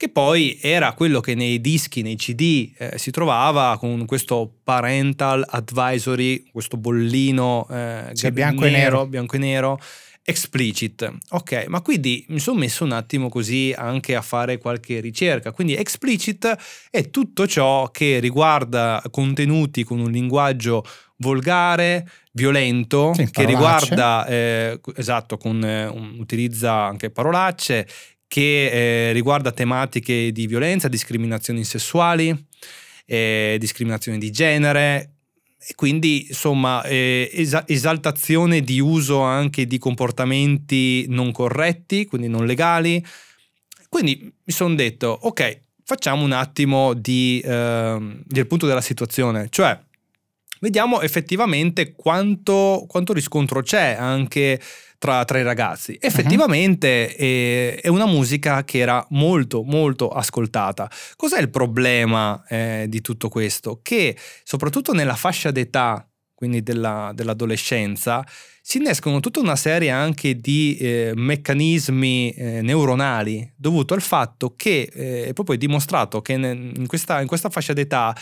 che 0.00 0.08
poi 0.08 0.58
era 0.62 0.94
quello 0.94 1.20
che 1.20 1.34
nei 1.34 1.60
dischi, 1.60 2.00
nei 2.00 2.16
CD 2.16 2.72
eh, 2.78 2.96
si 2.96 3.10
trovava 3.10 3.76
con 3.78 4.06
questo 4.06 4.50
parental 4.64 5.44
advisory, 5.46 6.44
questo 6.50 6.78
bollino 6.78 7.66
eh, 7.70 8.04
Sì, 8.14 8.32
bianco 8.32 8.64
e 8.64 8.70
nero. 8.70 9.06
bianco 9.06 9.36
e 9.36 9.38
nero 9.40 9.78
explicit. 10.22 11.06
Ok, 11.30 11.66
ma 11.68 11.82
quindi 11.82 12.24
mi 12.28 12.38
sono 12.38 12.58
messo 12.60 12.82
un 12.84 12.92
attimo 12.92 13.28
così 13.28 13.74
anche 13.76 14.14
a 14.14 14.22
fare 14.22 14.56
qualche 14.56 15.00
ricerca. 15.00 15.52
Quindi 15.52 15.74
explicit 15.76 16.56
è 16.90 17.10
tutto 17.10 17.46
ciò 17.46 17.90
che 17.90 18.20
riguarda 18.20 19.02
contenuti 19.10 19.84
con 19.84 19.98
un 20.00 20.10
linguaggio 20.10 20.82
volgare, 21.16 22.08
violento, 22.32 23.12
Sì, 23.12 23.30
che 23.30 23.44
riguarda, 23.44 24.24
eh, 24.26 24.80
esatto, 24.96 25.36
con, 25.36 25.62
eh, 25.62 25.86
un- 25.88 26.16
utilizza 26.18 26.72
anche 26.84 27.10
parolacce, 27.10 27.86
che 28.30 29.08
eh, 29.08 29.12
riguarda 29.12 29.50
tematiche 29.50 30.30
di 30.30 30.46
violenza, 30.46 30.86
discriminazioni 30.86 31.64
sessuali, 31.64 32.32
eh, 33.04 33.56
discriminazioni 33.58 34.18
di 34.18 34.30
genere. 34.30 35.14
E 35.58 35.74
quindi, 35.74 36.28
insomma, 36.28 36.80
eh, 36.84 37.28
esa- 37.32 37.64
esaltazione 37.66 38.60
di 38.60 38.78
uso 38.78 39.20
anche 39.20 39.66
di 39.66 39.78
comportamenti 39.78 41.06
non 41.08 41.32
corretti, 41.32 42.06
quindi 42.06 42.28
non 42.28 42.46
legali. 42.46 43.04
Quindi 43.88 44.20
mi 44.22 44.52
sono 44.52 44.76
detto, 44.76 45.08
ok, 45.08 45.62
facciamo 45.82 46.22
un 46.22 46.30
attimo 46.30 46.94
di, 46.94 47.42
ehm, 47.44 48.22
del 48.24 48.46
punto 48.46 48.66
della 48.66 48.80
situazione, 48.80 49.48
cioè 49.50 49.76
vediamo 50.60 51.00
effettivamente 51.00 51.94
quanto, 51.96 52.84
quanto 52.86 53.12
riscontro 53.12 53.60
c'è 53.60 53.96
anche 53.98 54.60
tra, 55.00 55.24
tra 55.24 55.38
i 55.38 55.42
ragazzi. 55.42 55.96
Effettivamente 55.98 57.16
eh, 57.16 57.80
è 57.80 57.88
una 57.88 58.04
musica 58.04 58.64
che 58.64 58.78
era 58.78 59.04
molto 59.10 59.62
molto 59.62 60.10
ascoltata. 60.10 60.90
Cos'è 61.16 61.40
il 61.40 61.48
problema 61.48 62.44
eh, 62.46 62.84
di 62.86 63.00
tutto 63.00 63.30
questo? 63.30 63.80
Che 63.82 64.14
soprattutto 64.44 64.92
nella 64.92 65.14
fascia 65.14 65.50
d'età, 65.50 66.06
quindi 66.34 66.62
della- 66.62 67.12
dell'adolescenza, 67.14 68.22
si 68.60 68.76
innescono 68.76 69.20
tutta 69.20 69.40
una 69.40 69.56
serie 69.56 69.88
anche 69.88 70.36
di 70.36 70.76
eh, 70.76 71.12
meccanismi 71.14 72.32
eh, 72.32 72.60
neuronali 72.60 73.54
dovuto 73.56 73.94
al 73.94 74.02
fatto 74.02 74.52
che 74.54 74.90
eh, 74.92 75.24
è 75.28 75.32
proprio 75.32 75.56
dimostrato 75.56 76.20
che 76.20 76.34
in 76.34 76.84
questa, 76.86 77.22
in 77.22 77.26
questa 77.26 77.48
fascia 77.48 77.72
d'età 77.72 78.14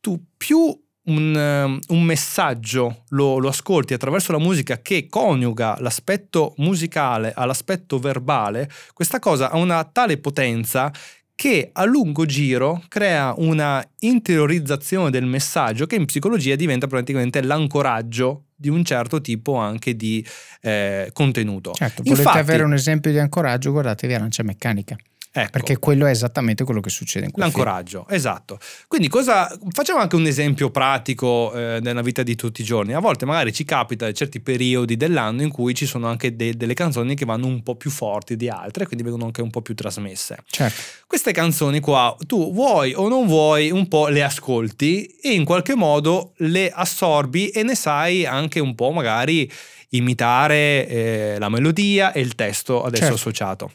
tu 0.00 0.20
più 0.36 0.76
un, 1.06 1.34
um, 1.34 1.78
un 1.88 2.02
messaggio 2.02 3.04
lo, 3.08 3.38
lo 3.38 3.48
ascolti 3.48 3.94
attraverso 3.94 4.32
la 4.32 4.38
musica 4.38 4.80
che 4.80 5.08
coniuga 5.08 5.76
l'aspetto 5.80 6.54
musicale 6.58 7.32
all'aspetto 7.34 7.98
verbale, 7.98 8.70
questa 8.92 9.18
cosa 9.18 9.50
ha 9.50 9.56
una 9.56 9.84
tale 9.84 10.18
potenza 10.18 10.92
che 11.36 11.68
a 11.70 11.84
lungo 11.84 12.24
giro 12.24 12.82
crea 12.88 13.34
una 13.36 13.86
interiorizzazione 14.00 15.10
del 15.10 15.26
messaggio 15.26 15.86
che 15.86 15.96
in 15.96 16.06
psicologia 16.06 16.56
diventa 16.56 16.86
praticamente 16.86 17.42
l'ancoraggio 17.42 18.44
di 18.56 18.70
un 18.70 18.82
certo 18.82 19.20
tipo 19.20 19.56
anche 19.56 19.94
di 19.94 20.26
eh, 20.62 21.10
contenuto. 21.12 21.72
Certo, 21.72 22.02
volete 22.02 22.22
Infatti- 22.22 22.38
avere 22.38 22.62
un 22.62 22.72
esempio 22.72 23.10
di 23.10 23.18
ancoraggio, 23.18 23.70
guardatevi 23.70 24.14
Arancia 24.14 24.42
Meccanica, 24.42 24.96
Ecco. 25.38 25.50
perché 25.50 25.78
quello 25.78 26.06
è 26.06 26.10
esattamente 26.10 26.64
quello 26.64 26.80
che 26.80 26.88
succede 26.90 27.26
in 27.26 27.30
quel 27.32 27.46
film. 27.50 27.56
L'ancoraggio, 27.58 28.06
esatto. 28.08 28.58
Quindi 28.88 29.08
cosa, 29.08 29.54
facciamo 29.70 30.00
anche 30.00 30.16
un 30.16 30.26
esempio 30.26 30.70
pratico 30.70 31.52
eh, 31.54 31.78
nella 31.82 32.00
vita 32.02 32.22
di 32.22 32.34
tutti 32.36 32.62
i 32.62 32.64
giorni. 32.64 32.94
A 32.94 33.00
volte 33.00 33.26
magari 33.26 33.52
ci 33.52 33.64
capita 33.64 34.10
certi 34.12 34.40
periodi 34.40 34.96
dell'anno 34.96 35.42
in 35.42 35.50
cui 35.50 35.74
ci 35.74 35.84
sono 35.86 36.06
anche 36.06 36.34
de- 36.36 36.56
delle 36.56 36.74
canzoni 36.74 37.14
che 37.14 37.24
vanno 37.24 37.46
un 37.46 37.62
po' 37.62 37.74
più 37.76 37.90
forti 37.90 38.36
di 38.36 38.48
altre, 38.48 38.86
quindi 38.86 39.02
vengono 39.04 39.26
anche 39.26 39.42
un 39.42 39.50
po' 39.50 39.60
più 39.62 39.74
trasmesse. 39.74 40.38
Certo, 40.46 40.80
Queste 41.06 41.32
canzoni 41.32 41.80
qua, 41.80 42.16
tu 42.26 42.52
vuoi 42.52 42.92
o 42.94 43.08
non 43.08 43.26
vuoi, 43.26 43.70
un 43.70 43.88
po' 43.88 44.08
le 44.08 44.22
ascolti 44.22 45.04
e 45.22 45.32
in 45.32 45.44
qualche 45.44 45.74
modo 45.74 46.32
le 46.38 46.70
assorbi 46.70 47.48
e 47.48 47.62
ne 47.62 47.74
sai 47.74 48.24
anche 48.26 48.58
un 48.60 48.74
po' 48.74 48.90
magari 48.90 49.50
imitare 49.90 50.86
eh, 50.88 51.36
la 51.38 51.48
melodia 51.48 52.12
e 52.12 52.20
il 52.20 52.34
testo 52.34 52.82
adesso 52.82 53.02
Certo. 53.02 53.14
associato. 53.16 53.70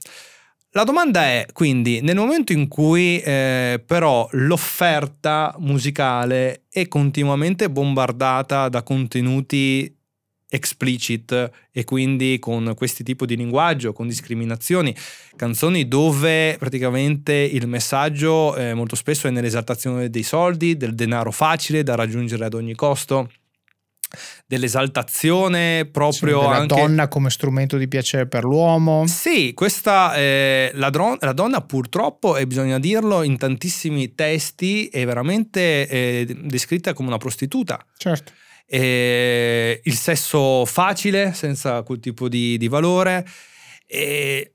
La 0.74 0.86
domanda 0.86 1.24
è 1.24 1.48
quindi 1.52 2.00
nel 2.00 2.16
momento 2.16 2.54
in 2.54 2.70
cui 2.70 3.20
eh, 3.20 3.84
però 3.86 4.26
l'offerta 4.32 5.54
musicale 5.60 6.64
è 6.70 6.88
continuamente 6.88 7.70
bombardata 7.70 8.70
da 8.70 8.82
contenuti 8.82 9.94
explicit 10.48 11.52
e 11.72 11.84
quindi 11.84 12.38
con 12.40 12.74
questi 12.74 13.04
tipi 13.04 13.26
di 13.26 13.36
linguaggio, 13.36 13.92
con 13.92 14.08
discriminazioni, 14.08 14.96
canzoni 15.36 15.90
dove 15.90 16.56
praticamente 16.58 17.34
il 17.34 17.68
messaggio 17.68 18.56
eh, 18.56 18.74
molto 18.74 18.96
spesso 18.96 19.28
è 19.28 19.30
nell'esaltazione 19.30 20.10
dei 20.10 20.24
soldi, 20.24 20.78
del 20.78 20.96
denaro 20.96 21.32
facile 21.32 21.84
da 21.84 21.96
raggiungere 21.96 22.46
ad 22.46 22.54
ogni 22.54 22.76
costo, 22.76 23.30
dell'esaltazione 24.46 25.86
proprio 25.86 26.42
Sì, 26.42 26.46
della 26.48 26.58
anche 26.60 26.76
donna 26.76 27.08
come 27.08 27.30
strumento 27.30 27.78
di 27.78 27.88
piacere 27.88 28.28
per 28.28 28.44
l'uomo. 28.44 29.06
sì, 29.08 29.54
questa 29.54 30.16
eh, 30.16 30.72
la, 30.76 30.90
dron- 30.90 31.18
la 31.22 31.34
donna 31.34 31.62
purtroppo, 31.62 32.38
e 32.38 32.48
bisogna 32.48 32.80
dirlo, 32.80 33.24
in 33.24 33.38
tantissimi 33.38 34.16
testi 34.16 34.88
è 34.88 35.06
veramente 35.06 35.88
eh, 35.88 36.38
descritta 36.44 36.94
come 36.94 37.10
una 37.10 37.18
prostituta. 37.18 37.84
Certo. 37.98 38.32
Eh, 38.66 39.82
il 39.84 39.96
sesso 39.96 40.66
facile, 40.66 41.34
senza 41.34 41.82
quel 41.84 42.00
tipo 42.00 42.30
di, 42.30 42.58
di 42.58 42.68
valore. 42.68 43.26
E 43.86 44.54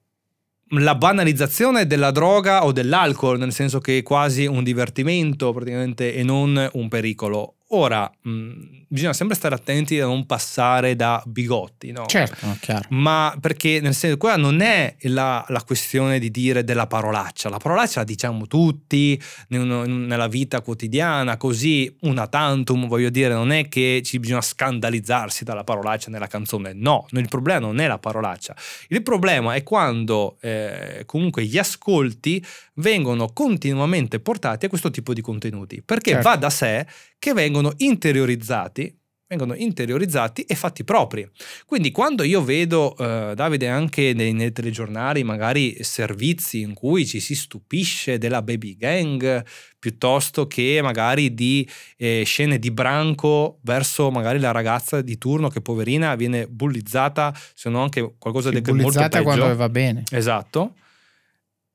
la 0.71 0.95
banalizzazione 0.95 1.87
della 1.87 2.11
droga 2.11 2.65
o 2.65 2.73
dell'alcol, 2.73 3.39
nel 3.39 3.53
senso 3.53 3.79
che 3.79 3.99
è 3.99 4.03
quasi 4.03 4.47
un 4.47 4.65
divertimento 4.65 5.53
praticamente 5.53 6.15
e 6.15 6.23
non 6.23 6.69
un 6.73 6.89
pericolo. 6.89 7.57
Ora, 7.71 8.09
mh, 8.23 8.85
bisogna 8.87 9.13
sempre 9.13 9.35
stare 9.35 9.57
attenti 9.57 9.99
a 9.99 10.07
non 10.07 10.25
passare 10.25 10.95
da 10.95 11.21
bigotti, 11.27 11.91
no? 11.91 12.07
Certo. 12.07 12.47
Ma 12.91 13.37
perché 13.41 13.81
nel 13.81 13.93
senso, 13.93 14.17
qua 14.19 14.37
non 14.37 14.61
è 14.61 14.95
la, 15.01 15.45
la 15.49 15.63
questione 15.65 16.21
di 16.21 16.31
dire 16.31 16.63
della 16.63 16.87
parolaccia, 16.87 17.49
la 17.49 17.57
parolaccia 17.57 17.99
la 18.01 18.05
diciamo 18.05 18.47
tutti 18.47 19.21
ne- 19.49 19.87
nella 19.87 20.29
vita 20.29 20.61
quotidiana, 20.61 21.37
così 21.37 21.93
una 22.03 22.29
tantum, 22.29 22.87
voglio 22.87 23.11
dire, 23.11 23.35
non 23.35 23.51
è 23.51 23.67
che 23.67 24.01
ci 24.05 24.21
bisogna 24.21 24.43
scandalizzarsi 24.43 25.43
dalla 25.43 25.65
parolaccia 25.65 26.09
nella 26.09 26.29
canzone, 26.29 26.73
no, 26.73 27.07
il 27.11 27.29
problema 27.29 27.59
non 27.59 27.81
è 27.81 27.89
la 27.89 27.99
parolaccia, 27.99 28.55
il 28.89 29.03
problema 29.03 29.55
è 29.55 29.65
quando 29.65 30.37
eh, 30.41 31.03
comunque 31.05 31.45
gli 31.45 31.59
ascolti 31.59 32.45
vengono 32.75 33.33
continuamente 33.33 34.21
portati 34.21 34.67
a 34.67 34.69
questo 34.69 34.91
tipo 34.91 35.13
di 35.13 35.21
contenuti, 35.21 35.83
perché 35.83 36.11
Certo. 36.13 36.29
va 36.29 36.37
da 36.37 36.51
sé 36.51 36.87
che 37.19 37.33
vengono 37.33 37.55
interiorizzati 37.77 38.97
vengono 39.29 39.55
interiorizzati 39.55 40.43
e 40.43 40.55
fatti 40.55 40.85
propri. 40.85 41.29
Quindi 41.67 41.91
quando 41.91 42.23
io 42.23 42.43
vedo, 42.43 42.97
eh, 42.97 43.33
Davide, 43.35 43.69
anche 43.69 44.13
nei, 44.15 44.33
nei 44.33 44.53
telegiornali 44.53 45.25
magari 45.25 45.83
servizi 45.83 46.61
in 46.61 46.75
cui 46.75 47.07
ci 47.07 47.19
si 47.19 47.35
stupisce 47.35 48.19
della 48.19 48.43
baby 48.43 48.77
gang 48.77 49.45
piuttosto 49.79 50.47
che 50.47 50.81
magari 50.83 51.35
di 51.35 51.69
eh, 51.97 52.23
scene 52.25 52.59
di 52.59 52.71
branco 52.71 53.59
verso 53.63 54.11
magari 54.11 54.39
la 54.39 54.53
ragazza 54.53 55.01
di 55.01 55.19
turno 55.19 55.49
che 55.49 55.61
poverina 55.61 56.15
viene 56.15 56.47
bullizzata, 56.47 57.35
se 57.55 57.69
no 57.69 57.83
anche 57.83 58.15
qualcosa 58.19 58.51
di 58.51 58.57
molto 58.57 58.73
bullizzata 58.73 59.09
peggio. 59.09 59.23
quando 59.25 59.57
va 59.57 59.69
bene. 59.69 60.05
Esatto. 60.11 60.75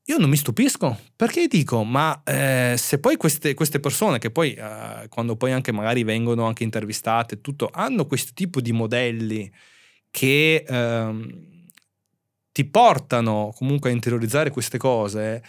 Io 0.06 0.18
non 0.18 0.30
mi 0.30 0.36
stupisco 0.36 0.98
perché 1.16 1.48
dico, 1.48 1.84
ma 1.84 2.22
eh, 2.24 2.76
se 2.78 3.00
poi 3.00 3.18
queste, 3.18 3.54
queste 3.54 3.80
persone 3.80 4.18
che 4.18 4.32
poi, 4.32 4.54
eh, 4.54 5.06
quando 5.10 5.36
poi 5.36 5.52
anche 5.52 5.72
magari 5.72 6.04
vengono 6.04 6.46
anche 6.46 6.64
intervistate, 6.64 7.40
tutto, 7.40 7.70
hanno 7.72 8.06
questo 8.08 8.32
tipo 8.34 8.60
di 8.62 8.72
modelli 8.72 9.50
che 10.10 10.66
ehm, 10.68 11.50
ti 12.52 12.66
portano 12.66 13.54
comunque 13.56 13.90
a 13.90 13.94
interiorizzare 13.94 14.50
queste 14.50 14.78
cose, 14.78 15.44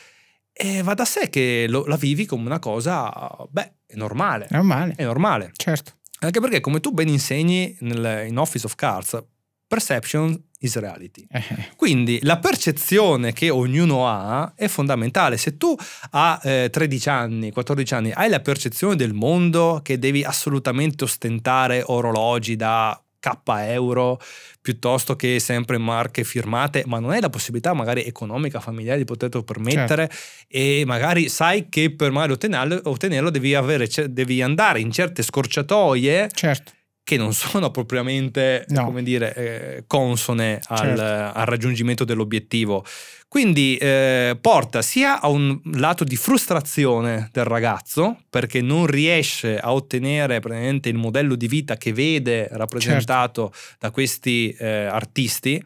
e 0.52 0.82
va 0.82 0.92
da 0.94 1.06
sé 1.06 1.30
che 1.30 1.64
lo- 1.68 1.86
la 1.86 1.96
vivi 1.96 2.26
come 2.26 2.44
una 2.46 2.58
cosa, 2.58 3.10
beh, 3.48 3.72
è 3.86 3.94
normale. 3.96 4.46
È 4.46 4.54
normale. 4.54 4.92
È 4.96 5.02
normale. 5.04 5.50
Certo. 5.56 5.94
Anche 6.20 6.40
perché, 6.40 6.60
come 6.60 6.78
tu 6.80 6.92
ben 6.92 7.08
insegni 7.08 7.74
nel- 7.80 8.26
in 8.28 8.38
Office 8.38 8.66
of 8.66 8.74
Cards, 8.76 9.20
perception 9.66 10.40
is 10.62 10.76
reality. 10.76 11.26
Eh, 11.30 11.42
Quindi 11.76 12.18
la 12.22 12.38
percezione 12.38 13.32
che 13.32 13.50
ognuno 13.50 14.08
ha 14.08 14.52
è 14.56 14.68
fondamentale. 14.68 15.36
Se 15.36 15.56
tu 15.56 15.76
a 16.10 16.40
eh, 16.42 16.70
13 16.70 17.08
anni, 17.08 17.50
14 17.52 17.94
anni 17.94 18.12
hai 18.12 18.28
la 18.28 18.40
percezione 18.40 18.96
del 18.96 19.12
mondo 19.12 19.80
che 19.82 19.98
devi 19.98 20.24
assolutamente 20.24 21.04
ostentare 21.04 21.82
orologi 21.86 22.56
da 22.56 23.00
K 23.22 23.38
euro 23.46 24.20
piuttosto 24.60 25.14
che 25.14 25.38
sempre 25.38 25.78
marche 25.78 26.24
firmate, 26.24 26.82
ma 26.86 26.98
non 26.98 27.10
hai 27.10 27.20
la 27.20 27.30
possibilità 27.30 27.72
magari 27.72 28.04
economica, 28.04 28.58
familiare 28.58 28.98
di 28.98 29.04
poterlo 29.04 29.44
permettere 29.44 30.10
e 30.48 30.82
magari 30.86 31.28
sai 31.28 31.68
che 31.68 31.94
per 31.94 32.10
magari 32.10 32.32
ottenerlo, 32.32 32.80
ottenerlo 32.84 33.30
devi, 33.30 33.54
avere, 33.54 33.88
devi 34.08 34.42
andare 34.42 34.80
in 34.80 34.90
certe 34.90 35.22
scorciatoie 35.22 36.28
certo. 36.32 36.72
Che 37.04 37.16
non 37.16 37.32
sono 37.34 37.70
propriamente 37.70 38.64
No. 38.68 38.84
come 38.84 39.02
dire, 39.02 39.34
eh, 39.34 39.84
consone 39.86 40.60
al, 40.68 40.96
Certo. 40.96 41.38
al 41.38 41.46
raggiungimento 41.46 42.04
dell'obiettivo. 42.04 42.84
Quindi 43.28 43.76
eh, 43.78 44.36
porta 44.40 44.82
sia 44.82 45.18
a 45.20 45.28
un 45.28 45.58
lato 45.74 46.04
di 46.04 46.16
frustrazione 46.16 47.30
del 47.32 47.44
ragazzo 47.44 48.18
perché 48.28 48.60
non 48.60 48.86
riesce 48.86 49.58
a 49.58 49.72
ottenere 49.72 50.40
praticamente 50.40 50.90
il 50.90 50.96
modello 50.96 51.34
di 51.34 51.48
vita 51.48 51.76
che 51.78 51.92
vede 51.94 52.48
rappresentato 52.52 53.50
certo. 53.54 53.76
da 53.78 53.90
questi 53.90 54.54
eh, 54.58 54.84
artisti 54.84 55.64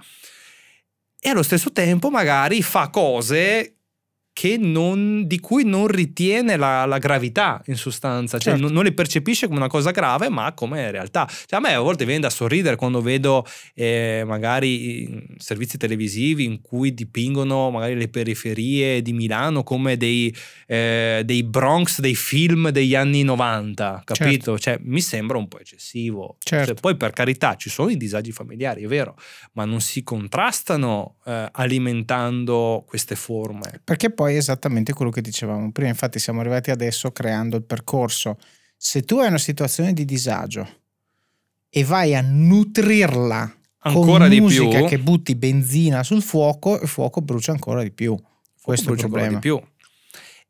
e 1.21 1.29
allo 1.29 1.43
stesso 1.43 1.73
tempo 1.73 2.09
magari 2.09 2.63
fa 2.63 2.89
cose 2.89 3.76
non, 4.59 5.27
di 5.27 5.41
cui 5.41 5.65
non 5.65 5.87
ritiene 5.87 6.57
la, 6.57 6.85
la 6.85 6.99
gravità 6.99 7.63
in 7.67 7.77
sostanza, 7.77 8.39
cioè 8.39 8.53
certo. 8.53 8.61
non, 8.61 8.73
non, 8.73 8.85
le 8.85 8.93
percepisce 8.93 9.47
come 9.47 9.59
una 9.59 9.69
cosa 9.69 9.93
grave 9.93 10.29
ma 10.29 10.53
come 10.53 10.91
realtà. 10.91 11.27
Cioè, 11.27 11.59
a 11.59 11.61
me 11.61 11.73
a 11.73 11.81
volte 11.81 12.05
viene 12.05 12.21
da 12.21 12.31
sorridere 12.31 12.77
quando 12.77 13.01
vedo 13.01 13.47
eh, 13.75 14.25
magari 14.27 15.27
servizi 15.39 15.79
televisivi 15.79 16.45
in 16.45 16.61
cui 16.61 16.93
dipingono 16.93 17.71
magari 17.71 17.95
le 17.95 18.09
periferie 18.09 19.01
di 19.01 19.15
Milano 19.15 19.63
come 19.63 19.97
dei, 19.97 20.35
eh, 20.67 21.23
dei 21.25 21.43
Bronx 21.43 22.01
dei 22.01 22.15
film 22.15 22.69
degli 22.69 22.95
anni 22.95 23.23
90, 23.23 24.03
capito? 24.05 24.59
Certo. 24.59 24.59
Cioè, 24.59 24.79
mi 24.83 25.01
sembra 25.01 25.39
un 25.39 25.49
po' 25.49 25.61
eccessivo. 25.61 26.37
Cioè, 26.41 26.59
certo. 26.59 26.75
Cioè, 26.75 26.81
poi 26.83 26.97
per 26.97 27.13
carità 27.13 27.57
ci 27.57 27.71
sono 27.71 27.89
i 27.89 27.97
disagi 27.97 28.33
familiari, 28.33 28.85
è 28.85 28.87
vero, 28.87 29.17
ma 29.53 29.65
non 29.65 29.81
si 29.81 30.03
contrastano 30.03 31.17
eh, 31.25 31.49
alimentando 31.53 32.85
queste 32.87 33.15
forme. 33.15 33.81
Perché 33.83 34.11
poi 34.11 34.26
poi 34.27 34.35
è 34.35 34.39
esattamente 34.39 34.93
quello 34.93 35.13
che 35.13 35.21
dicevamo 35.21 35.71
prima, 35.71 35.89
infatti 35.89 36.19
siamo 36.19 36.41
arrivati 36.41 36.73
adesso 36.73 37.13
creando 37.13 37.57
il 37.57 37.63
percorso. 37.63 38.39
Se 38.77 39.03
tu 39.03 39.19
hai 39.19 39.29
una 39.29 39.39
situazione 39.39 39.93
di 39.93 40.05
disagio 40.05 40.69
e 41.71 41.85
vai 41.85 42.17
a 42.17 42.23
nutrirla 42.23 43.57
ancora 43.79 44.25
con 44.25 44.29
di 44.29 44.41
musica 44.41 44.79
più. 44.79 44.87
che 44.89 44.99
butti 44.99 45.37
benzina 45.37 46.03
sul 46.03 46.23
fuoco, 46.23 46.81
il 46.81 46.89
fuoco 46.89 47.21
brucia 47.21 47.53
ancora 47.53 47.85
di 47.85 47.93
più. 47.93 48.21
Questo 48.61 48.91
è 48.91 48.93
il 48.95 48.99
problema. 48.99 49.35
Di 49.35 49.39
più. 49.39 49.63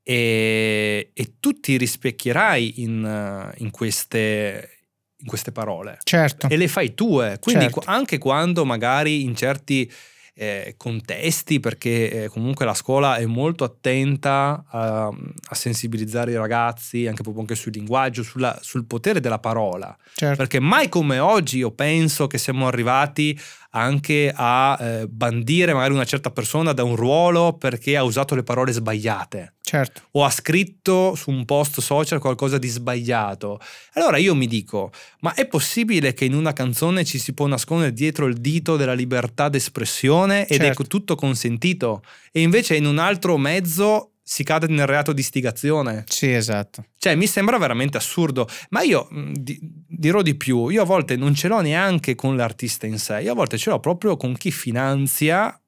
E, 0.02 1.10
e, 1.12 1.34
tu 1.38 1.60
ti 1.60 1.76
rispecchierai 1.76 2.80
in, 2.80 3.52
in, 3.58 3.70
queste, 3.70 4.70
in 5.18 5.26
queste 5.26 5.52
parole. 5.52 5.98
Certo. 6.02 6.48
E 6.48 6.56
le 6.56 6.68
fai 6.68 6.94
tue. 6.94 7.38
Quindi 7.42 7.64
certo. 7.64 7.82
anche 7.84 8.16
quando 8.16 8.64
magari 8.64 9.22
in 9.22 9.36
certi 9.36 9.92
eh, 10.38 10.74
contesti, 10.76 11.60
perché 11.60 12.24
eh, 12.24 12.28
comunque 12.28 12.66
la 12.66 12.74
scuola 12.74 13.16
è 13.16 13.24
molto 13.24 13.64
attenta 13.64 14.64
a, 14.68 15.06
a, 15.06 15.54
sensibilizzare 15.54 16.32
i 16.32 16.36
ragazzi, 16.36 17.06
anche 17.06 17.22
proprio 17.22 17.42
anche 17.42 17.54
sul 17.54 17.72
linguaggio, 17.72 18.22
sulla, 18.22 18.58
sul 18.60 18.84
potere 18.84 19.20
della 19.20 19.38
parola. 19.38 19.96
Certo. 20.14 20.36
Perché 20.36 20.60
mai 20.60 20.90
come 20.90 21.18
oggi 21.18 21.58
io 21.58 21.70
penso 21.70 22.26
che 22.26 22.36
siamo 22.36 22.66
arrivati 22.66 23.38
anche 23.70 24.32
a 24.34 24.78
eh, 24.80 25.06
bandire 25.08 25.72
magari 25.74 25.92
una 25.92 26.04
certa 26.04 26.30
persona 26.30 26.72
da 26.72 26.82
un 26.82 26.96
ruolo 26.96 27.54
perché 27.54 27.96
ha 27.96 28.02
usato 28.02 28.34
le 28.34 28.42
parole 28.42 28.72
sbagliate. 28.72 29.54
Certo. 29.62 30.02
O 30.12 30.24
ha 30.24 30.30
scritto 30.30 31.14
su 31.16 31.30
un 31.30 31.44
post 31.44 31.80
social 31.80 32.20
qualcosa 32.20 32.56
di 32.56 32.68
sbagliato. 32.68 33.58
Allora 33.94 34.16
io 34.16 34.34
mi 34.34 34.46
dico, 34.46 34.92
ma 35.20 35.34
è 35.34 35.46
possibile 35.46 36.14
che 36.14 36.24
in 36.24 36.34
una 36.34 36.52
canzone 36.52 37.04
ci 37.04 37.18
si 37.18 37.34
può 37.34 37.46
nascondere 37.46 37.92
dietro 37.92 38.26
il 38.26 38.36
dito 38.36 38.76
della 38.76 38.94
libertà 38.94 39.48
d'espressione 39.48 40.46
ed 40.46 40.60
certo. 40.60 40.82
è 40.82 40.86
tutto 40.86 41.16
consentito? 41.16 42.02
E 42.30 42.42
invece 42.42 42.76
in 42.76 42.86
un 42.86 42.98
altro 42.98 43.36
mezzo 43.36 44.12
si 44.28 44.42
cade 44.42 44.66
nel 44.66 44.86
reato 44.86 45.12
di 45.12 45.20
istigazione. 45.20 46.02
Sì, 46.08 46.32
esatto. 46.32 46.86
Cioè, 46.98 47.14
mi 47.14 47.28
sembra 47.28 47.58
veramente 47.58 47.96
assurdo. 47.96 48.48
Ma 48.70 48.82
io 48.82 49.06
di, 49.32 49.56
dirò 49.62 50.20
di 50.20 50.34
più: 50.34 50.68
io 50.68 50.82
a 50.82 50.84
volte 50.84 51.14
non 51.14 51.32
ce 51.32 51.46
l'ho 51.46 51.60
neanche 51.60 52.16
con 52.16 52.34
l'artista 52.34 52.86
in 52.86 52.98
sé, 52.98 53.20
io 53.20 53.30
a 53.30 53.34
volte 53.36 53.56
ce 53.56 53.70
l'ho 53.70 53.78
proprio 53.78 54.16
con 54.16 54.36
chi 54.36 54.50
finanzia. 54.50 55.58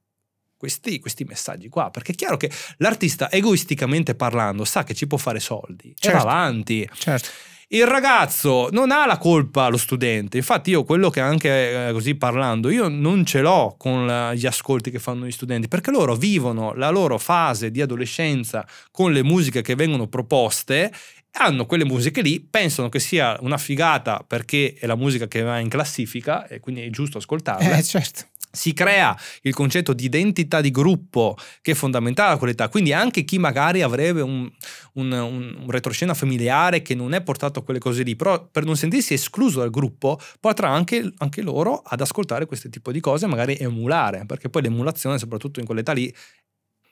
Questi, 0.56 0.98
questi 0.98 1.22
messaggi 1.22 1.68
qua, 1.68 1.88
perché 1.90 2.10
è 2.10 2.14
chiaro 2.16 2.36
che 2.36 2.50
l'artista 2.78 3.30
egoisticamente 3.30 4.16
parlando 4.16 4.64
sa 4.64 4.82
che 4.82 4.92
ci 4.92 5.06
può 5.06 5.16
fare 5.16 5.38
soldi 5.38 5.94
certo. 5.96 6.16
va 6.16 6.22
avanti. 6.24 6.88
Certo. 6.94 7.28
Il 7.70 7.86
ragazzo 7.86 8.70
non 8.72 8.90
ha 8.90 9.04
la 9.04 9.18
colpa 9.18 9.68
lo 9.68 9.76
studente, 9.76 10.38
infatti 10.38 10.70
io 10.70 10.84
quello 10.84 11.10
che 11.10 11.20
anche 11.20 11.88
eh, 11.88 11.92
così 11.92 12.14
parlando, 12.14 12.70
io 12.70 12.88
non 12.88 13.26
ce 13.26 13.42
l'ho 13.42 13.74
con 13.76 14.32
gli 14.34 14.46
ascolti 14.46 14.90
che 14.90 14.98
fanno 14.98 15.26
gli 15.26 15.30
studenti, 15.30 15.68
perché 15.68 15.90
loro 15.90 16.16
vivono 16.16 16.72
la 16.72 16.88
loro 16.88 17.18
fase 17.18 17.70
di 17.70 17.82
adolescenza 17.82 18.66
con 18.90 19.12
le 19.12 19.22
musiche 19.22 19.60
che 19.60 19.74
vengono 19.74 20.06
proposte 20.06 20.90
hanno 21.32 21.66
quelle 21.66 21.84
musiche 21.84 22.22
lì, 22.22 22.40
pensano 22.40 22.88
che 22.88 23.00
sia 23.00 23.36
una 23.42 23.58
figata 23.58 24.24
perché 24.26 24.74
è 24.78 24.86
la 24.86 24.96
musica 24.96 25.28
che 25.28 25.42
va 25.42 25.58
in 25.58 25.68
classifica 25.68 26.46
e 26.46 26.60
quindi 26.60 26.80
è 26.82 26.88
giusto 26.88 27.18
ascoltarla. 27.18 27.76
Eh, 27.76 27.82
certo 27.82 28.24
si 28.50 28.72
crea 28.72 29.16
il 29.42 29.54
concetto 29.54 29.92
di 29.92 30.04
identità 30.04 30.60
di 30.60 30.70
gruppo 30.70 31.36
che 31.60 31.72
è 31.72 31.74
fondamentale 31.74 32.34
a 32.34 32.38
quell'età, 32.38 32.68
quindi 32.68 32.92
anche 32.92 33.24
chi 33.24 33.38
magari 33.38 33.82
avrebbe 33.82 34.20
un, 34.20 34.50
un, 34.94 35.12
un, 35.12 35.70
retroscena 35.70 36.14
familiare 36.14 36.82
che 36.82 36.94
non 36.94 37.14
è 37.14 37.22
portato 37.22 37.60
a 37.60 37.62
quelle 37.62 37.78
cose 37.78 38.02
lì, 38.02 38.16
però 38.16 38.48
per 38.50 38.64
non 38.64 38.76
sentirsi 38.76 39.14
escluso 39.14 39.60
dal 39.60 39.70
gruppo 39.70 40.18
potrà 40.40 40.70
anche, 40.70 41.12
anche 41.18 41.42
loro 41.42 41.82
ad 41.84 42.00
ascoltare 42.00 42.46
questo 42.46 42.68
tipo 42.68 42.92
di 42.92 43.00
cose 43.00 43.26
e 43.26 43.28
magari 43.28 43.56
emulare, 43.58 44.24
perché 44.26 44.48
poi 44.48 44.62
l'emulazione 44.62 45.18
soprattutto 45.18 45.60
in 45.60 45.66
quell'età 45.66 45.92
lì 45.92 46.12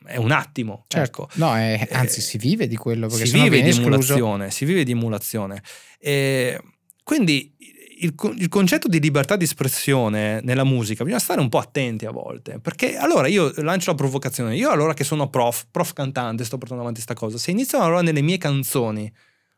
è 0.05 0.17
un 0.17 0.31
attimo. 0.31 0.85
Certo. 0.89 1.25
Ecco. 1.25 1.29
No, 1.35 1.57
è, 1.57 1.89
anzi, 1.91 2.19
eh, 2.19 2.23
si 2.23 2.39
vive 2.39 2.67
di 2.67 2.77
quello. 2.77 3.09
si, 3.09 3.31
vive 3.31 3.63
di 3.63 3.71
emulazione, 3.71 4.51
si 4.51 4.65
vive 4.65 4.85
di 4.85 4.93
emulazione. 4.93 5.63
E 5.99 6.61
quindi 7.03 7.55
il, 7.99 8.15
il, 8.37 8.49
concetto 8.49 8.89
di 8.89 9.01
libertà 9.01 9.37
di 9.37 9.45
espressione 9.45 10.41
nella 10.43 10.65
musica 10.65 11.05
bisogna 11.05 11.23
stare 11.23 11.41
un 11.41 11.49
po' 11.49 11.59
attenti 11.59 12.05
a 12.05 12.11
volte 12.11 12.59
perché 12.59 12.97
allora 12.97 13.27
io 13.29 13.53
lancio 13.57 13.91
la 13.91 13.97
provocazione 13.97 14.57
io 14.57 14.71
allora 14.71 14.95
che 14.95 15.05
sono 15.05 15.29
prof 15.29 15.67
prof 15.71 15.93
cantante 15.93 16.45
sto 16.45 16.59
portando 16.59 16.83
avanti 16.83 17.03
questa 17.03 17.19
cosa 17.19 17.39
se 17.39 17.51
iniziano 17.51 17.85
allora 17.85 18.03
nelle 18.03 18.23
mie 18.23 18.39
canzoni 18.39 19.11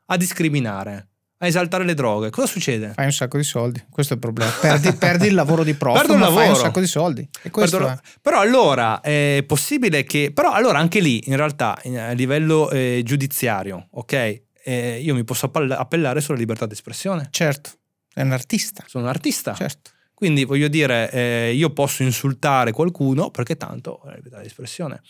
a 0.06 0.16
discriminare 0.16 1.08
a 1.38 1.46
esaltare 1.46 1.84
le 1.84 1.94
droghe 1.94 2.30
cosa 2.30 2.46
succede? 2.46 2.92
fai 2.94 3.06
un 3.06 3.12
sacco 3.12 3.36
di 3.36 3.42
soldi 3.42 3.84
questo 3.90 4.12
è 4.12 4.16
il 4.16 4.22
problema. 4.22 4.50
Perdi, 4.50 4.92
perdi 4.92 5.26
il 5.26 5.34
lavoro 5.34 5.64
di 5.64 5.74
prof 5.74 5.96
Perdo 5.96 6.14
ma 6.14 6.20
lavoro. 6.20 6.40
fai 6.40 6.48
un 6.50 6.56
sacco 6.56 6.80
di 6.80 6.86
soldi. 6.86 7.28
Perdo, 7.50 8.00
però 8.20 8.40
allora 8.40 9.00
è 9.00 9.42
possibile 9.46 10.04
che 10.04 10.32
però 10.32 10.52
allora 10.52 10.78
anche 10.78 11.00
lì 11.00 11.28
in 11.28 11.36
realtà 11.36 11.80
a 11.80 12.12
livello 12.12 12.70
eh, 12.70 13.02
giudiziario 13.04 13.88
ok 13.90 14.42
eh, 14.64 15.00
io 15.00 15.14
mi 15.14 15.24
posso 15.24 15.50
appellare 15.50 16.20
sulla 16.20 16.36
libertà 16.36 16.66
di 16.66 16.74
espressione? 16.74 17.28
Certo 17.30 17.70
è 18.18 18.22
un 18.22 18.32
artista. 18.32 18.84
Sono 18.86 19.04
un 19.04 19.10
artista. 19.10 19.54
Certo. 19.54 19.92
Quindi 20.12 20.44
voglio 20.44 20.66
dire, 20.66 21.10
eh, 21.12 21.52
io 21.54 21.70
posso 21.70 22.02
insultare 22.02 22.72
qualcuno 22.72 23.30
perché 23.30 23.56
tanto 23.56 24.02
è 24.02 24.08
la 24.08 24.14
libertà 24.16 24.40
di 24.40 24.46
espressione. 24.46 25.00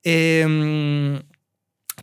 E, 0.00 0.40
ehm, 0.42 1.24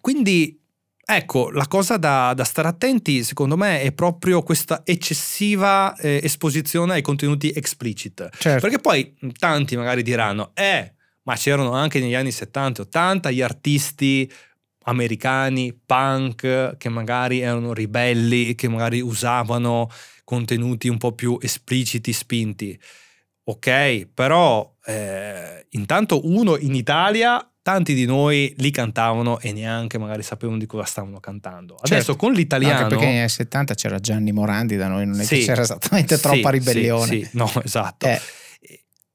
quindi, 0.02 0.60
ecco, 1.06 1.52
la 1.52 1.68
cosa 1.68 1.97
da, 1.97 2.34
da, 2.34 2.43
stare 2.43 2.68
attenti, 2.68 3.24
secondo 3.24 3.56
me, 3.56 3.82
è 3.82 3.91
proprio 3.91 4.41
questa 4.41 4.82
eccessiva 4.84 5.95
eh, 5.95 6.20
esposizione 6.24 6.93
ai 6.93 7.02
contenuti 7.04 7.52
explicit. 7.52 8.30
Certo. 8.36 8.62
Perché 8.62 8.80
poi 8.80 9.16
tanti 9.38 9.78
magari 9.78 10.02
diranno, 10.02 10.50
eh, 10.56 10.93
ma 11.24 11.36
c'erano 11.36 11.74
anche 11.74 12.00
negli 12.00 12.16
anni 12.16 12.32
70 12.32 12.82
80 12.82 13.30
gli 13.30 13.41
artisti 13.41 14.32
americani, 14.86 15.80
punk, 15.86 16.78
che 16.78 16.89
magari 16.89 17.41
erano 17.41 17.74
ribelli, 17.74 18.56
che 18.56 18.68
magari 18.68 19.02
usavano 19.02 19.88
contenuti 20.30 20.88
un 20.88 20.99
po' 20.99 21.13
più 21.13 21.39
espliciti, 21.41 22.13
spinti. 22.13 22.80
Ok, 23.45 24.09
però 24.13 24.75
eh, 24.86 25.65
intanto 25.69 26.27
uno 26.27 26.55
in 26.55 26.75
Italia 26.75 27.43
tanti 27.63 27.95
di 27.95 28.05
noi 28.05 28.53
li 28.57 28.69
cantavano 28.69 29.39
e 29.39 29.51
neanche 29.51 29.97
magari 29.97 30.21
sapevano 30.21 30.59
di 30.59 30.67
cosa 30.67 30.84
stavano 30.84 31.19
cantando. 31.19 31.77
Adesso 31.77 31.95
certo, 31.95 32.15
con 32.15 32.34
l'italiano... 32.34 32.77
Anche 32.77 32.89
perché 32.89 33.05
negli 33.05 33.17
anni 33.17 33.30
70 33.30 33.73
c'era 33.73 33.97
Gianni 33.97 34.32
Morandi 34.32 34.75
da 34.75 34.88
noi, 34.88 35.07
non 35.07 35.19
è 35.19 35.23
sì, 35.23 35.39
che 35.39 35.45
c'era 35.45 35.63
esattamente 35.63 36.15
sì, 36.15 36.21
troppa 36.21 36.51
ribellione. 36.51 37.07
Sì, 37.07 37.23
sì, 37.23 37.30
no, 37.32 37.51
esatto. 37.63 38.05
Eh. 38.05 38.21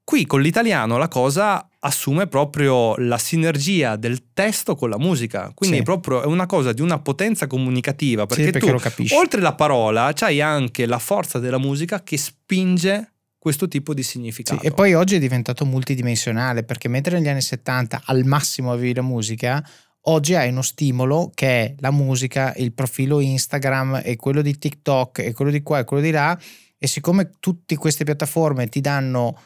Qui 0.02 0.26
con 0.26 0.40
l'italiano 0.40 0.98
la 0.98 1.08
cosa 1.08 1.68
assume 1.86 2.26
proprio 2.28 2.96
la 2.96 3.18
sinergia 3.18 3.96
del 3.96 4.32
testo 4.32 4.74
con 4.74 4.88
la 4.88 4.98
musica, 4.98 5.52
quindi 5.54 5.78
sì. 5.78 5.82
proprio 5.82 6.22
è 6.22 6.26
una 6.26 6.46
cosa 6.46 6.72
di 6.72 6.80
una 6.80 6.98
potenza 6.98 7.46
comunicativa, 7.46 8.24
perché, 8.24 8.44
sì, 8.44 8.50
perché 8.50 8.94
tu 8.94 9.14
oltre 9.14 9.40
la 9.40 9.54
parola 9.54 10.12
c'hai 10.14 10.40
anche 10.40 10.86
la 10.86 10.98
forza 10.98 11.38
della 11.38 11.58
musica 11.58 12.02
che 12.02 12.16
spinge 12.16 13.12
questo 13.38 13.68
tipo 13.68 13.92
di 13.92 14.02
significato. 14.02 14.60
Sì, 14.60 14.66
e 14.66 14.70
poi 14.70 14.94
oggi 14.94 15.16
è 15.16 15.18
diventato 15.18 15.66
multidimensionale, 15.66 16.64
perché 16.64 16.88
mentre 16.88 17.18
negli 17.18 17.28
anni 17.28 17.42
70 17.42 18.02
al 18.06 18.24
massimo 18.24 18.72
avevi 18.72 18.94
la 18.94 19.02
musica, 19.02 19.62
oggi 20.06 20.34
hai 20.34 20.48
uno 20.48 20.62
stimolo 20.62 21.30
che 21.34 21.46
è 21.46 21.74
la 21.80 21.90
musica, 21.90 22.54
il 22.56 22.72
profilo 22.72 23.20
Instagram 23.20 24.00
e 24.02 24.16
quello 24.16 24.40
di 24.40 24.56
TikTok 24.56 25.18
e 25.18 25.34
quello 25.34 25.50
di 25.50 25.62
qua 25.62 25.80
e 25.80 25.84
quello 25.84 26.02
di 26.02 26.10
là, 26.10 26.38
e 26.78 26.86
siccome 26.86 27.32
tutte 27.40 27.76
queste 27.76 28.04
piattaforme 28.04 28.68
ti 28.68 28.80
danno 28.80 29.38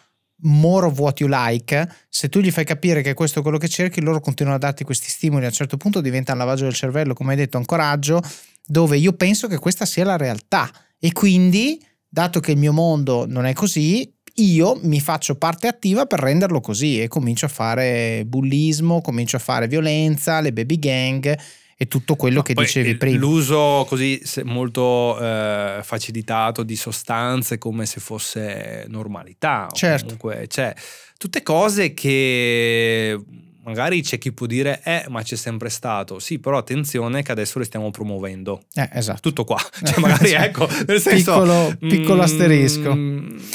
more 0.43 0.87
of 0.87 0.99
what 0.99 1.21
you 1.21 1.29
like, 1.31 1.89
se 2.09 2.29
tu 2.29 2.41
gli 2.41 2.51
fai 2.51 2.65
capire 2.65 3.03
che 3.03 3.15
questo 3.15 3.41
è 3.41 3.43
quello 3.43 3.59
che 3.59 3.69
cerchi, 3.69 4.01
loro 4.01 4.21
continuano 4.21 4.59
a 4.59 4.61
darti 4.61 4.85
questi 4.85 5.09
stimoli, 5.09 5.45
a 5.45 5.49
un 5.49 5.53
certo 5.53 5.77
punto 5.77 6.01
diventa 6.01 6.33
un 6.33 6.39
lavaggio 6.39 6.65
del 6.65 6.75
cervello, 6.75 7.15
come 7.15 7.33
hai 7.33 7.37
detto, 7.37 7.59
un 7.59 7.65
coraggio, 7.65 8.21
dove 8.65 8.97
io 8.99 9.13
penso 9.15 9.49
che 9.49 9.59
questa 9.59 9.87
sia 9.87 10.05
la 10.05 10.17
realtà. 10.17 10.71
E 10.99 11.13
quindi, 11.13 11.83
dato 12.09 12.41
che 12.41 12.53
il 12.53 12.59
mio 12.59 12.73
mondo 12.73 13.27
non 13.27 13.47
è 13.47 13.53
così, 13.53 14.13
io 14.35 14.79
mi 14.83 15.01
faccio 15.01 15.37
parte 15.37 15.67
attiva 15.67 16.07
per 16.07 16.21
renderlo 16.21 16.61
così 16.61 17.01
e 17.03 17.09
comincio 17.09 17.47
a 17.47 17.49
fare 17.49 18.23
bullismo, 18.25 19.01
comincio 19.01 19.37
a 19.37 19.41
fare 19.41 19.67
violenza, 19.67 20.41
le 20.41 20.53
baby 20.53 20.79
gang 20.79 21.39
e 21.81 21.87
tutto 21.87 22.17
quello 22.17 22.39
Ma 22.39 22.43
che 22.43 22.55
dicevi 22.55 22.91
il- 22.91 22.97
prima. 22.99 23.19
L'uso 23.19 23.87
così 23.89 24.21
molto 24.43 25.17
eh, 25.21 25.79
facilitato 25.85 26.65
di 26.65 26.75
sostanze 26.75 27.57
come 27.57 27.87
se 27.87 28.01
fosse 28.01 28.85
normalità. 28.89 29.69
Certo. 29.73 30.17
Comunque, 30.17 30.49
cioè, 30.49 30.75
tutte 31.17 31.43
cose 31.45 31.95
che 31.95 33.17
magari 33.63 34.03
c'è 34.03 34.19
chi 34.19 34.33
può 34.33 34.47
dire, 34.47 34.81
eh, 34.83 35.05
ma 35.09 35.23
c'è 35.23 35.37
sempre 35.37 35.69
stato. 35.69 36.19
Sì, 36.19 36.41
però 36.41 36.59
attenzione 36.59 37.23
che 37.23 37.31
adesso 37.31 37.61
le 37.61 37.65
stiamo 37.67 37.91
promuovendo. 37.93 38.63
Eh, 38.75 38.89
esatto. 38.95 39.21
Tutto 39.21 39.45
qua. 39.45 39.59
Cioè, 39.85 40.01
magari 40.01 40.33
ecco, 40.33 40.67
nel 40.87 41.01
senso... 41.01 41.33
Piccolo- 41.33 41.77
piccolo 41.79 42.17
mm, 42.17 42.25
asterisco. 42.25 42.99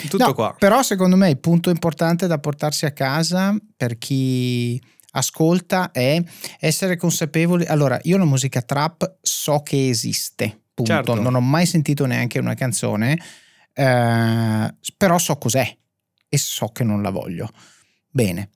Tutto 0.08 0.26
No, 0.26 0.34
qua. 0.34 0.56
Però 0.58 0.82
secondo 0.82 1.18
me 1.18 1.30
il 1.30 1.40
punto 1.40 1.70
importante 1.70 2.28
da 2.28 2.38
portarsi 2.38 2.86
a 2.86 2.92
casa 2.92 3.54
per 3.76 3.98
chi 3.98 4.80
ascolta 5.14 5.92
è 5.92 6.22
essere 6.60 6.96
consapevoli. 6.96 7.66
Allora, 7.66 8.00
io 8.04 8.18
la 8.18 8.26
musica 8.26 8.62
trap 8.62 9.18
so 9.22 9.62
che 9.62 9.90
esiste, 9.90 10.62
punto. 10.74 10.92
Certo. 10.92 11.16
Non 11.16 11.36
ho 11.36 11.42
mai 11.42 11.66
sentito 11.66 12.06
neanche 12.06 12.40
una 12.40 12.54
canzone, 12.54 13.18
eh, 13.74 14.76
però 14.98 15.18
so 15.18 15.38
cos'è 15.38 15.78
e 16.30 16.38
so 16.38 16.68
che 16.68 16.84
non 16.84 17.02
la 17.02 17.10
voglio. 17.10 17.50
Bene, 18.10 18.50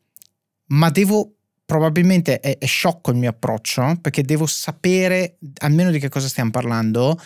ma 0.67 0.89
devo 0.89 1.33
probabilmente 1.65 2.39
è, 2.39 2.57
è 2.57 2.65
sciocco 2.65 3.11
il 3.11 3.17
mio 3.17 3.29
approccio 3.29 3.97
perché 4.01 4.23
devo 4.23 4.45
sapere 4.45 5.37
almeno 5.57 5.91
di 5.91 5.99
che 5.99 6.09
cosa 6.09 6.27
stiamo 6.27 6.49
parlando 6.49 7.19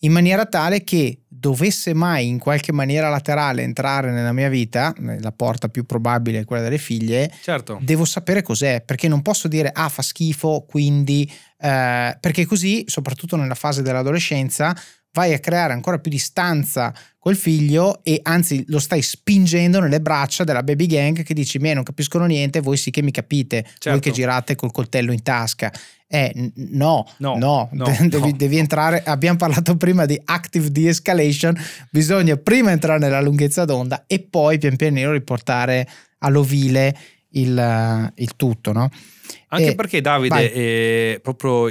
in 0.00 0.12
maniera 0.12 0.46
tale 0.46 0.84
che 0.84 1.22
dovesse 1.38 1.94
mai 1.94 2.26
in 2.26 2.38
qualche 2.38 2.72
maniera 2.72 3.08
laterale 3.08 3.62
entrare 3.62 4.10
nella 4.10 4.32
mia 4.32 4.48
vita, 4.48 4.94
la 5.20 5.32
porta 5.32 5.68
più 5.68 5.84
probabile 5.84 6.40
è 6.40 6.44
quella 6.44 6.62
delle 6.62 6.78
figlie, 6.78 7.30
Certo. 7.42 7.78
devo 7.80 8.04
sapere 8.04 8.42
cos'è, 8.42 8.82
perché 8.84 9.08
non 9.08 9.22
posso 9.22 9.48
dire 9.48 9.70
ah 9.72 9.88
fa 9.88 10.02
schifo, 10.02 10.64
quindi 10.68 11.30
eh, 11.60 12.16
perché 12.20 12.46
così, 12.46 12.84
soprattutto 12.86 13.36
nella 13.36 13.54
fase 13.54 13.82
dell'adolescenza, 13.82 14.76
vai 15.18 15.32
a 15.34 15.40
creare 15.40 15.72
ancora 15.72 15.98
più 15.98 16.12
distanza 16.12 16.94
col 17.18 17.34
figlio 17.34 18.04
e 18.04 18.20
anzi 18.22 18.62
lo 18.68 18.78
stai 18.78 19.02
spingendo 19.02 19.80
nelle 19.80 20.00
braccia 20.00 20.44
della 20.44 20.62
baby 20.62 20.86
gang 20.86 21.22
che 21.24 21.34
dici 21.34 21.58
me 21.58 21.74
non 21.74 21.82
capiscono 21.82 22.24
niente, 22.24 22.60
voi 22.60 22.76
sì 22.76 22.90
che 22.92 23.02
mi 23.02 23.10
capite, 23.10 23.62
voi 23.62 23.72
Certo. 23.78 23.98
che 23.98 24.10
girate 24.12 24.54
col 24.54 24.70
coltello 24.70 25.10
in 25.12 25.22
tasca. 25.22 25.72
Eh, 26.06 26.32
no, 26.54 27.04
No, 27.18 27.36
no, 27.36 27.68
no, 27.72 27.84
devi, 28.08 28.30
no. 28.30 28.36
devi 28.36 28.58
entrare, 28.58 29.02
abbiamo 29.04 29.36
parlato 29.36 29.76
prima 29.76 30.06
di 30.06 30.18
active 30.24 30.70
de-escalation, 30.70 31.54
bisogna 31.90 32.36
prima 32.36 32.70
entrare 32.70 33.00
nella 33.00 33.20
lunghezza 33.20 33.64
d'onda 33.64 34.04
e 34.06 34.20
poi 34.20 34.56
pian 34.58 34.76
pianino 34.76 35.10
riportare 35.12 35.86
all'ovile 36.18 36.96
il, 37.30 38.12
il 38.14 38.36
tutto, 38.36 38.72
no? 38.72 38.88
Anche 39.48 39.70
Eh, 39.70 39.74
perché 39.74 40.00
Davide, 40.00 40.52
eh, 40.52 41.20
proprio 41.22 41.68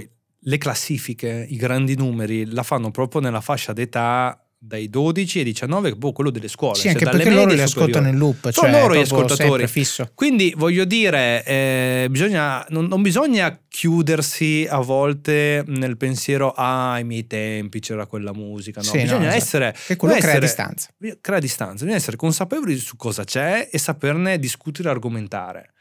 le 0.47 0.57
classifiche, 0.57 1.45
i 1.49 1.57
grandi 1.57 1.95
numeri, 1.97 2.45
la 2.51 2.63
fanno 2.63 2.89
proprio 2.89 3.19
nella 3.19 3.41
fascia 3.41 3.73
d'età 3.73 4.41
dai 4.59 4.89
12 4.89 5.39
ai 5.39 5.43
19, 5.43 5.95
boh, 5.95 6.13
quello 6.13 6.31
delle 6.31 6.47
scuole. 6.47 6.75
Sì, 6.75 6.83
cioè 6.83 6.91
anche 6.93 7.03
dalle 7.05 7.17
perché 7.17 7.33
loro 7.33 7.51
li 7.53 7.61
ascoltano 7.61 8.07
in 8.07 8.17
loop, 8.17 8.49
Sono 8.49 8.71
cioè 8.71 8.81
loro 8.81 8.95
gli 8.95 8.99
ascoltatori. 9.01 9.67
fisso. 9.67 10.09
Quindi 10.15 10.51
voglio 10.57 10.83
dire, 10.85 11.43
eh, 11.45 12.07
bisogna, 12.09 12.65
non, 12.69 12.85
non 12.85 13.01
bisogna 13.03 13.59
chiudersi 13.67 14.65
a 14.69 14.79
volte 14.79 15.63
nel 15.67 15.95
pensiero, 15.97 16.51
ah, 16.53 16.93
ai 16.93 17.03
miei 17.03 17.27
tempi 17.27 17.79
c'era 17.81 18.05
quella 18.07 18.33
musica. 18.33 18.79
No, 18.81 18.87
Sì, 18.87 18.97
no, 18.97 19.03
bisogna 19.03 19.21
esatto. 19.35 19.35
essere. 19.35 19.75
Che 19.85 19.95
quello 19.95 20.13
crea 20.15 20.27
essere- 20.29 20.45
distanza. 20.45 20.89
Crea 21.21 21.39
distanza, 21.39 21.73
bisogna 21.73 21.95
essere 21.95 22.15
consapevoli 22.17 22.77
su 22.77 22.95
cosa 22.95 23.23
c'è 23.25 23.69
e 23.71 23.77
saperne 23.77 24.39
discutere 24.39 24.87
e 24.87 24.91
argomentare. 24.91 25.71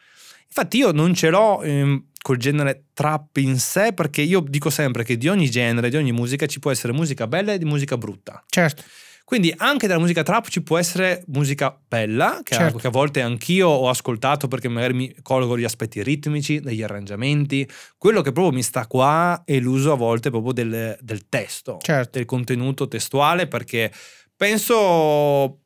Infatti, 0.58 0.78
io 0.78 0.90
non 0.90 1.12
ce 1.12 1.28
l'ho 1.28 1.60
ehm, 1.60 2.04
col 2.22 2.38
genere 2.38 2.86
trap 2.94 3.36
in 3.36 3.58
sé, 3.58 3.92
perché 3.92 4.22
io 4.22 4.40
dico 4.40 4.70
sempre 4.70 5.04
che 5.04 5.18
di 5.18 5.28
ogni 5.28 5.50
genere, 5.50 5.90
di 5.90 5.96
ogni 5.96 6.12
musica 6.12 6.46
ci 6.46 6.60
può 6.60 6.70
essere 6.70 6.94
musica 6.94 7.26
bella 7.26 7.52
e 7.52 7.58
di 7.58 7.66
musica 7.66 7.98
brutta. 7.98 8.42
Certo, 8.48 8.82
Quindi 9.26 9.52
anche 9.54 9.86
dalla 9.86 10.00
musica 10.00 10.22
trap 10.22 10.48
ci 10.48 10.62
può 10.62 10.78
essere 10.78 11.22
musica 11.26 11.78
bella, 11.86 12.40
che, 12.42 12.54
a- 12.54 12.58
Certo. 12.58 12.78
che 12.78 12.86
a 12.86 12.90
volte 12.90 13.20
anch'io 13.20 13.68
ho 13.68 13.90
ascoltato 13.90 14.48
perché 14.48 14.68
magari 14.68 14.94
mi 14.94 15.14
colgo 15.20 15.58
gli 15.58 15.64
aspetti 15.64 16.02
ritmici, 16.02 16.58
degli 16.60 16.82
arrangiamenti. 16.82 17.68
Quello 17.98 18.22
che 18.22 18.32
proprio 18.32 18.54
mi 18.54 18.62
sta 18.62 18.86
qua 18.86 19.42
è 19.44 19.58
l'uso 19.58 19.92
a 19.92 19.96
volte 19.96 20.30
proprio 20.30 20.52
del, 20.52 20.96
del 21.02 21.28
testo, 21.28 21.76
certo. 21.82 22.16
del 22.16 22.24
contenuto 22.24 22.88
testuale, 22.88 23.46
perché 23.46 23.92
penso 24.34 25.58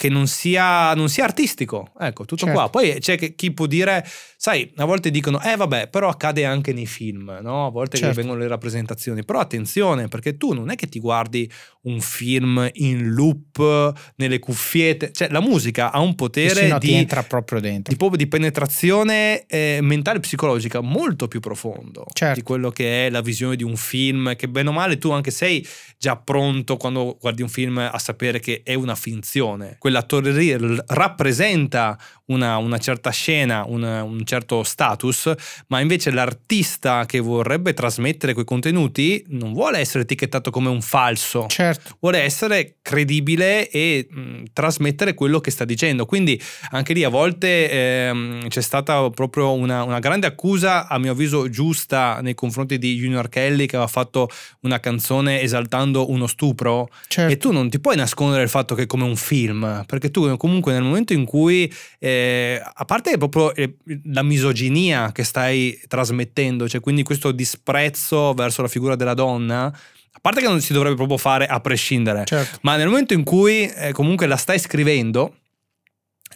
che 0.00 0.08
non 0.08 0.26
sia, 0.26 0.94
non 0.94 1.10
sia 1.10 1.24
artistico. 1.24 1.92
Ecco, 1.98 2.24
tutto 2.24 2.46
Certo. 2.46 2.58
qua. 2.58 2.70
Poi 2.70 2.96
c'è 3.00 3.34
chi 3.34 3.52
può 3.52 3.66
dire, 3.66 4.02
sai, 4.34 4.72
a 4.76 4.86
volte 4.86 5.10
dicono, 5.10 5.38
eh 5.42 5.56
vabbè, 5.56 5.88
però 5.90 6.08
accade 6.08 6.46
anche 6.46 6.72
nei 6.72 6.86
film, 6.86 7.38
no? 7.42 7.66
A 7.66 7.70
volte 7.70 7.98
Certo. 7.98 8.14
vengono 8.14 8.38
le 8.38 8.48
rappresentazioni. 8.48 9.26
Però 9.26 9.40
attenzione, 9.40 10.08
perché 10.08 10.38
tu 10.38 10.54
non 10.54 10.70
è 10.70 10.74
che 10.74 10.88
ti 10.88 11.00
guardi 11.00 11.50
un 11.82 12.00
film 12.00 12.66
in 12.74 13.10
loop 13.10 13.92
nelle 14.16 14.38
cuffiette, 14.38 15.12
cioè 15.12 15.28
la 15.28 15.40
musica 15.40 15.92
ha 15.92 16.00
un 16.00 16.14
potere 16.14 16.68
no, 16.68 16.78
di, 16.78 16.94
entra 16.94 17.22
proprio 17.22 17.60
dentro. 17.60 17.94
di, 17.94 18.16
di 18.16 18.26
penetrazione 18.26 19.44
eh, 19.46 19.78
mentale 19.82 20.18
e 20.18 20.20
psicologica 20.20 20.80
molto 20.80 21.28
più 21.28 21.40
profondo 21.40 22.04
Certo. 22.12 22.34
di 22.34 22.42
quello 22.42 22.70
che 22.70 23.06
è 23.06 23.10
la 23.10 23.20
visione 23.20 23.56
di 23.56 23.64
un 23.64 23.76
film 23.76 24.36
che 24.36 24.48
bene 24.48 24.68
o 24.68 24.72
male 24.72 24.98
tu 24.98 25.10
anche 25.10 25.30
sei 25.30 25.66
già 25.98 26.16
pronto 26.16 26.76
quando 26.76 27.16
guardi 27.20 27.42
un 27.42 27.48
film 27.48 27.78
a 27.78 27.98
sapere 27.98 28.40
che 28.40 28.60
è 28.62 28.74
una 28.74 28.94
finzione 28.94 29.76
quell'attore 29.90 30.32
lì 30.32 30.56
rappresenta 30.86 31.98
una, 32.26 32.58
una 32.58 32.78
certa 32.78 33.10
scena 33.10 33.64
un, 33.66 33.82
un 33.82 34.24
certo 34.24 34.62
status 34.62 35.32
ma 35.66 35.80
invece 35.80 36.10
l'artista 36.10 37.04
che 37.04 37.18
vorrebbe 37.18 37.74
trasmettere 37.74 38.34
quei 38.34 38.44
contenuti 38.44 39.24
non 39.28 39.52
vuole 39.52 39.78
essere 39.78 40.04
etichettato 40.04 40.50
come 40.50 40.68
un 40.68 40.80
falso 40.80 41.48
Certo, 41.48 41.96
vuole 42.00 42.20
essere 42.20 42.76
credibile 42.80 43.68
e 43.68 44.06
mh, 44.08 44.44
trasmettere 44.52 45.14
quello 45.14 45.40
che 45.40 45.50
sta 45.50 45.64
dicendo. 45.64 46.06
Quindi 46.06 46.40
anche 46.70 46.92
lì 46.92 47.04
a 47.04 47.08
volte 47.08 47.70
ehm, 47.70 48.48
c'è 48.48 48.60
stata 48.60 49.10
proprio 49.10 49.52
una, 49.52 49.82
una 49.82 49.98
grande 49.98 50.26
accusa, 50.26 50.86
a 50.88 50.98
mio 50.98 51.12
avviso 51.12 51.48
giusta, 51.48 52.20
nei 52.22 52.34
confronti 52.34 52.78
di 52.78 52.96
Junior 52.96 53.28
Kelly 53.28 53.66
che 53.66 53.76
aveva 53.76 53.90
fatto 53.90 54.28
una 54.60 54.80
canzone 54.80 55.40
esaltando 55.40 56.10
uno 56.10 56.26
stupro. 56.26 56.88
certo. 57.08 57.32
E 57.32 57.36
tu 57.36 57.52
non 57.52 57.68
ti 57.68 57.80
puoi 57.80 57.96
nascondere 57.96 58.42
il 58.42 58.48
fatto 58.48 58.74
che 58.74 58.82
è 58.82 58.86
come 58.86 59.04
un 59.04 59.16
film, 59.16 59.79
perché 59.84 60.10
tu 60.10 60.36
comunque 60.36 60.72
nel 60.72 60.82
momento 60.82 61.12
in 61.12 61.24
cui, 61.24 61.72
eh, 61.98 62.60
a 62.62 62.84
parte 62.84 63.16
proprio 63.18 63.54
eh, 63.54 63.76
la 64.04 64.22
misoginia 64.22 65.12
che 65.12 65.24
stai 65.24 65.80
trasmettendo, 65.88 66.68
cioè 66.68 66.80
quindi 66.80 67.02
questo 67.02 67.32
disprezzo 67.32 68.32
verso 68.34 68.62
la 68.62 68.68
figura 68.68 68.96
della 68.96 69.14
donna, 69.14 69.64
a 69.66 70.18
parte 70.20 70.40
che 70.40 70.48
non 70.48 70.60
si 70.60 70.72
dovrebbe 70.72 70.96
proprio 70.96 71.16
fare 71.16 71.46
a 71.46 71.60
prescindere, 71.60 72.24
certo. 72.24 72.58
ma 72.62 72.76
nel 72.76 72.88
momento 72.88 73.14
in 73.14 73.24
cui 73.24 73.70
eh, 73.70 73.92
comunque 73.92 74.26
la 74.26 74.36
stai 74.36 74.58
scrivendo, 74.58 75.36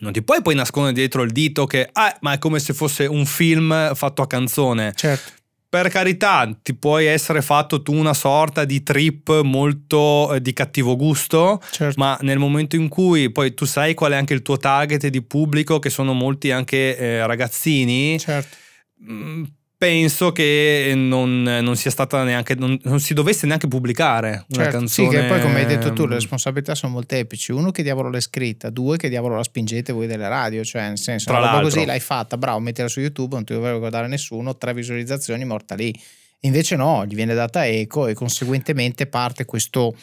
non 0.01 0.13
ti 0.13 0.23
puoi 0.23 0.43
poi 0.43 0.55
nascondere 0.55 0.95
dietro 0.95 1.23
il 1.23 1.31
dito 1.31 1.67
che, 1.67 1.89
ah, 1.93 2.17
ma 2.21 2.33
è 2.33 2.39
come 2.39 2.59
se 2.59 2.73
fosse 2.75 3.07
un 3.07 3.27
film 3.27 3.95
fatto 3.95 4.23
a 4.23 4.27
canzone. 4.27 4.93
certo. 4.95 5.43
Per 5.75 5.89
carità, 5.89 6.57
ti 6.63 6.73
puoi 6.73 7.07
essere 7.07 7.43
fatto 7.43 7.83
tu 7.83 7.93
una 7.95 8.15
sorta 8.15 8.65
di 8.65 8.85
trip 8.85 9.41
molto 9.41 10.33
eh, 10.33 10.41
di 10.41 10.53
cattivo 10.53 10.95
gusto, 10.95 11.61
certo. 11.73 11.99
ma 11.99 12.17
nel 12.21 12.39
momento 12.39 12.77
in 12.77 12.87
cui 12.87 13.33
poi 13.33 13.55
tu 13.55 13.65
sai 13.65 13.93
qual 13.93 14.13
è 14.13 14.15
anche 14.15 14.35
il 14.35 14.43
tuo 14.43 14.57
target 14.57 15.09
di 15.09 15.21
pubblico, 15.21 15.81
che 15.81 15.91
sono 15.91 16.13
molti 16.13 16.53
anche 16.53 16.97
eh, 16.97 17.27
ragazzini, 17.27 18.17
certo. 18.21 18.57
mm, 19.03 19.43
penso 19.85 20.33
che 20.33 20.93
non, 20.97 21.43
non 21.43 21.77
sia 21.77 21.91
stata 21.91 22.23
neanche, 22.25 22.55
non, 22.55 22.79
non 22.85 23.01
si 23.01 23.13
dovesse 23.13 23.47
neanche 23.47 23.69
pubblicare 23.69 24.47
una 24.49 24.63
Certo, 24.65 24.79
canzone. 24.79 25.09
Sì, 25.11 25.15
che 25.15 25.25
poi 25.25 25.41
come 25.43 25.61
hai 25.61 25.67
detto 25.67 25.93
tu, 25.93 26.03
le 26.07 26.15
mm, 26.15 26.19
responsabilità 26.19 26.75
sono 26.75 26.93
molteplici. 26.93 27.53
Uno 27.53 27.71
che 27.71 27.83
diavolo 27.83 28.09
l'hai 28.11 28.23
scritta, 28.23 28.71
due 28.71 28.97
che 28.97 29.11
diavolo 29.11 29.37
la 29.37 29.43
spingete 29.43 29.93
voi 29.93 30.07
delle 30.07 30.27
radio, 30.29 30.65
cioè 30.65 30.89
nel 30.89 30.99
senso, 30.99 31.27
Tra 31.31 31.39
una 31.39 31.47
l'altro. 31.51 31.69
così 31.69 31.85
l'hai 31.85 32.01
fatta, 32.01 32.39
bravo, 32.39 32.61
mettila 32.61 32.89
su 32.89 33.01
YouTube, 33.01 33.35
non 33.35 33.45
ti 33.45 33.53
dovrebbe 33.53 33.79
guardare 33.79 34.09
nessuno, 34.09 34.57
tre 34.57 34.73
visualizzazioni, 34.73 35.45
morta 35.45 35.75
lì. 35.75 35.95
Invece 36.41 36.77
no, 36.77 37.05
gli 37.07 37.15
viene 37.15 37.35
data 37.35 37.67
eco 37.67 38.07
e 38.07 38.15
conseguentemente 38.15 39.07
parte 39.07 39.45
questo... 39.45 39.95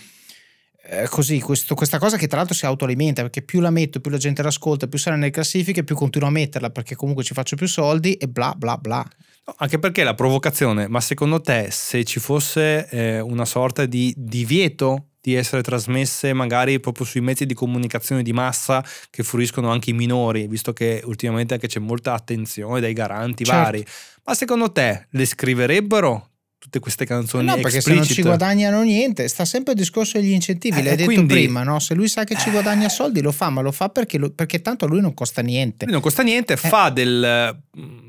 eh, 0.83 1.07
così, 1.09 1.39
questo- 1.39 1.75
questa 1.75 1.97
cosa 1.99 2.17
che 2.17 2.27
tra 2.27 2.37
l'altro 2.37 2.55
si 2.55 2.65
autoalimenta 2.65 3.21
perché 3.21 3.41
più 3.41 3.59
la 3.61 3.69
metto, 3.71 3.99
più 3.99 4.11
la 4.11 4.17
gente 4.17 4.41
l'ascolta, 4.43 4.87
più 4.87 4.97
sarà 4.99 5.15
nelle 5.15 5.31
classifiche, 5.31 5.83
più 5.83 5.95
continuo 5.95 6.27
a 6.27 6.31
metterla 6.31 6.69
perché 6.69 6.95
comunque 6.95 7.23
ci 7.23 7.33
faccio 7.33 7.55
più 7.55 7.67
soldi 7.67 8.13
e 8.13 8.27
bla 8.27 8.53
bla 8.57 8.77
bla. 8.77 9.07
No, 9.47 9.55
anche 9.57 9.79
perché 9.79 10.03
la 10.03 10.13
provocazione, 10.13 10.87
ma 10.87 11.01
secondo 11.01 11.41
te 11.41 11.69
se 11.71 12.03
ci 12.03 12.19
fosse 12.19 12.87
eh, 12.89 13.19
una 13.19 13.45
sorta 13.45 13.85
di 13.85 14.13
divieto 14.15 15.07
di 15.21 15.35
essere 15.35 15.61
trasmesse 15.61 16.33
magari 16.33 16.79
proprio 16.79 17.05
sui 17.05 17.21
mezzi 17.21 17.45
di 17.45 17.53
comunicazione 17.53 18.23
di 18.23 18.33
massa 18.33 18.83
che 19.11 19.21
fruiscono 19.23 19.69
anche 19.69 19.91
i 19.91 19.93
minori, 19.93 20.47
visto 20.47 20.73
che 20.73 21.01
ultimamente 21.05 21.53
anche 21.53 21.67
c'è 21.67 21.79
molta 21.79 22.13
attenzione 22.13 22.79
dai 22.81 22.93
garanti 22.93 23.45
Certo. 23.45 23.61
vari, 23.61 23.85
ma 24.25 24.33
secondo 24.33 24.71
te 24.71 25.07
le 25.11 25.25
scriverebbero 25.25 26.30
tutte 26.61 26.77
queste 26.77 27.05
canzoni 27.07 27.45
No, 27.47 27.55
perché 27.55 27.71
se 27.71 27.77
explicit. 27.77 28.05
non 28.05 28.15
ci 28.15 28.21
guadagnano 28.21 28.83
niente, 28.83 29.27
sta 29.27 29.45
sempre 29.45 29.73
il 29.73 29.79
discorso 29.79 30.19
degli 30.19 30.29
incentivi. 30.31 30.77
Eh, 30.79 30.83
L'hai 30.83 30.95
detto 30.95 31.05
quindi- 31.11 31.33
prima, 31.33 31.63
no? 31.63 31.79
Se 31.79 31.95
lui 31.95 32.07
sa 32.07 32.23
che 32.23 32.35
ci 32.37 32.51
guadagna 32.51 32.87
soldi, 32.87 33.19
lo 33.19 33.31
fa, 33.31 33.49
ma 33.49 33.61
lo 33.61 33.71
fa 33.71 33.89
perché, 33.89 34.19
lo- 34.19 34.29
perché 34.29 34.61
tanto 34.61 34.85
a 34.85 34.87
lui 34.87 35.01
non 35.01 35.15
costa 35.15 35.41
niente. 35.41 35.77
Quindi 35.77 35.93
non 35.93 36.01
costa 36.01 36.21
niente, 36.21 36.53
Eh. 36.53 36.57
fa, 36.57 36.89
del, 36.91 37.59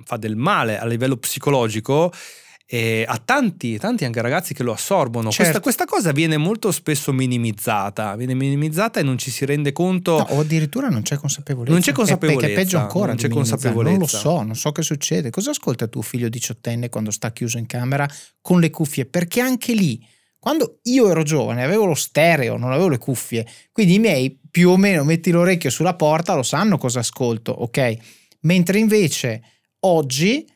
fa 0.04 0.16
del 0.18 0.36
male 0.36 0.78
a 0.78 0.84
livello 0.86 1.16
psicologico 1.16 2.12
e 2.74 3.04
a 3.06 3.20
tanti, 3.22 3.76
tanti 3.76 4.06
anche 4.06 4.22
ragazzi 4.22 4.54
che 4.54 4.62
lo 4.62 4.72
assorbono. 4.72 5.28
Certo. 5.28 5.42
Questa, 5.42 5.60
questa 5.60 5.84
cosa 5.84 6.10
viene 6.12 6.38
molto 6.38 6.72
spesso 6.72 7.12
minimizzata, 7.12 8.16
viene 8.16 8.32
minimizzata 8.32 8.98
e 8.98 9.02
non 9.02 9.18
ci 9.18 9.30
si 9.30 9.44
rende 9.44 9.72
conto. 9.72 10.16
No, 10.16 10.26
o 10.30 10.40
addirittura 10.40 10.88
non 10.88 11.02
c'è 11.02 11.16
consapevolezza. 11.16 11.70
Non 11.70 11.82
c'è 11.82 11.92
consapevolezza, 11.92 12.46
Che 12.46 12.52
è 12.52 12.56
peggio 12.56 12.78
ancora. 12.78 13.08
non 13.08 13.16
c'è 13.16 13.28
minimizzare. 13.28 13.62
Non 13.74 13.82
lo 13.82 13.88
consapevolezza. 13.98 14.18
so, 14.18 14.42
non 14.42 14.54
so 14.54 14.72
che 14.72 14.80
succede. 14.80 15.28
Cosa 15.28 15.50
ascolta 15.50 15.86
tuo 15.86 16.00
figlio 16.00 16.30
diciottenne 16.30 16.88
quando 16.88 17.10
sta 17.10 17.30
chiuso 17.30 17.58
in 17.58 17.66
camera 17.66 18.08
con 18.40 18.58
le 18.58 18.70
cuffie? 18.70 19.04
Perché 19.04 19.42
anche 19.42 19.74
lì, 19.74 20.02
quando 20.38 20.78
io 20.84 21.10
ero 21.10 21.24
giovane, 21.24 21.62
avevo 21.62 21.84
lo 21.84 21.94
stereo, 21.94 22.56
non 22.56 22.72
avevo 22.72 22.88
le 22.88 22.96
cuffie. 22.96 23.46
Quindi 23.70 23.96
i 23.96 23.98
miei 23.98 24.40
più 24.50 24.70
o 24.70 24.78
meno 24.78 25.04
metti 25.04 25.30
l'orecchio 25.30 25.68
sulla 25.68 25.92
porta, 25.92 26.32
lo 26.32 26.42
sanno 26.42 26.78
cosa 26.78 27.00
ascolto, 27.00 27.52
ok? 27.52 27.96
Mentre 28.40 28.78
invece 28.78 29.42
oggi 29.80 30.46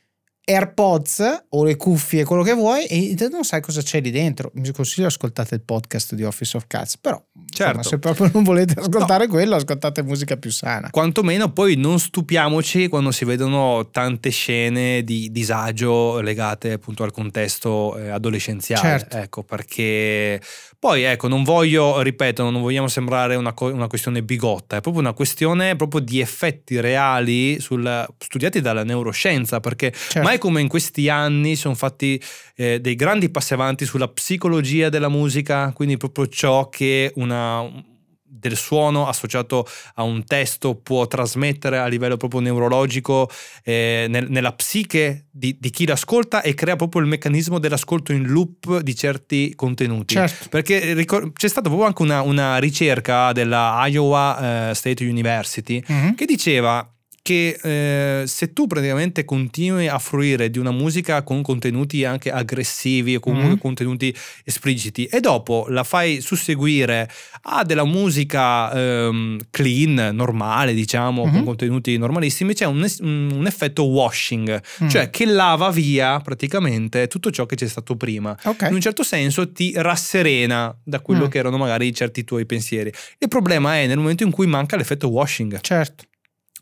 AirPods 0.49 1.47
o 1.51 1.65
le 1.65 1.75
cuffie, 1.77 2.25
quello 2.25 2.45
che 2.45 2.53
vuoi, 2.55 2.85
e 2.87 3.17
non 3.33 3.43
sai 3.43 3.61
cosa 3.61 3.83
c'è 3.83 4.01
lì 4.01 4.13
dentro. 4.13 4.53
Mi 4.55 4.71
consiglio 4.71 5.09
ascoltate 5.09 5.57
il 5.57 5.61
podcast 5.63 6.15
di 6.15 6.23
Office 6.23 6.57
of 6.57 6.67
Cats, 6.69 6.99
però 6.99 7.21
insomma, 7.35 7.73
Certo. 7.73 7.89
se 7.89 7.99
proprio 7.99 8.31
non 8.33 8.45
volete 8.45 8.79
ascoltare 8.79 9.27
quello, 9.27 9.57
ascoltate 9.57 10.05
musica 10.05 10.37
più 10.37 10.53
sana. 10.53 10.89
Quantomeno 10.91 11.51
poi 11.53 11.75
non 11.75 11.99
stupiamoci 11.99 12.87
quando 12.87 13.11
si 13.11 13.25
vedono 13.25 13.89
tante 13.91 14.31
scene 14.31 15.03
di 15.03 15.33
disagio 15.33 16.21
legate 16.21 16.71
appunto 16.73 17.03
al 17.03 17.11
contesto 17.11 17.97
eh, 17.99 18.11
adolescenziale. 18.11 18.99
Certo. 19.01 19.17
Ecco, 19.17 19.43
perché 19.43 20.41
poi 20.79 21.03
ecco, 21.03 21.27
non 21.27 21.43
voglio, 21.43 22.01
ripeto, 22.03 22.49
non 22.49 22.63
vogliamo 22.63 22.87
sembrare 22.87 23.35
una, 23.35 23.53
co- 23.53 23.73
una 23.73 23.89
questione 23.89 24.23
bigotta, 24.23 24.77
è 24.77 24.81
proprio 24.81 25.03
una 25.03 25.13
questione 25.13 25.75
proprio 25.75 26.01
di 26.01 26.21
effetti 26.21 26.79
reali 26.79 27.59
sul- 27.59 28.07
studiati 28.19 28.61
dalla 28.61 28.85
neuroscienza, 28.85 29.59
perché 29.59 29.93
Certo. 29.93 30.21
Mai 30.37 30.39
come 30.39 30.61
in 30.61 30.69
questi 30.69 31.09
anni 31.09 31.57
sono 31.57 31.75
fatti 31.75 32.21
eh, 32.57 32.81
dei 32.81 32.95
grandi 32.95 33.31
passi 33.31 33.55
avanti 33.55 33.85
sulla 33.85 34.09
psicologia 34.09 34.89
della 34.89 35.09
musica, 35.09 35.73
quindi 35.73 35.97
proprio 35.97 36.29
ciò 36.29 36.69
che 36.69 37.13
una 37.17 37.95
del 38.29 38.57
suono 38.57 39.09
associato 39.09 39.67
a 39.95 40.03
un 40.03 40.25
testo 40.25 40.75
può 40.75 41.07
trasmettere 41.07 41.79
a 41.79 41.87
livello 41.87 42.19
proprio 42.19 42.41
neurologico 42.41 43.31
eh, 43.65 44.07
nel- 44.11 44.27
nella 44.31 44.53
psiche 44.53 45.27
di, 45.31 45.57
di 45.59 45.71
chi 45.71 45.87
l'ascolta 45.87 46.43
e 46.43 46.53
crea 46.53 46.77
proprio 46.77 47.01
il 47.01 47.09
meccanismo 47.09 47.59
dell'ascolto 47.59 48.13
in 48.13 48.27
loop 48.27 48.81
di 48.81 48.95
certi 48.95 49.55
contenuti. 49.55 50.15
Certo. 50.15 50.49
Perché 50.51 50.93
ricor- 50.93 51.33
c'è 51.33 51.49
stata 51.49 51.69
proprio 51.69 51.89
anche 51.89 52.03
una, 52.03 52.21
una 52.21 52.59
ricerca 52.59 53.33
della 53.33 53.83
Iowa 53.87 54.71
eh, 54.71 54.75
State 54.75 55.03
University 55.05 55.83
Mhm. 55.87 56.15
che 56.15 56.27
diceva 56.27 56.87
che 57.27 57.59
eh, 57.61 58.25
se 58.29 58.53
tu 58.53 58.69
praticamente 58.69 59.25
continui 59.25 59.89
a 59.89 59.99
fruire 59.99 60.49
di 60.49 60.61
una 60.61 60.71
musica 60.71 61.25
con 61.25 61.43
contenuti 61.43 62.05
anche 62.05 62.31
aggressivi 62.31 63.17
o 63.17 63.21
comunque 63.21 63.49
Mhm. 63.55 63.59
contenuti 63.59 64.15
espliciti 64.45 65.07
e 65.07 65.19
dopo 65.19 65.67
la 65.69 65.83
fai 65.83 66.21
susseguire 66.21 67.11
a 67.49 67.65
della 67.65 67.85
musica 67.85 68.73
ehm, 68.73 69.39
clean, 69.51 70.15
normale 70.15 70.73
diciamo, 70.73 71.23
con 71.23 71.33
Mhm. 71.41 71.45
contenuti 71.45 71.97
normalissimi, 71.99 72.55
c'è 72.55 72.65
un, 72.67 72.87
un- 73.01 73.45
effetto 73.47 73.83
washing, 73.87 74.63
Mm. 74.85 74.89
cioè 74.89 75.11
che 75.11 75.25
lava 75.27 75.71
via 75.71 76.21
praticamente 76.21 77.09
tutto 77.09 77.33
ciò 77.33 77.45
che 77.45 77.57
c'è 77.57 77.67
stato 77.67 77.97
prima 77.97 78.37
Ok. 78.45 78.67
in 78.69 78.75
un 78.75 78.81
certo 78.81 79.03
senso 79.03 79.51
ti 79.51 79.73
rasserena 79.75 80.73
da 80.85 81.01
quello 81.01 81.27
Mm. 81.27 81.29
che 81.29 81.39
erano 81.39 81.57
magari 81.57 81.93
certi 81.93 82.23
tuoi 82.23 82.47
pensieri. 82.47 82.93
Il 83.19 83.27
problema 83.29 83.79
è 83.79 83.87
nel 83.89 83.97
momento 83.99 84.23
in 84.23 84.31
cui 84.31 84.47
manca 84.47 84.77
l'effetto 84.77 85.09
washing. 85.09 85.59
Certo. 85.61 86.05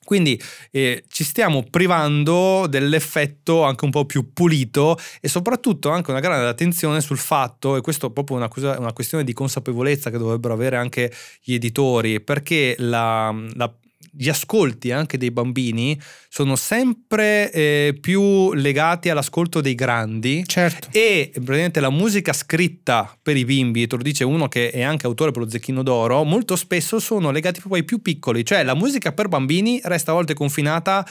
Quindi 0.05 0.41
eh, 0.71 1.05
ci 1.09 1.25
stiamo 1.25 1.65
privando 1.69 2.67
dell'effetto 2.69 3.63
anche 3.65 3.85
un 3.85 3.91
po' 3.91 4.05
più 4.05 4.33
pulito 4.33 4.99
e 5.21 5.29
soprattutto 5.29 5.89
anche 5.91 6.11
una 6.11 6.21
grande 6.21 6.47
attenzione 6.47 7.01
sul 7.01 7.19
fatto, 7.19 7.77
e 7.77 7.81
questo 7.81 8.09
è 8.09 8.11
proprio 8.13 8.37
una, 8.37 8.49
cosa- 8.49 8.79
una 8.79 8.93
questione 8.93 9.25
di 9.25 9.33
consapevolezza 9.33 10.11
che 10.11 10.19
dovrebbero 10.19 10.55
avere 10.55 10.77
anche 10.77 11.13
gli 11.43 11.55
editori, 11.55 12.21
perché 12.21 12.75
la- 12.79 13.35
la- 13.55 13.75
gli 14.17 14.29
ascolti 14.29 14.93
anche 14.93 15.19
dei 15.19 15.31
bambini 15.31 15.99
sono 16.29 16.57
sempre 16.57 17.51
eh, 17.53 17.97
più 18.01 18.53
legati 18.53 19.09
all'ascolto 19.09 19.61
dei 19.61 19.75
grandi 19.75 20.43
Certo. 20.47 20.89
e 20.93 21.31
praticamente 21.33 21.81
la 21.81 21.91
musica 21.91 22.33
scritta 22.33 23.17
per 23.21 23.37
i 23.37 23.45
bimbi, 23.45 23.87
te 23.87 23.97
lo 23.97 24.03
dice 24.03 24.25
uno 24.25 24.49
che 24.49 24.71
è 24.71 24.83
anche 24.83 25.07
autore 25.07 25.31
per 25.33 25.43
lo 25.43 25.49
Zecchino 25.49 25.83
d'Oro, 25.83 26.23
molto 26.25 26.57
spesso 26.57 26.99
sono 27.01 27.31
legati 27.31 27.59
proprio 27.61 27.81
ai 27.81 27.87
più 27.87 28.01
piccoli, 28.03 28.45
cioè 28.45 28.63
la 28.63 28.75
musica 28.75 29.13
per 29.13 29.29
bambini 29.29 29.81
resta 29.85 30.11
a 30.13 30.15
volte 30.15 30.35
confinata 30.35 31.07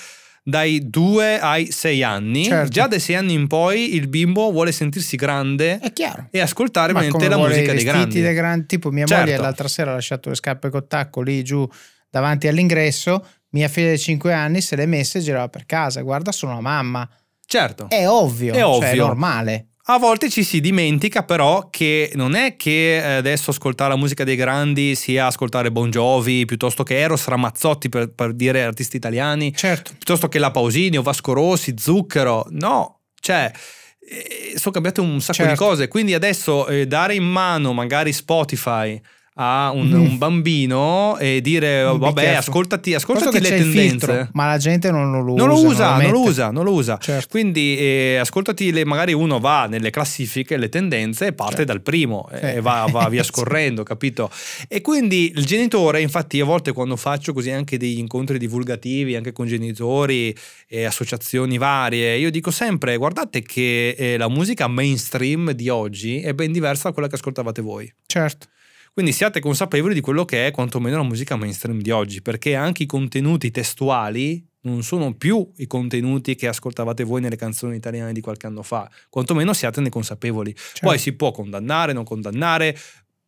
dai 0.45 0.89
2 0.89 1.39
ai 1.39 1.71
6 1.71 2.03
anni, 2.03 2.43
Certo. 2.43 2.69
già 2.69 2.87
dai 2.87 2.99
6 2.99 3.15
anni 3.15 3.31
in 3.33 3.47
poi 3.47 3.95
il 3.95 4.09
bimbo 4.09 4.51
vuole 4.51 4.73
sentirsi 4.73 5.15
grande 5.15 5.79
È 5.79 5.93
chiaro. 5.93 6.27
e 6.31 6.41
ascoltare 6.41 6.91
la 6.91 6.99
musica 7.37 7.71
dei 7.73 7.83
grandi. 7.85 8.19
dei 8.21 8.33
grandi, 8.33 8.65
tipo 8.65 8.91
mia 8.91 9.05
Certo. 9.05 9.23
moglie 9.23 9.37
l'altra 9.37 9.69
sera 9.69 9.91
ha 9.91 9.93
lasciato 9.93 10.27
le 10.27 10.35
scarpe 10.35 10.69
col 10.69 10.85
tacco 10.85 11.21
lì 11.21 11.43
giù 11.45 11.65
davanti 12.13 12.47
all'ingresso, 12.47 13.25
mia 13.49 13.67
figlia 13.67 13.89
di 13.89 13.97
5 13.97 14.31
anni 14.31 14.61
se 14.61 14.75
le 14.75 14.85
messe 14.85 15.17
e 15.17 15.21
girava 15.21 15.49
per 15.49 15.65
casa, 15.65 16.01
guarda 16.01 16.31
sono 16.31 16.53
la 16.53 16.61
mamma. 16.61 17.09
Certo. 17.43 17.87
È 17.89 18.07
ovvio, 18.07 18.53
È 18.53 18.57
cioè, 18.57 18.65
ovvio. 18.65 18.87
è 18.87 18.95
normale. 18.95 19.67
A 19.87 19.97
volte 19.97 20.29
ci 20.29 20.43
si 20.43 20.61
dimentica 20.61 21.23
però 21.23 21.69
che 21.71 22.11
non 22.13 22.35
è 22.35 22.55
che 22.55 22.97
eh, 22.97 23.15
adesso 23.15 23.49
ascoltare 23.49 23.89
la 23.89 23.97
musica 23.97 24.23
dei 24.23 24.35
grandi 24.35 24.93
sia 24.95 25.25
ascoltare 25.25 25.71
Bon 25.71 25.89
Jovi 25.89 26.45
piuttosto 26.45 26.83
che 26.83 26.99
Eros 26.99 27.25
Ramazzotti 27.25 27.89
per, 27.89 28.13
per 28.13 28.33
dire 28.33 28.63
artisti 28.63 28.95
italiani, 28.95 29.51
Certo. 29.55 29.91
piuttosto 29.91 30.29
che 30.29 30.37
La 30.37 30.51
Pausini 30.51 30.97
o 30.97 31.01
Vasco 31.01 31.33
Rossi, 31.33 31.73
Zucchero. 31.77 32.45
No, 32.51 32.99
cioè 33.19 33.51
eh, 33.99 34.53
sono 34.57 34.71
cambiate 34.73 35.01
un 35.01 35.19
sacco 35.19 35.41
di 35.41 35.47
Certo. 35.49 35.65
cose, 35.65 35.87
quindi 35.87 36.13
adesso 36.13 36.67
eh, 36.67 36.85
dare 36.85 37.15
in 37.15 37.23
mano 37.25 37.73
magari 37.73 38.13
Spotify 38.13 39.01
a 39.35 39.71
un, 39.73 39.87
Mm. 39.89 39.93
un 40.01 40.17
bambino 40.17 41.17
e 41.17 41.41
dire 41.41 41.81
vabbè 41.83 42.35
ascoltati, 42.35 42.93
ascoltati 42.93 43.39
le 43.39 43.49
tendenze. 43.49 43.79
filtro, 43.87 44.29
ma 44.33 44.47
la 44.47 44.57
gente 44.57 44.91
non 44.91 45.11
lo 45.11 45.33
usa. 45.33 45.45
Non 45.45 45.47
lo 45.47 45.65
usa, 45.65 45.89
non 45.89 45.97
lo 46.11 46.17
mette. 46.19 46.29
usa, 46.29 46.51
non 46.51 46.63
lo 46.65 46.71
usa. 46.73 46.97
Certo. 47.01 47.27
Quindi 47.29 47.77
eh, 47.77 48.17
ascoltati, 48.19 48.71
le, 48.71 48.85
magari 48.85 49.13
uno 49.13 49.39
va 49.39 49.65
nelle 49.67 49.89
classifiche, 49.89 50.57
le 50.57 50.69
tendenze 50.69 51.27
e 51.27 51.33
parte 51.33 51.57
Certo. 51.57 51.71
dal 51.71 51.81
primo 51.81 52.29
Sì. 52.31 52.39
e 52.45 52.61
va, 52.61 52.85
va 52.89 53.07
via 53.09 53.23
scorrendo, 53.23 53.83
capito? 53.83 54.29
E 54.67 54.81
quindi 54.81 55.31
il 55.35 55.45
genitore, 55.45 56.01
infatti, 56.01 56.39
a 56.39 56.45
volte 56.45 56.71
quando 56.71 56.95
faccio 56.95 57.33
così 57.33 57.49
anche 57.51 57.77
degli 57.77 57.97
incontri 57.99 58.37
divulgativi, 58.37 59.15
anche 59.15 59.31
con 59.31 59.47
genitori 59.47 60.35
e 60.67 60.83
associazioni 60.85 61.57
varie, 61.57 62.17
io 62.17 62.29
dico 62.31 62.51
sempre: 62.51 62.97
guardate 62.97 63.41
che 63.41 63.95
eh, 63.97 64.17
la 64.17 64.29
musica 64.29 64.67
mainstream 64.67 65.51
di 65.51 65.69
oggi 65.69 66.21
è 66.21 66.33
ben 66.33 66.51
diversa 66.51 66.87
da 66.89 66.93
quella 66.93 67.07
che 67.07 67.15
ascoltavate 67.15 67.61
voi. 67.61 67.91
Certo. 68.05 68.47
Quindi 68.93 69.11
siate 69.11 69.39
consapevoli 69.39 69.95
di 69.95 70.01
quello 70.01 70.23
che 70.23 70.45
è 70.45 70.51
quantomeno 70.51 70.97
la 70.97 71.03
musica 71.03 71.35
mainstream 71.35 71.81
di 71.81 71.89
oggi, 71.89 72.21
perché 72.21 72.53
anche 72.53 72.83
i 72.83 72.85
contenuti 72.85 73.49
testuali 73.49 74.45
non 74.61 74.83
sono 74.83 75.13
più 75.15 75.51
i 75.57 75.65
contenuti 75.65 76.35
che 76.35 76.47
ascoltavate 76.47 77.03
voi 77.03 77.19
nelle 77.19 77.35
canzoni 77.35 77.75
italiane 77.75 78.13
di 78.13 78.21
qualche 78.21 78.45
anno 78.45 78.61
fa, 78.61 78.87
quantomeno 79.09 79.51
siatene 79.51 79.89
consapevoli. 79.89 80.53
Certo. 80.55 80.85
Poi 80.85 80.99
si 80.99 81.13
può 81.13 81.31
condannare, 81.31 81.91
non 81.91 82.03
condannare, 82.03 82.77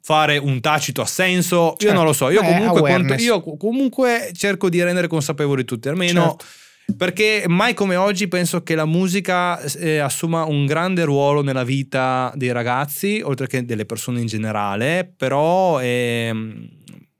fare 0.01 0.37
un 0.37 0.61
tacito 0.61 1.01
assenso, 1.01 1.55
io 1.71 1.75
Certo. 1.77 1.95
non 1.95 2.05
lo 2.05 2.13
so, 2.13 2.29
io 2.29 2.41
Eh, 2.41 2.45
comunque, 2.45 2.79
quanto- 2.81 3.13
io 3.15 3.41
comunque 3.41 4.29
cerco 4.33 4.69
di 4.69 4.83
rendere 4.83 5.07
consapevoli 5.07 5.65
tutti, 5.65 5.89
almeno... 5.89 6.21
Certo. 6.21 6.45
Perché 6.97 7.45
mai 7.47 7.73
come 7.73 7.95
oggi 7.95 8.27
penso 8.27 8.61
che 8.61 8.75
la 8.75 8.85
musica 8.85 9.59
eh, 9.59 9.97
assuma 9.97 10.45
un 10.45 10.65
grande 10.65 11.03
ruolo 11.03 11.41
nella 11.41 11.63
vita 11.63 12.31
dei 12.35 12.51
ragazzi, 12.51 13.21
oltre 13.23 13.47
che 13.47 13.65
delle 13.65 13.85
persone 13.85 14.19
in 14.21 14.27
generale, 14.27 15.11
però 15.17 15.81
ehm, 15.81 16.69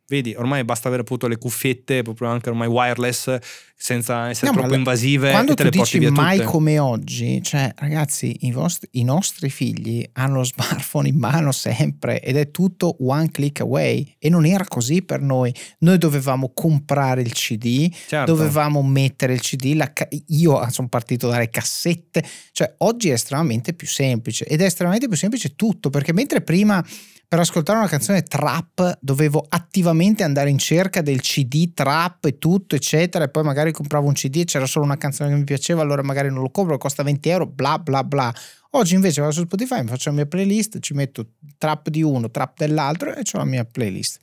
vedi, 0.08 0.36
ormai 0.38 0.64
basta 0.64 0.88
avere 0.88 1.01
appunto 1.03 1.28
le 1.28 1.38
cuffiette, 1.38 2.01
proprio 2.03 2.30
anche 2.30 2.49
ormai 2.49 2.68
wireless, 2.68 3.38
senza 3.78 4.30
essere 4.30 4.51
No, 4.51 4.58
troppo 4.58 4.74
invasive 4.76 5.32
Quando 5.32 5.51
e 5.51 5.56
te 5.56 5.64
tu 5.64 5.70
le 5.70 5.84
dici 5.84 5.99
mai 6.10 6.38
tutte. 6.38 6.49
come 6.49 6.80
oggi, 6.80 7.41
cioè 7.43 7.72
ragazzi, 7.76 8.38
i, 8.45 8.51
vostri- 8.51 8.88
i 8.93 9.03
nostri 9.03 9.49
figli 9.49 10.08
hanno 10.14 10.36
lo 10.36 10.43
smartphone 10.43 11.10
in 11.10 11.18
mano 11.18 11.51
sempre 11.51 12.22
ed 12.22 12.38
è 12.38 12.51
tutto 12.51 12.95
one 12.99 13.30
click 13.32 13.60
away 13.60 14.16
e 14.18 14.30
non 14.30 14.45
era 14.45 14.64
così 14.66 15.01
per 15.01 15.20
noi. 15.22 15.53
Noi 15.80 15.97
dovevamo 15.97 16.51
comprare 16.53 17.22
il 17.22 17.34
CD, 17.34 17.91
Certo. 18.08 18.32
dovevamo 18.34 18.82
mettere 18.82 19.34
il 19.34 19.41
CD, 19.41 19.78
ca- 19.91 20.08
io 20.28 20.70
sono 20.70 20.88
partito 20.88 21.28
dalle 21.28 21.49
cassette, 21.49 22.24
cioè 22.53 22.74
oggi 22.80 23.10
è 23.10 23.14
estremamente 23.14 23.74
più 23.74 23.88
semplice 23.88 24.45
ed 24.45 24.62
è 24.62 24.66
estremamente 24.66 25.08
più 25.08 25.18
semplice 25.18 25.56
tutto 25.56 25.89
perché 25.89 26.14
mentre 26.14 26.41
prima 26.41 26.84
per 27.28 27.39
ascoltare 27.39 27.80
una 27.80 27.88
canzone 27.88 28.23
trap 28.23 28.97
dovevo 29.01 29.45
attivamente 29.47 30.23
andare 30.23 30.49
in 30.49 30.57
cerca 30.57 31.01
del 31.01 31.21
CD 31.21 31.73
trap 31.73 32.26
e 32.26 32.38
tutto 32.38 32.76
eccetera 32.76 33.26
e 33.26 33.30
poi 33.30 33.43
magari 33.43 33.71
compravo 33.71 34.07
un 34.07 34.13
CD 34.13 34.38
e 34.38 34.45
c'era 34.45 34.65
solo 34.65 34.86
una 34.86 34.97
canzone 34.97 35.30
che 35.30 35.36
mi 35.36 35.43
piaceva, 35.43 35.82
allora 35.82 36.03
magari 36.03 36.30
non 36.30 36.41
lo 36.41 36.49
compro, 36.49 36.78
costa 36.78 37.03
20 37.03 37.30
euro, 37.30 37.45
bla 37.47 37.80
bla 37.80 38.03
bla. 38.03 38.34
Oggi 38.71 38.95
invece 38.95 39.21
vado 39.21 39.34
su 39.34 39.43
Spotify, 39.43 39.82
mi 39.82 39.88
faccio 39.88 40.09
la 40.09 40.15
mia 40.15 40.26
playlist, 40.26 40.80
ci 40.80 40.93
metto 40.93 41.32
trap 41.57 41.89
di 41.89 42.01
uno, 42.01 42.30
trap 42.30 42.57
dell'altro 42.57 43.13
e 43.15 43.21
ho 43.21 43.38
la 43.38 43.45
mia 43.45 43.63
playlist. 43.63 44.19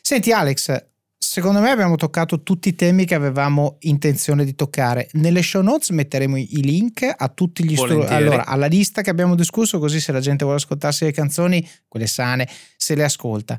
Senti 0.00 0.30
Alex, 0.32 0.84
secondo 1.30 1.60
me 1.60 1.70
abbiamo 1.70 1.96
toccato 1.96 2.42
tutti 2.42 2.70
i 2.70 2.74
temi 2.74 3.04
che 3.04 3.14
avevamo 3.14 3.76
intenzione 3.80 4.46
di 4.46 4.54
toccare. 4.54 5.08
Nelle 5.12 5.42
show 5.42 5.60
notes 5.60 5.90
metteremo 5.90 6.38
i 6.38 6.62
link 6.62 7.06
a 7.14 7.28
tutti 7.28 7.64
gli 7.64 7.76
strumenti. 7.76 8.14
Allora, 8.14 8.46
alla 8.46 8.66
lista 8.66 9.02
che 9.02 9.10
abbiamo 9.10 9.34
discusso, 9.34 9.78
così 9.78 10.00
se 10.00 10.10
la 10.10 10.20
gente 10.20 10.44
vuole 10.44 10.58
ascoltarsi 10.58 11.04
le 11.04 11.12
canzoni, 11.12 11.68
quelle 11.86 12.06
sane, 12.06 12.48
se 12.78 12.94
le 12.94 13.04
ascolta. 13.04 13.58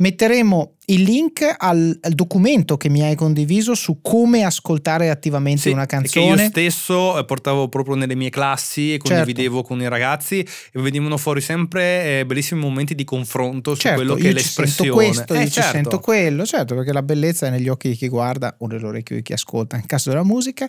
Metteremo 0.00 0.76
il 0.86 1.02
link 1.02 1.42
al, 1.56 1.98
al, 2.00 2.12
documento 2.12 2.76
che 2.76 2.88
mi 2.88 3.02
hai 3.02 3.16
condiviso 3.16 3.74
su 3.74 4.00
come 4.00 4.44
ascoltare 4.44 5.10
attivamente 5.10 5.62
sì, 5.62 5.70
una 5.70 5.86
canzone. 5.86 6.36
Che 6.36 6.42
io 6.42 6.48
stesso 6.48 7.18
eh, 7.18 7.24
portavo 7.24 7.68
proprio 7.68 7.96
nelle 7.96 8.14
mie 8.14 8.30
classi 8.30 8.94
e 8.94 8.98
condividevo 8.98 9.56
certo. 9.56 9.68
con 9.68 9.80
i 9.80 9.88
ragazzi 9.88 10.38
e 10.38 10.80
venivano 10.80 11.16
fuori 11.16 11.40
sempre 11.40 12.20
eh, 12.20 12.26
bellissimi 12.26 12.60
momenti 12.60 12.94
di 12.94 13.02
confronto 13.02 13.74
su 13.74 13.80
certo, 13.80 13.96
quello 13.96 14.14
che 14.14 14.28
è 14.28 14.32
l'espressione. 14.32 14.90
Sento 14.90 14.94
questo, 14.94 15.34
eh, 15.34 15.42
io 15.42 15.50
certo. 15.50 15.70
sento 15.72 15.98
quello, 15.98 16.46
certo, 16.46 16.74
perché 16.76 16.92
la 16.92 17.02
bellezza 17.02 17.48
è 17.48 17.50
negli 17.50 17.68
occhi 17.68 17.88
di 17.88 17.96
chi 17.96 18.06
guarda 18.06 18.54
o 18.58 18.68
nell'orecchio 18.68 19.16
di 19.16 19.22
chi 19.22 19.32
ascolta, 19.32 19.76
nel 19.76 19.86
caso 19.86 20.10
della 20.10 20.22
musica. 20.24 20.68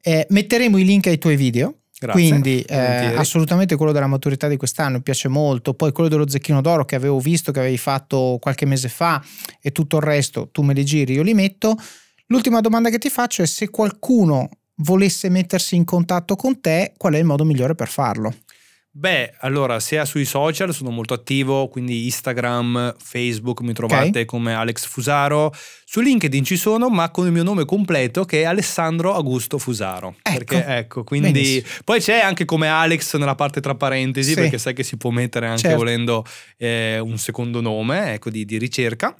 Eh, 0.00 0.26
metteremo 0.30 0.78
i 0.78 0.84
link 0.84 1.08
ai 1.08 1.18
tuoi 1.18 1.36
video 1.36 1.81
Grazie, 2.02 2.28
Quindi 2.28 2.60
eh, 2.62 3.14
assolutamente 3.14 3.76
quello 3.76 3.92
della 3.92 4.08
maturità 4.08 4.48
di 4.48 4.56
quest'anno 4.56 4.96
mi 4.96 5.02
piace 5.02 5.28
molto, 5.28 5.74
poi 5.74 5.92
quello 5.92 6.08
dello 6.08 6.28
zecchino 6.28 6.60
d'oro 6.60 6.84
che 6.84 6.96
avevo 6.96 7.20
visto 7.20 7.52
che 7.52 7.60
avevi 7.60 7.78
fatto 7.78 8.38
qualche 8.40 8.66
mese 8.66 8.88
fa 8.88 9.22
e 9.60 9.70
tutto 9.70 9.98
il 9.98 10.02
resto 10.02 10.48
tu 10.50 10.62
me 10.62 10.74
li 10.74 10.84
giri, 10.84 11.12
io 11.14 11.22
li 11.22 11.32
metto. 11.32 11.76
L'ultima 12.26 12.60
domanda 12.60 12.90
che 12.90 12.98
ti 12.98 13.08
faccio 13.08 13.42
è 13.42 13.46
se 13.46 13.70
qualcuno 13.70 14.48
volesse 14.76 15.28
mettersi 15.28 15.76
in 15.76 15.84
contatto 15.84 16.34
con 16.34 16.60
te, 16.60 16.92
qual 16.96 17.14
è 17.14 17.18
il 17.18 17.24
modo 17.24 17.44
migliore 17.44 17.76
per 17.76 17.88
farlo? 17.88 18.34
Beh, 18.94 19.32
allora, 19.38 19.80
sia 19.80 20.04
sui 20.04 20.26
social 20.26 20.74
sono 20.74 20.90
molto 20.90 21.14
attivo, 21.14 21.66
quindi 21.68 22.04
Instagram, 22.04 22.94
Facebook 22.98 23.62
mi 23.62 23.72
trovate 23.72 24.08
okay. 24.08 24.24
come 24.26 24.52
Alex 24.52 24.84
Fusaro. 24.84 25.50
Su 25.82 26.00
LinkedIn 26.00 26.44
ci 26.44 26.58
sono, 26.58 26.90
ma 26.90 27.10
con 27.10 27.24
il 27.24 27.32
mio 27.32 27.42
nome 27.42 27.64
completo 27.64 28.26
che 28.26 28.42
è 28.42 28.44
Alessandro 28.44 29.14
Augusto 29.14 29.56
Fusaro. 29.56 30.16
Ecco, 30.20 30.44
perché 30.44 30.64
ecco, 30.76 31.04
quindi 31.04 31.32
Benissimo. 31.32 31.66
poi 31.84 32.00
c'è 32.00 32.20
anche 32.20 32.44
come 32.44 32.68
Alex 32.68 33.16
nella 33.16 33.34
parte 33.34 33.62
tra 33.62 33.74
parentesi, 33.74 34.30
sì. 34.30 34.34
perché 34.34 34.58
sai 34.58 34.74
che 34.74 34.82
si 34.82 34.98
può 34.98 35.08
mettere 35.08 35.46
anche 35.46 35.62
certo. 35.62 35.76
volendo 35.78 36.26
eh, 36.58 36.98
un 36.98 37.16
secondo 37.16 37.62
nome, 37.62 38.12
ecco, 38.12 38.28
di, 38.28 38.44
di 38.44 38.58
ricerca. 38.58 39.16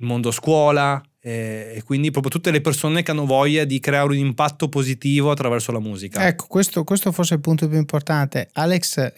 il 0.03 0.09
mondo 0.09 0.31
scuola, 0.33 1.01
e 1.25 1.81
quindi 1.85 2.11
proprio 2.11 2.33
tutte 2.33 2.51
le 2.51 2.61
persone 2.61 3.05
che 3.05 3.13
hanno 3.13 3.25
voglia 3.25 3.65
di 3.65 3.79
creare 3.79 4.09
un 4.09 4.17
impatto 4.17 4.69
positivo 4.69 5.31
attraverso 5.31 5.71
la 5.71 5.79
musica. 5.79 6.27
Ecco, 6.27 6.47
questo, 6.49 6.83
questo 6.83 7.13
forse 7.13 7.35
è 7.35 7.37
il 7.37 7.43
punto 7.43 7.69
più 7.69 7.79
importante. 7.79 8.49
Alex, 8.55 9.13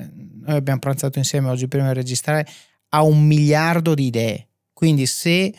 noi 0.45 0.57
abbiamo 0.57 0.81
pranzato 0.81 1.19
insieme 1.19 1.49
oggi 1.49 1.67
prima 1.67 1.89
di 1.89 1.95
registrare, 1.95 2.47
ha 2.91 3.03
un 3.03 3.25
miliardo 3.25 3.95
di 3.95 4.07
idee. 4.07 4.49
Quindi 4.75 5.07
se 5.07 5.55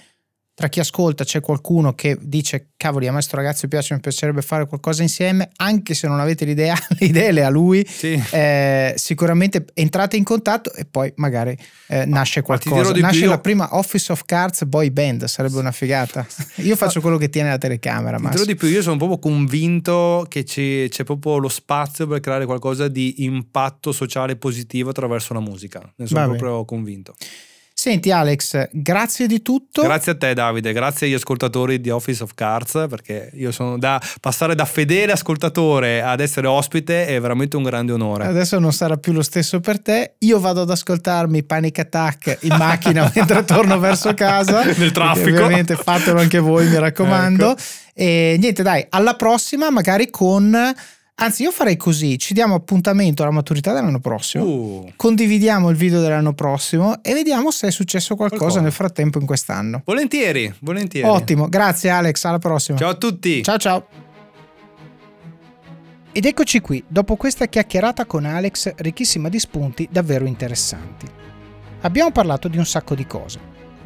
tra 0.56 0.70
chi 0.70 0.80
ascolta 0.80 1.26
c'è 1.26 1.42
qualcuno 1.42 1.94
che 1.94 2.18
dice 2.20 2.70
cavoli 2.78 3.08
a 3.08 3.12
me 3.12 3.22
sto 3.22 3.36
ragazzo 3.36 3.68
piace 3.68 3.94
mi 3.94 4.00
piacerebbe 4.00 4.42
fare 4.42 4.66
qualcosa 4.66 5.02
insieme 5.02 5.50
anche 5.58 5.94
se 5.94 6.08
non 6.08 6.22
avete 6.22 6.46
l'idea 6.46 6.76
le 6.98 7.06
idee 7.06 7.32
le 7.34 7.44
ha 7.44 7.50
lui 7.50 7.86
sì. 7.86 8.22
eh, 8.32 8.94
sicuramente 8.96 9.66
entrate 9.74 10.16
in 10.16 10.24
contatto 10.24 10.72
e 10.74 10.86
poi 10.86 11.12
magari 11.18 11.58
eh, 11.88 12.06
nasce 12.06 12.42
qualcosa. 12.42 12.94
nasce 12.94 13.26
la 13.26 13.40
prima 13.40 13.76
Office 13.76 14.14
of 14.14 14.24
Cards 14.26 14.64
boy 14.64 14.90
band 14.90 15.26
sarebbe 15.26 15.58
una 15.58 15.72
figata. 15.72 16.26
Io 16.64 16.76
faccio 16.76 17.02
quello 17.02 17.18
che 17.18 17.30
tiene 17.30 17.50
la 17.50 17.58
telecamera 17.58 18.18
ma 18.18 18.32
di 18.46 18.56
più 18.56 18.68
io 18.68 18.82
sono 18.82 18.98
proprio 18.98 19.18
convinto 19.18 20.26
che 20.30 20.44
c'è, 20.44 20.88
c'è, 20.90 21.04
proprio 21.04 21.38
lo 21.38 21.50
spazio 21.50 22.08
per 22.08 22.20
creare 22.20 22.46
qualcosa 22.46 22.88
di 22.88 23.24
impatto 23.24 23.92
sociale 23.92 24.36
positivo 24.36 24.92
attraverso 24.92 25.34
la 25.34 25.40
musica. 25.40 25.82
Ne 25.96 26.08
sono 26.08 26.28
proprio 26.28 26.64
convinto 26.64 27.16
Senti 27.86 28.10
Alex, 28.10 28.70
grazie 28.72 29.28
di 29.28 29.44
tutto. 29.44 29.84
Grazie 29.84 30.14
a 30.14 30.18
te 30.18 30.34
Davide, 30.34 30.74
grazie 30.74 31.06
agli 31.06 31.14
ascoltatori 31.14 31.80
di 31.80 31.92
Office 31.92 32.24
of 32.24 32.32
Cards 32.34 32.88
perché 32.90 33.30
io 33.36 33.52
sono 33.52 33.78
da 33.78 34.02
passare 34.20 34.56
da 34.56 34.66
fedele 34.66 35.12
ascoltatore 35.12 36.02
ad 36.02 36.20
essere 36.20 36.48
ospite 36.48 37.06
è 37.06 37.22
veramente 37.22 37.58
un 37.58 37.62
grande 37.62 37.92
onore. 37.92 38.26
Adesso 38.26 38.58
non 38.58 38.74
sarà 38.74 38.98
più 38.98 39.14
lo 39.14 39.22
stesso 39.22 39.60
per 39.60 39.80
te. 39.80 40.16
Io 40.18 40.40
vado 40.40 40.62
ad 40.62 40.72
ascoltarmi 40.72 41.44
Panic 41.44 41.78
Attack 41.78 42.40
in 42.42 42.56
macchina 42.58 43.08
mentre 43.14 43.46
torno 43.46 43.78
verso 43.78 44.16
casa. 44.16 44.64
Nel 44.64 44.92
traffico. 44.92 45.44
Ovviamente 45.44 45.76
fatelo 45.76 46.20
anche 46.20 46.40
voi, 46.40 46.68
mi 46.68 46.80
raccomando. 46.80 47.52
Ecco. 47.52 47.62
E 47.94 48.36
niente, 48.40 48.64
dai, 48.64 48.84
alla 48.90 49.14
prossima 49.14 49.70
magari 49.70 50.10
con 50.10 50.74
Anzi, 51.18 51.44
io 51.44 51.52
farei 51.52 51.78
così: 51.78 52.18
ci 52.20 52.34
diamo 52.34 52.56
appuntamento 52.56 53.24
alla 53.24 53.32
maturità 53.32 53.74
dell'anno 53.74 54.00
prossimo, 54.00 54.44
uh. 54.44 54.92
condividiamo 54.98 55.70
il 55.70 55.78
video 55.78 56.02
dell'anno 56.02 56.34
prossimo 56.34 57.02
e 57.02 57.14
vediamo 57.14 57.52
se 57.52 57.68
è 57.68 57.72
successo 57.72 58.16
qualcosa, 58.16 58.42
qualcosa, 58.42 58.64
nel 58.64 58.74
frattempo 58.74 59.20
in 59.20 59.26
quest'anno. 59.26 59.82
Volentieri, 59.86 60.54
volentieri. 60.60 61.08
Ottimo, 61.08 61.48
grazie 61.48 61.90
Alex, 61.90 62.22
alla 62.26 62.38
prossima. 62.38 62.78
Ciao 62.78 62.90
a 62.90 62.96
tutti. 62.96 63.42
Ciao 63.44 63.58
ciao. 63.58 63.88
Ed 66.12 66.26
eccoci 66.26 66.60
qui, 66.60 66.84
dopo 66.88 67.16
questa 67.16 67.48
chiacchierata 67.48 68.06
con 68.06 68.26
Alex 68.26 68.74
ricchissima 68.76 69.30
di 69.30 69.40
spunti 69.40 69.88
davvero 69.90 70.26
interessanti. 70.26 71.06
Abbiamo 71.82 72.12
parlato 72.12 72.50
di 72.50 72.58
un 72.58 72.66
sacco 72.66 72.94
di 72.94 73.06
cose. 73.08 73.40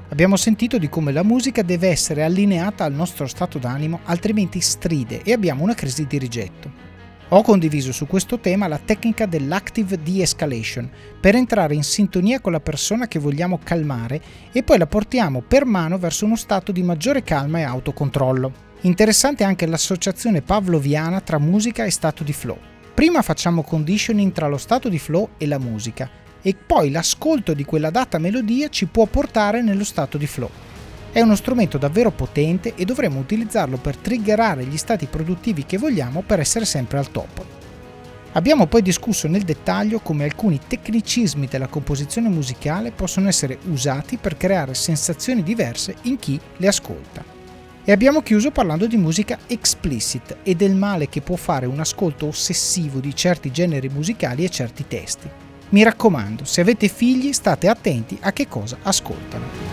Abbiamo 0.10 0.36
sentito 0.36 0.80
di 0.80 0.90
come 0.90 1.12
la 1.12 1.24
musica 1.24 1.62
deve 1.62 1.90
essere 1.90 2.24
allineata 2.24 2.84
al 2.84 2.94
nostro 2.94 3.28
stato 3.28 3.60
d'animo, 3.60 4.00
altrimenti 4.06 4.60
stride 4.62 5.22
e 5.22 5.32
abbiamo 5.32 5.64
una 5.64 5.76
crisi 5.76 6.08
di 6.08 6.18
rigetto. 6.18 6.89
Ho 7.32 7.44
condiviso 7.44 7.92
su 7.92 8.08
questo 8.08 8.40
tema 8.40 8.68
la 8.68 8.80
tecnica 8.84 9.28
dell'active 9.28 10.02
de-escalation 10.02 10.90
per 11.20 11.36
entrare 11.36 11.76
in 11.76 11.84
sintonia 11.84 12.40
con 12.40 12.52
la 12.52 12.60
persona 12.60 13.08
che 13.08 13.20
vogliamo 13.20 13.60
calmare 13.64 14.20
e 14.52 14.64
poi 14.64 14.80
la 14.80 14.88
portiamo 14.88 15.42
per 15.42 15.64
mano 15.64 16.00
verso 16.00 16.26
uno 16.26 16.36
stato 16.36 16.72
di 16.72 16.82
maggiore 16.82 17.22
calma 17.22 17.60
e 17.60 17.64
autocontrollo. 17.64 18.52
Interessante 18.82 19.44
anche 19.44 19.68
l'associazione 19.68 20.42
pavloviana 20.42 21.22
tra 21.22 21.38
musica 21.38 21.86
e 21.86 21.92
stato 21.92 22.24
di 22.24 22.34
flow. 22.34 22.58
Prima 22.96 23.22
facciamo 23.22 23.62
conditioning 23.62 24.32
tra 24.32 24.48
lo 24.48 24.58
stato 24.58 24.90
di 24.90 24.98
flow 24.98 25.30
e 25.38 25.46
la 25.46 25.60
musica 25.60 26.10
e 26.42 26.56
poi 26.56 26.90
l'ascolto 26.90 27.54
di 27.54 27.64
quella 27.64 27.92
data 27.92 28.18
melodia 28.18 28.70
ci 28.70 28.88
può 28.88 29.06
portare 29.06 29.62
nello 29.62 29.84
stato 29.84 30.18
di 30.18 30.26
flow. 30.26 30.50
È 31.12 31.22
uno 31.22 31.36
strumento 31.36 31.80
davvero 31.80 32.12
potente 32.12 32.76
e 32.76 32.86
dovremo 32.86 33.20
utilizzarlo 33.20 33.78
per 33.78 33.98
triggerare 33.98 34.64
gli 34.66 34.78
stati 34.78 35.08
produttivi 35.08 35.66
che 35.66 35.80
vogliamo 35.80 36.22
per 36.22 36.40
essere 36.40 36.66
sempre 36.66 37.00
al 37.00 37.10
top. 37.10 37.46
Abbiamo 38.34 38.68
poi 38.68 38.84
discusso 38.84 39.28
nel 39.28 39.42
dettaglio 39.42 40.02
come 40.02 40.24
alcuni 40.24 40.60
tecnicismi 40.68 41.48
della 41.48 41.66
composizione 41.66 42.30
musicale 42.30 42.92
possono 42.92 43.28
essere 43.28 43.58
usati 43.72 44.18
per 44.18 44.38
creare 44.38 44.76
sensazioni 44.76 45.42
diverse 45.42 45.96
in 46.04 46.18
chi 46.18 46.40
le 46.58 46.68
ascolta. 46.68 47.24
E 47.84 47.92
abbiamo 47.92 48.22
chiuso 48.22 48.52
parlando 48.52 48.86
di 48.86 48.98
musica 48.98 49.40
explicit 49.48 50.38
e 50.44 50.54
del 50.54 50.76
male 50.76 51.10
che 51.10 51.22
può 51.22 51.38
fare 51.38 51.66
un 51.66 51.80
ascolto 51.80 52.28
ossessivo 52.28 53.00
di 53.00 53.16
certi 53.16 53.52
generi 53.52 53.90
musicali 53.90 54.44
e 54.44 54.50
certi 54.50 54.86
testi. 54.88 55.28
Mi 55.70 55.82
raccomando, 55.82 56.46
se 56.46 56.62
avete 56.62 56.88
figli 56.88 57.34
state 57.34 57.68
attenti 57.68 58.16
a 58.22 58.32
che 58.32 58.48
cosa 58.48 58.78
ascoltano. 58.84 59.69